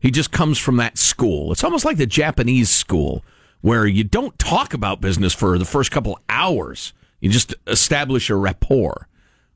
He 0.00 0.10
just 0.10 0.32
comes 0.32 0.58
from 0.58 0.78
that 0.78 0.96
school. 0.96 1.52
It's 1.52 1.62
almost 1.62 1.84
like 1.84 1.98
the 1.98 2.06
Japanese 2.06 2.70
school 2.70 3.22
where 3.60 3.86
you 3.86 4.04
don't 4.04 4.38
talk 4.38 4.72
about 4.72 5.02
business 5.02 5.34
for 5.34 5.58
the 5.58 5.66
first 5.66 5.90
couple 5.90 6.18
hours. 6.30 6.94
You 7.20 7.28
just 7.28 7.54
establish 7.66 8.30
a 8.30 8.36
rapport. 8.36 9.06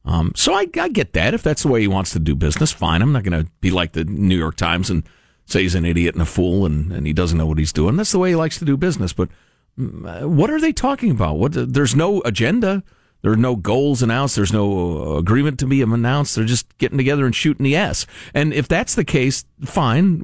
Um, 0.04 0.32
so 0.36 0.52
I, 0.52 0.66
I 0.78 0.90
get 0.90 1.14
that. 1.14 1.32
If 1.32 1.42
that's 1.42 1.62
the 1.62 1.68
way 1.68 1.80
he 1.80 1.88
wants 1.88 2.10
to 2.10 2.18
do 2.18 2.34
business, 2.34 2.72
fine. 2.72 3.00
I'm 3.00 3.12
not 3.12 3.24
going 3.24 3.46
to 3.46 3.50
be 3.62 3.70
like 3.70 3.92
the 3.92 4.04
New 4.04 4.36
York 4.36 4.56
Times 4.56 4.90
and 4.90 5.04
say 5.46 5.62
he's 5.62 5.74
an 5.74 5.86
idiot 5.86 6.14
and 6.14 6.20
a 6.20 6.26
fool 6.26 6.66
and, 6.66 6.92
and 6.92 7.06
he 7.06 7.14
doesn't 7.14 7.38
know 7.38 7.46
what 7.46 7.56
he's 7.56 7.72
doing. 7.72 7.96
That's 7.96 8.12
the 8.12 8.18
way 8.18 8.28
he 8.28 8.36
likes 8.36 8.58
to 8.58 8.66
do 8.66 8.76
business. 8.76 9.14
But 9.14 9.30
mm, 9.78 10.22
uh, 10.22 10.28
what 10.28 10.50
are 10.50 10.60
they 10.60 10.74
talking 10.74 11.10
about? 11.10 11.38
What? 11.38 11.52
There's 11.72 11.96
no 11.96 12.20
agenda. 12.26 12.84
There 13.26 13.32
are 13.32 13.36
no 13.36 13.56
goals 13.56 14.04
announced. 14.04 14.36
There's 14.36 14.52
no 14.52 15.14
uh, 15.14 15.18
agreement 15.18 15.58
to 15.58 15.66
be 15.66 15.82
announced. 15.82 16.36
They're 16.36 16.44
just 16.44 16.78
getting 16.78 16.96
together 16.96 17.26
and 17.26 17.34
shooting 17.34 17.64
the 17.64 17.74
S. 17.74 18.06
And 18.32 18.54
if 18.54 18.68
that's 18.68 18.94
the 18.94 19.02
case, 19.02 19.44
fine. 19.64 20.18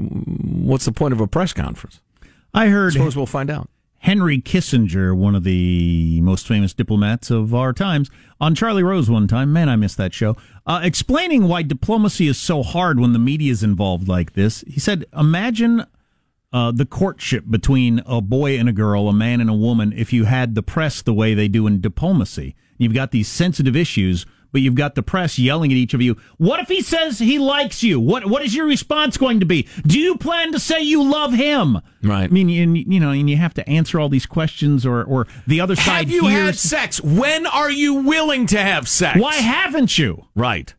What's 0.65 0.85
the 0.85 0.93
point 0.93 1.13
of 1.13 1.21
a 1.21 1.27
press 1.27 1.53
conference? 1.53 2.01
I 2.55 2.69
heard 2.69 2.93
Suppose 2.93 3.17
we'll 3.17 3.27
find 3.27 3.51
out. 3.51 3.69
Henry 3.99 4.41
Kissinger, 4.41 5.17
one 5.17 5.35
of 5.35 5.43
the 5.43 6.21
most 6.21 6.47
famous 6.47 6.75
diplomats 6.75 7.29
of 7.29 7.53
our 7.53 7.73
times, 7.73 8.09
on 8.41 8.55
Charlie 8.55 8.85
Rose 8.85 9.11
one 9.11 9.27
time, 9.27 9.53
man, 9.53 9.69
I 9.69 9.75
missed 9.75 9.97
that 9.97 10.15
show, 10.15 10.37
uh, 10.65 10.79
explaining 10.85 11.49
why 11.49 11.63
diplomacy 11.63 12.29
is 12.29 12.39
so 12.39 12.63
hard 12.63 13.01
when 13.01 13.15
the 13.15 13.19
media 13.19 13.51
is 13.51 13.65
involved 13.65 14.07
like 14.07 14.35
this. 14.35 14.63
He 14.69 14.79
said, 14.79 15.07
Imagine 15.13 15.87
uh, 16.53 16.71
the 16.71 16.87
courtship 16.87 17.47
between 17.51 18.01
a 18.07 18.21
boy 18.21 18.57
and 18.61 18.69
a 18.69 18.73
girl, 18.73 19.09
a 19.09 19.13
man 19.13 19.41
and 19.41 19.51
a 19.51 19.55
woman, 19.55 19.93
if 19.93 20.13
you 20.13 20.27
had 20.27 20.55
the 20.55 20.63
press 20.63 21.03
the 21.03 21.13
way 21.13 21.35
they 21.35 21.49
do 21.49 21.67
in 21.67 21.81
diplomacy. 21.81 22.55
You've 22.83 22.95
got 22.95 23.11
these 23.11 23.29
sensitive 23.29 23.77
issues, 23.77 24.27
but 24.53 24.61
you've 24.61 24.75
got 24.75 24.95
the 24.95 25.03
press 25.03 25.39
yelling 25.39 25.73
at 25.73 25.77
each 25.77 25.95
of 25.95 26.03
you. 26.03 26.17
What 26.37 26.61
if 26.61 26.69
he 26.69 26.83
says 26.83 27.19
he 27.19 27.39
likes 27.39 27.83
you? 27.83 27.99
What 27.99 28.27
What 28.27 28.43
is 28.43 28.55
your 28.55 28.67
response 28.67 29.17
going 29.17 29.41
to 29.41 29.47
be? 29.47 29.67
Do 29.87 29.99
you 29.99 30.17
plan 30.17 30.53
to 30.53 30.59
say 30.59 30.81
you 30.83 31.03
love 31.03 31.33
him? 31.33 31.79
Right. 32.03 32.25
I 32.25 32.29
mean, 32.29 32.49
you, 32.49 32.71
you 32.75 33.01
know, 33.01 33.11
and 33.11 33.31
you 33.31 33.37
have 33.39 33.55
to 33.55 33.69
answer 33.69 33.99
all 33.99 34.09
these 34.09 34.27
questions, 34.27 34.85
or 34.85 35.03
or 35.05 35.27
the 35.47 35.61
other 35.61 35.75
side 35.77 36.05
Have 36.07 36.11
you 36.11 36.27
hears. 36.27 36.47
had 36.47 36.57
sex? 36.59 37.01
When 37.01 37.47
are 37.47 37.71
you 37.71 37.95
willing 37.95 38.47
to 38.49 38.59
have 38.59 38.89
sex? 38.89 39.19
Why 39.19 39.37
haven't 39.37 39.97
you? 39.99 40.27
Right. 40.35 40.75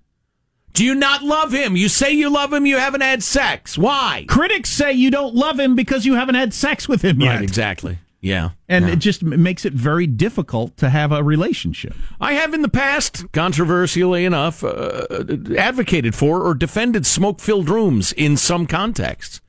Do 0.74 0.84
you 0.84 0.95
not 0.95 1.22
love 1.24 1.51
him? 1.51 1.76
You 1.76 1.88
say 1.88 2.12
you 2.14 2.32
love 2.32 2.51
him, 2.51 2.66
you 2.66 2.78
haven't 2.78 3.01
had 3.01 3.22
sex. 3.22 3.78
Why? 3.78 4.26
Critics 4.28 4.72
say 4.72 4.91
you 4.91 5.12
don't 5.12 5.36
love 5.36 5.60
him 5.60 5.76
because 5.76 6.04
you 6.04 6.16
haven't 6.16 6.34
had 6.34 6.51
sex 6.51 6.88
with 6.89 7.04
him 7.04 7.22
yet. 7.22 7.36
Right, 7.36 7.43
exactly. 7.43 7.99
Yeah. 8.24 8.52
And 8.70 8.88
Yeah. 8.88 8.94
it 8.94 9.00
just 9.00 9.22
makes 9.22 9.66
it 9.66 9.74
very 9.74 10.08
difficult 10.08 10.78
to 10.78 10.90
have 10.90 11.12
a 11.12 11.22
relationship. 11.22 11.94
I 12.22 12.34
have 12.34 12.54
in 12.54 12.62
the 12.62 12.70
past, 12.70 13.26
controversially 13.34 14.24
enough, 14.24 14.64
uh, 14.64 15.06
advocated 15.58 16.16
for 16.16 16.42
or 16.42 16.54
defended 16.56 17.06
smoke 17.06 17.42
filled 17.42 17.70
rooms 17.70 18.14
in 18.14 18.38
some 18.38 18.66
contexts. 18.66 19.42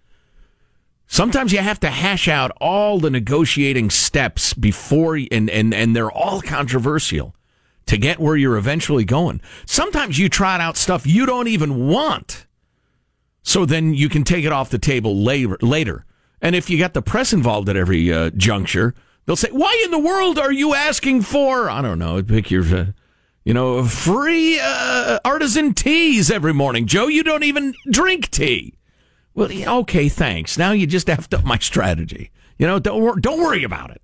Sometimes 1.07 1.53
you 1.53 1.61
have 1.61 1.79
to 1.81 1.91
hash 1.91 2.27
out 2.27 2.51
all 2.61 2.99
the 2.99 3.11
negotiating 3.11 3.91
steps 3.91 4.55
before, 4.55 5.21
and, 5.31 5.49
and, 5.49 5.73
and 5.73 5.95
they're 5.95 6.11
all 6.11 6.41
controversial 6.43 7.33
to 7.87 7.97
get 7.97 8.19
where 8.19 8.35
you're 8.35 8.57
eventually 8.57 9.05
going. 9.05 9.41
Sometimes 9.67 10.19
you 10.19 10.29
trot 10.29 10.61
out 10.61 10.77
stuff 10.77 11.07
you 11.07 11.27
don't 11.27 11.47
even 11.47 11.87
want. 11.87 12.47
So 13.43 13.65
then 13.65 13.95
you 13.95 14.09
can 14.09 14.25
take 14.25 14.45
it 14.45 14.51
off 14.53 14.71
the 14.71 14.79
table 14.79 15.15
later. 15.23 15.59
later. 15.63 16.05
And 16.45 16.55
if 16.55 16.69
you 16.69 16.79
got 16.79 16.93
the 16.93 17.01
press 17.01 17.33
involved 17.33 17.71
at 17.71 17.77
every 17.77 18.13
uh, 18.13 18.29
juncture, 18.37 18.95
they'll 19.25 19.35
say, 19.35 19.49
"Why 19.51 19.81
in 19.87 19.91
the 19.91 19.99
world 19.99 20.39
are 20.39 20.53
you 20.53 20.75
asking 20.75 21.23
for? 21.23 21.71
I 21.71 21.81
don't 21.81 21.99
know. 21.99 22.23
Pick 22.23 22.51
your, 22.51 22.63
uh, 22.77 22.87
you 23.47 23.55
know, 23.55 23.83
free 23.85 24.61
uh, 24.63 25.21
artisan 25.25 25.73
teas 25.73 26.31
every 26.31 26.53
morning, 26.53 26.87
Joe. 26.87 27.07
You 27.07 27.23
don't 27.25 27.45
even 27.45 27.73
drink 27.91 28.31
tea. 28.31 28.75
Well, 29.35 29.51
yeah, 29.51 29.73
okay, 29.77 30.11
thanks. 30.11 30.59
Now 30.59 30.73
you 30.73 30.87
just 30.87 31.07
effed 31.07 31.33
up 31.37 31.45
my 31.47 31.57
strategy. 31.59 32.31
You 32.59 32.67
know, 32.67 32.79
don't 32.79 33.01
wor- 33.01 33.19
don't 33.19 33.41
worry 33.41 33.65
about 33.65 33.91
it. 33.93 34.03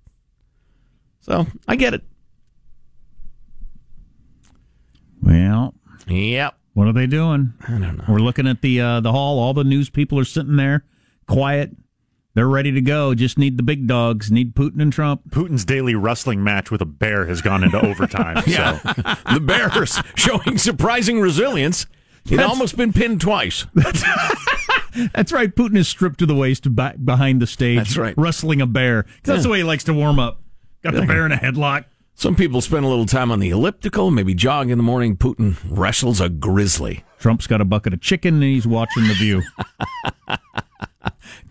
So 1.19 1.45
I 1.67 1.75
get 1.75 1.93
it. 1.93 2.01
Well, 5.21 5.75
Yep. 6.07 6.55
what 6.73 6.87
are 6.87 6.93
they 6.93 7.05
doing? 7.05 7.53
I 7.67 7.77
don't 7.77 7.97
know. 7.97 8.03
We're 8.09 8.17
looking 8.19 8.47
at 8.47 8.61
the 8.61 8.81
uh, 8.81 8.99
the 9.01 9.11
hall. 9.11 9.37
All 9.39 9.53
the 9.53 9.63
news 9.63 9.91
people 9.91 10.17
are 10.19 10.25
sitting 10.25 10.55
there, 10.55 10.83
quiet. 11.27 11.69
They're 12.33 12.47
ready 12.47 12.71
to 12.71 12.81
go. 12.81 13.13
Just 13.13 13.37
need 13.37 13.57
the 13.57 13.63
big 13.63 13.87
dogs. 13.87 14.31
Need 14.31 14.55
Putin 14.55 14.81
and 14.81 14.93
Trump. 14.93 15.29
Putin's 15.31 15.65
daily 15.65 15.95
wrestling 15.95 16.43
match 16.43 16.71
with 16.71 16.81
a 16.81 16.85
bear 16.85 17.25
has 17.25 17.41
gone 17.41 17.63
into 17.63 17.79
overtime. 17.85 18.41
Yeah, 18.47 18.77
So 18.79 18.93
the 19.33 19.39
Bears 19.41 19.99
showing 20.15 20.57
surprising 20.57 21.19
resilience. 21.19 21.87
He'd 22.25 22.39
almost 22.39 22.77
been 22.77 22.93
pinned 22.93 23.19
twice. 23.21 23.65
That's 23.75 25.31
right. 25.31 25.53
Putin 25.55 25.77
is 25.77 25.87
stripped 25.87 26.19
to 26.19 26.25
the 26.25 26.35
waist 26.35 26.73
back 26.75 26.95
behind 27.03 27.41
the 27.41 27.47
stage. 27.47 27.77
That's 27.77 27.97
right. 27.97 28.13
Wrestling 28.17 28.61
a 28.61 28.67
bear. 28.67 29.03
'Cause 29.03 29.11
That's 29.23 29.43
the 29.43 29.49
way 29.49 29.59
he 29.59 29.63
likes 29.63 29.83
to 29.85 29.93
warm 29.93 30.19
up. 30.19 30.41
Got 30.83 30.93
the 30.93 31.01
bear 31.03 31.25
in 31.25 31.31
a 31.31 31.37
headlock. 31.37 31.85
Some 32.15 32.35
people 32.35 32.61
spend 32.61 32.85
a 32.85 32.87
little 32.87 33.05
time 33.05 33.31
on 33.31 33.39
the 33.39 33.49
elliptical, 33.49 34.11
maybe 34.11 34.33
jog 34.35 34.69
in 34.69 34.77
the 34.77 34.83
morning. 34.83 35.15
Putin 35.17 35.55
wrestles 35.69 36.21
a 36.21 36.29
grizzly, 36.29 37.03
Trump's 37.19 37.47
got 37.47 37.61
a 37.61 37.65
bucket 37.65 37.93
of 37.93 38.01
chicken 38.01 38.35
and 38.35 38.43
he's 38.43 38.67
watching 38.67 39.07
the 39.07 39.13
view. 39.15 39.41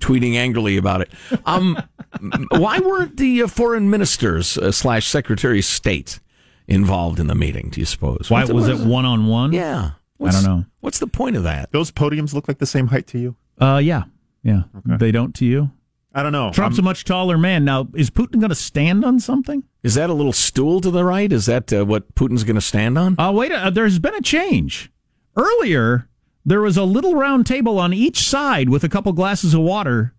tweeting 0.01 0.35
angrily 0.35 0.77
about 0.77 1.01
it. 1.03 1.11
Um, 1.47 1.81
why 2.51 2.79
weren't 2.81 3.17
the 3.17 3.43
uh, 3.43 3.47
foreign 3.47 3.89
ministers 3.91 4.59
uh, 4.59 4.73
slash 4.73 5.07
secretary 5.07 5.61
of 5.61 5.65
state 5.65 6.19
involved 6.67 7.21
in 7.21 7.27
the 7.29 7.35
meeting? 7.35 7.69
Do 7.71 7.81
you 7.81 7.87
suppose? 7.87 8.29
Why 8.31 8.41
What's- 8.41 8.53
was 8.53 8.69
it 8.69 8.79
one 8.87 9.05
on 9.05 9.27
one? 9.27 9.53
Yeah, 9.53 9.93
I 10.25 10.31
don't 10.31 10.45
know. 10.45 10.65
What's 10.81 10.99
the 10.99 11.07
point 11.07 11.37
of 11.37 11.45
that? 11.45 11.71
those 11.73 11.91
podiums 11.91 12.35
look 12.35 12.49
like 12.49 12.59
the 12.59 12.67
same 12.67 12.89
height 12.89 13.07
to 13.09 13.19
you. 13.19 13.37
Uh, 13.61 13.81
yeah, 13.83 14.05
yeah. 14.43 14.63
They 14.85 15.13
don't 15.13 15.35
to 15.37 15.45
you. 15.45 15.71
I 16.13 16.25
don't 16.25 16.33
know. 16.33 16.51
Trump's 16.51 16.79
a 16.79 16.81
I'm- 16.81 16.85
much 16.87 17.05
taller 17.05 17.39
man. 17.39 17.65
Now, 17.65 17.87
is 17.95 18.11
Putin 18.11 18.41
going 18.41 18.49
to 18.49 18.55
stand 18.57 19.05
on 19.05 19.21
something? 19.21 19.63
Is 19.85 19.95
that 19.95 20.11
a 20.11 20.13
little 20.13 20.33
stool 20.33 20.81
to 20.81 20.91
the 20.91 21.05
right? 21.05 21.31
Is 21.33 21.47
that 21.47 21.73
uh, 21.73 21.85
what 21.87 22.15
Putin's 22.17 22.43
going 22.45 22.57
to 22.57 22.61
stand 22.61 22.99
on? 22.99 23.19
Uh, 23.19 23.31
wait, 23.33 23.53
uh, 23.53 23.71
there's 23.71 23.99
been 24.01 24.15
a 24.17 24.21
change. 24.21 24.91
Earlier, 25.37 26.09
there 26.45 26.61
was 26.61 26.77
a 26.77 26.85
little 26.85 27.15
round 27.15 27.47
table 27.47 27.79
on 27.79 27.93
each 27.93 28.21
side 28.29 28.69
with 28.69 28.85
a 28.85 28.89
couple 28.89 29.13
glasses 29.13 29.55
of 29.55 29.61
water. 29.61 30.15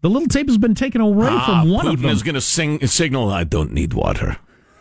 The 0.00 0.10
little 0.10 0.28
table's 0.28 0.58
been 0.58 0.74
taken 0.74 1.00
away 1.00 1.28
Ah, 1.30 1.62
from 1.62 1.70
one 1.70 1.86
Putin 1.86 1.94
of 1.94 2.00
them. 2.02 2.10
Putin 2.10 2.14
is 2.14 2.22
going 2.22 2.34
to 2.34 2.40
sing 2.40 2.86
signal. 2.86 3.30
I 3.30 3.44
don't 3.44 3.72
need 3.72 3.94
water. 3.94 4.36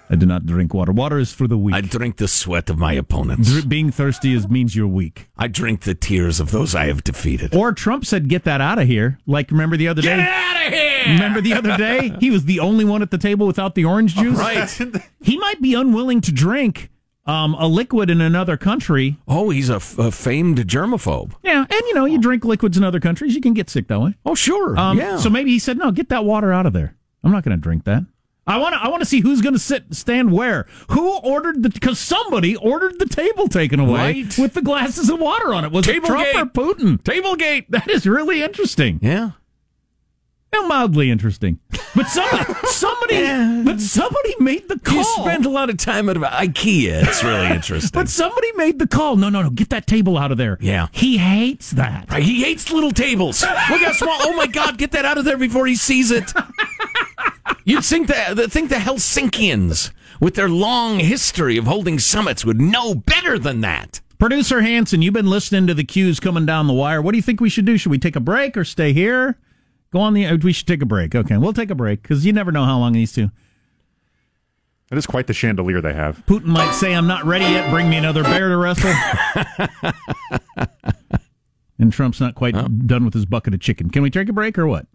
I 0.10 0.16
do 0.16 0.26
not 0.26 0.46
drink 0.46 0.74
water. 0.74 0.92
Water 0.92 1.18
is 1.18 1.32
for 1.32 1.48
the 1.48 1.58
weak. 1.58 1.74
I 1.74 1.82
drink 1.82 2.18
the 2.18 2.28
sweat 2.28 2.70
of 2.70 2.78
my 2.78 2.94
opponents. 2.94 3.50
Dr- 3.52 3.70
being 3.70 3.90
thirsty 3.90 4.34
is 4.34 4.50
means 4.50 4.76
you're 4.76 4.86
weak. 4.86 5.30
I 5.38 5.48
drink 5.48 5.82
the 5.82 5.96
tears 5.96 6.40
of 6.42 6.52
those 6.52 6.76
I 6.76 6.86
have 6.88 7.04
defeated. 7.04 7.56
Or 7.56 7.72
Trump 7.72 8.06
said, 8.06 8.28
"Get 8.28 8.44
that 8.44 8.60
out 8.60 8.78
of 8.80 8.88
here." 8.88 9.18
Like, 9.26 9.50
remember 9.50 9.78
the 9.78 9.88
other 9.88 10.02
Get 10.02 10.18
day? 10.18 10.22
it 10.22 10.28
out 10.28 10.68
of 10.68 10.74
here! 10.74 11.14
Remember 11.14 11.42
the 11.42 11.54
other 11.54 11.78
day? 11.78 12.14
He 12.20 12.30
was 12.30 12.44
the 12.46 12.60
only 12.60 12.84
one 12.86 13.02
at 13.02 13.12
the 13.12 13.18
table 13.18 13.48
without 13.48 13.76
the 13.76 13.86
orange 13.86 14.16
juice. 14.16 14.38
Right. 14.38 14.70
He 15.22 15.38
might 15.38 15.62
be 15.62 15.74
unwilling 15.74 16.20
to 16.22 16.32
drink 16.34 16.90
um, 17.26 17.54
a 17.56 17.68
liquid 17.68 18.10
in 18.10 18.20
another 18.22 18.58
country. 18.58 19.18
Oh, 19.28 19.50
he's 19.50 19.70
a, 19.70 19.76
f- 19.76 19.98
a 19.98 20.12
famed 20.12 20.58
germaphobe. 20.68 21.34
Yeah, 21.44 21.60
and 21.62 21.72
you 21.88 21.94
know, 21.94 22.06
you 22.06 22.18
drink 22.20 22.44
liquids 22.46 22.78
in 22.78 22.84
other 22.84 23.00
countries, 23.00 23.34
you 23.36 23.42
can 23.42 23.54
get 23.54 23.70
sick 23.70 23.88
that 23.88 24.00
way. 24.00 24.16
Oh, 24.26 24.36
sure. 24.36 24.78
Um, 24.78 24.98
yeah. 24.98 25.18
So 25.18 25.30
maybe 25.30 25.52
he 25.52 25.60
said, 25.60 25.78
"No, 25.78 25.92
get 25.92 26.10
that 26.10 26.26
water 26.26 26.52
out 26.52 26.66
of 26.66 26.74
there. 26.74 26.96
I'm 27.24 27.32
not 27.32 27.44
going 27.44 27.56
to 27.58 27.62
drink 27.62 27.86
that. 27.86 28.04
I 28.46 28.58
want 28.58 28.74
to. 28.74 28.82
I 28.84 28.90
want 28.90 29.00
to 29.02 29.06
see 29.06 29.22
who's 29.22 29.40
going 29.42 29.54
to 29.54 29.60
sit, 29.60 29.96
stand 29.96 30.34
where. 30.34 30.66
Who 30.90 31.18
ordered 31.20 31.64
the? 31.64 31.70
Because 31.70 31.98
somebody 31.98 32.58
ordered 32.58 33.00
the 33.00 33.06
table 33.06 33.48
taken 33.48 33.80
away 33.80 33.92
Right. 34.24 34.38
with 34.38 34.54
the 34.54 34.62
glasses 34.62 35.10
of 35.10 35.18
water 35.22 35.54
on 35.54 35.64
it. 35.64 35.72
Was 35.72 35.88
it 35.88 36.04
Trump 36.04 36.28
Tablegate. 36.28 36.42
or 36.42 36.46
Putin? 36.74 37.02
Tablegate. 37.02 37.68
That 37.70 37.90
is 37.90 38.06
really 38.06 38.44
interesting. 38.44 39.00
Yeah. 39.02 39.32
Well, 40.54 40.68
mildly 40.68 41.10
interesting. 41.10 41.60
But 41.96 42.08
somebody, 42.08 42.54
somebody, 42.68 43.64
but 43.64 43.80
somebody 43.82 44.36
made 44.40 44.70
the 44.70 44.80
call. 44.80 44.98
You 44.98 45.04
spend 45.04 45.46
a 45.46 45.50
lot 45.50 45.70
of 45.70 45.78
time 45.78 46.10
at 46.10 46.16
IKEA. 46.18 47.04
It's 47.08 47.24
really 47.24 47.48
interesting. 47.56 47.90
but 47.94 48.08
somebody 48.08 48.52
made 48.54 48.78
the 48.80 48.88
call. 48.88 49.16
No, 49.16 49.30
no, 49.30 49.42
no. 49.42 49.50
Get 49.50 49.70
that 49.70 49.88
table 49.88 50.18
out 50.18 50.32
of 50.32 50.38
there. 50.38 50.58
Yeah. 50.62 50.88
He 50.92 51.18
hates 51.18 51.72
that. 51.72 52.10
Right, 52.12 52.24
he 52.24 52.44
hates 52.44 52.72
little 52.72 52.92
tables. 52.92 53.42
Look 53.42 53.82
how 53.82 53.92
small. 53.94 54.16
Oh 54.22 54.34
my 54.34 54.48
God! 54.48 54.78
Get 54.78 54.92
that 54.92 55.06
out 55.06 55.18
of 55.18 55.26
there 55.26 55.38
before 55.38 55.66
he 55.66 55.76
sees 55.76 56.12
it. 56.12 56.32
You'd 57.66 57.84
think 57.84 58.08
the 58.08 58.48
think 58.50 58.70
the 58.70 58.76
Helsinkians, 58.76 59.92
with 60.20 60.36
their 60.36 60.50
long 60.50 61.00
history 61.00 61.58
of 61.58 61.66
holding 61.66 61.98
summits, 61.98 62.46
would 62.46 62.62
know 62.62 62.94
better 62.94 63.40
than 63.40 63.62
that. 63.62 64.02
Producer 64.20 64.62
Hanson, 64.62 65.02
you've 65.02 65.14
been 65.14 65.30
listening 65.30 65.68
to 65.68 65.74
the 65.74 65.84
cues 65.84 66.20
coming 66.20 66.46
down 66.46 66.68
the 66.68 66.74
wire. 66.74 67.02
What 67.02 67.12
do 67.12 67.18
you 67.18 67.22
think 67.24 67.42
we 67.42 67.50
should 67.50 67.66
do? 67.66 67.78
Should 67.78 67.92
we 67.92 67.98
take 68.00 68.16
a 68.16 68.20
break 68.22 68.56
or 68.56 68.64
stay 68.64 68.94
here? 68.94 69.38
Go 69.94 70.00
on 70.02 70.14
the. 70.16 70.26
uh, 70.26 70.38
We 70.38 70.52
should 70.52 70.68
take 70.68 70.82
a 70.82 70.86
break. 70.86 71.14
Okay, 71.16 71.38
we'll 71.38 71.54
take 71.54 71.70
a 71.70 71.76
break 71.76 72.02
because 72.02 72.26
you 72.26 72.34
never 72.34 72.52
know 72.52 72.66
how 72.66 72.78
long 72.80 72.92
these 72.94 73.14
two. 73.14 73.30
That 74.90 74.98
is 74.98 75.06
quite 75.06 75.28
the 75.28 75.34
chandelier 75.34 75.80
they 75.82 75.94
have. 75.94 76.24
Putin 76.26 76.46
might 76.46 76.74
say, 76.74 76.94
"I'm 76.94 77.08
not 77.08 77.24
ready 77.26 77.46
yet. 77.46 77.70
Bring 77.70 77.90
me 77.90 77.98
another 77.98 78.24
bear 78.24 78.50
to 78.50 78.58
wrestle." 78.58 78.92
and 81.80 81.94
Trump's 81.94 82.20
not 82.20 82.36
quite 82.36 82.54
done 82.88 83.06
with 83.06 83.14
his 83.14 83.26
bucket 83.26 83.54
of 83.54 83.60
chicken. 83.60 83.90
Can 83.90 84.02
we 84.04 84.10
take 84.10 84.30
a 84.30 84.34
break 84.34 84.58
or 84.58 84.68
what? 84.68 84.88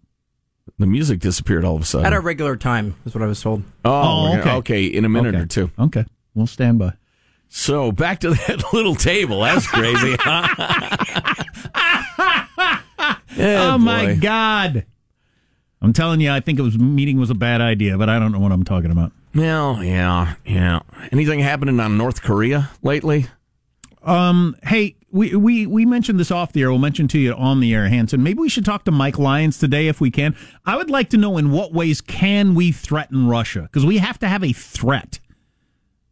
The 0.78 0.86
music 0.86 1.20
disappeared 1.20 1.64
all 1.64 1.76
of 1.76 1.82
a 1.82 1.84
sudden. 1.84 2.06
At 2.06 2.12
our 2.12 2.20
regular 2.20 2.56
time, 2.56 2.94
is 3.06 3.14
what 3.14 3.22
I 3.22 3.26
was 3.26 3.40
told. 3.40 3.62
oh, 3.84 4.32
Oh, 4.32 4.38
okay. 4.38 4.50
okay. 4.56 4.84
In 4.84 5.04
a 5.04 5.08
minute 5.08 5.34
Okay. 5.34 5.42
or 5.44 5.46
two. 5.46 5.70
Okay, 5.78 6.04
we'll 6.34 6.46
stand 6.46 6.78
by. 6.78 6.92
So 7.48 7.90
back 7.92 8.20
to 8.20 8.30
that 8.30 8.62
little 8.72 8.94
table. 8.94 9.40
That's 9.40 9.66
crazy. 9.66 10.16
Yeah, 10.24 11.34
oh 13.38 13.78
my. 13.78 14.14
God! 14.14 14.84
I'm 15.80 15.92
telling 15.92 16.20
you, 16.20 16.30
I 16.30 16.40
think 16.40 16.58
it 16.58 16.62
was 16.62 16.78
meeting 16.78 17.18
was 17.18 17.30
a 17.30 17.34
bad 17.34 17.60
idea, 17.60 17.96
but 17.96 18.08
I 18.08 18.18
don't 18.18 18.32
know 18.32 18.40
what 18.40 18.52
I'm 18.52 18.64
talking 18.64 18.90
about. 18.90 19.12
Well, 19.34 19.82
yeah, 19.84 20.34
yeah. 20.44 20.80
Anything 21.12 21.40
happening 21.40 21.78
on 21.78 21.96
North 21.96 22.22
Korea 22.22 22.70
lately? 22.82 23.26
Um, 24.02 24.56
hey, 24.64 24.96
we, 25.10 25.34
we, 25.36 25.66
we 25.66 25.86
mentioned 25.86 26.18
this 26.18 26.30
off 26.30 26.52
the 26.52 26.62
air. 26.62 26.70
We'll 26.70 26.78
mention 26.78 27.08
to 27.08 27.18
you 27.18 27.32
on 27.34 27.60
the 27.60 27.74
air, 27.74 27.88
Hanson. 27.88 28.22
Maybe 28.22 28.40
we 28.40 28.48
should 28.48 28.64
talk 28.64 28.84
to 28.84 28.90
Mike 28.90 29.18
Lyons 29.18 29.58
today 29.58 29.88
if 29.88 30.00
we 30.00 30.10
can. 30.10 30.34
I 30.66 30.76
would 30.76 30.90
like 30.90 31.10
to 31.10 31.16
know 31.16 31.38
in 31.38 31.50
what 31.50 31.72
ways 31.72 32.00
can 32.00 32.54
we 32.54 32.72
threaten 32.72 33.28
Russia? 33.28 33.62
Because 33.62 33.86
we 33.86 33.98
have 33.98 34.18
to 34.20 34.28
have 34.28 34.42
a 34.42 34.52
threat 34.52 35.20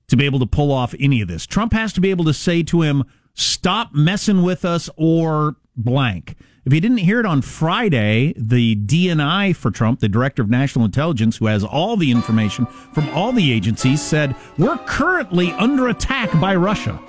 to 0.08 0.16
be 0.16 0.24
able 0.24 0.38
to 0.38 0.46
pull 0.46 0.72
off 0.72 0.94
any 1.00 1.20
of 1.20 1.28
this. 1.28 1.46
Trump 1.46 1.72
has 1.72 1.92
to 1.94 2.00
be 2.00 2.10
able 2.10 2.24
to 2.26 2.34
say 2.34 2.62
to 2.64 2.82
him, 2.82 3.04
stop 3.34 3.92
messing 3.92 4.42
with 4.42 4.64
us 4.64 4.88
or 4.96 5.56
blank. 5.76 6.36
If 6.66 6.74
you 6.74 6.80
didn't 6.80 6.98
hear 6.98 7.20
it 7.20 7.26
on 7.26 7.42
Friday, 7.42 8.34
the 8.36 8.74
DNI 8.74 9.54
for 9.54 9.70
Trump, 9.70 10.00
the 10.00 10.08
director 10.08 10.42
of 10.42 10.50
national 10.50 10.84
intelligence, 10.84 11.36
who 11.36 11.46
has 11.46 11.62
all 11.62 11.96
the 11.96 12.10
information 12.10 12.66
from 12.66 13.08
all 13.10 13.30
the 13.30 13.52
agencies, 13.52 14.02
said, 14.02 14.34
We're 14.58 14.76
currently 14.78 15.52
under 15.52 15.86
attack 15.86 16.32
by 16.40 16.56
Russia. 16.56 17.00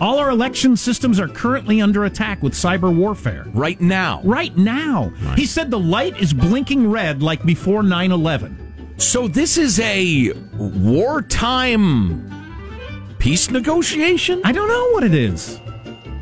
All 0.00 0.18
our 0.18 0.30
election 0.30 0.78
systems 0.78 1.20
are 1.20 1.28
currently 1.28 1.82
under 1.82 2.06
attack 2.06 2.42
with 2.42 2.54
cyber 2.54 2.94
warfare. 2.94 3.44
Right 3.52 3.78
now. 3.82 4.22
Right 4.24 4.56
now. 4.56 5.10
He 5.36 5.44
said 5.44 5.70
the 5.70 5.78
light 5.78 6.18
is 6.18 6.32
blinking 6.32 6.90
red 6.90 7.22
like 7.22 7.44
before 7.44 7.82
9 7.82 8.12
11. 8.12 8.94
So 8.96 9.28
this 9.28 9.58
is 9.58 9.78
a 9.78 10.32
wartime 10.54 12.32
peace 13.18 13.50
negotiation? 13.50 14.40
I 14.42 14.52
don't 14.52 14.68
know 14.68 14.90
what 14.92 15.04
it 15.04 15.12
is. 15.12 15.60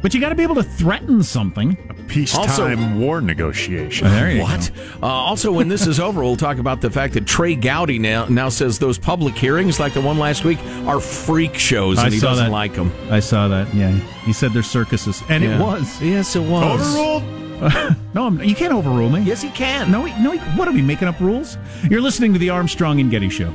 But 0.05 0.13
you 0.13 0.21
got 0.21 0.29
to 0.29 0.35
be 0.35 0.43
able 0.43 0.57
to 0.57 0.63
threaten 0.63 1.23
something. 1.23 1.79
A 1.89 1.95
peacetime 1.95 3.01
war 3.01 3.23
negotiation. 3.23 4.07
There 4.09 4.31
you 4.33 4.43
what? 4.43 4.71
Uh, 5.03 5.07
also, 5.07 5.51
when 5.51 5.69
this 5.69 5.87
is 5.87 5.99
over, 5.99 6.23
we'll 6.23 6.37
talk 6.37 6.59
about 6.59 6.83
the 6.83 6.91
fact 6.91 7.15
that 7.15 7.27
Trey 7.27 7.55
Gowdy 7.57 7.99
now 7.99 8.27
now 8.27 8.51
says 8.51 8.79
those 8.79 8.99
public 8.99 9.35
hearings, 9.35 9.81
like 9.81 9.95
the 9.95 10.03
one 10.03 10.19
last 10.19 10.45
week, 10.45 10.59
are 10.85 11.01
freak 11.01 11.55
shows, 11.55 11.97
and 11.97 12.09
I 12.09 12.11
he 12.11 12.19
saw 12.19 12.33
doesn't 12.33 12.45
that. 12.49 12.53
like 12.53 12.75
them. 12.75 12.93
I 13.11 13.21
saw 13.21 13.49
that. 13.49 13.75
Yeah, 13.75 13.93
he 14.27 14.35
said 14.35 14.53
they're 14.53 14.63
circuses, 14.63 15.23
and 15.31 15.43
Yeah. 15.43 15.57
it 15.59 15.63
was. 15.63 16.03
Yes, 16.03 16.37
it 16.37 16.41
was. 16.47 16.95
Overruled. 16.95 18.05
no, 18.15 18.27
I'm, 18.27 18.43
you 18.43 18.55
can't 18.55 18.75
overrule 18.75 19.09
me. 19.09 19.23
Yes, 19.23 19.41
he 19.41 19.49
can. 19.53 19.91
No, 19.91 20.05
he- 20.05 20.23
no. 20.23 20.33
He, 20.33 20.39
what 20.59 20.69
are 20.69 20.73
we 20.73 20.83
making 20.83 21.09
up 21.09 21.19
rules? 21.19 21.57
You're 21.89 22.03
listening 22.03 22.35
to 22.35 22.39
the 22.39 22.51
Armstrong 22.51 23.01
and 23.01 23.11
Getty 23.11 23.31
Show. 23.31 23.55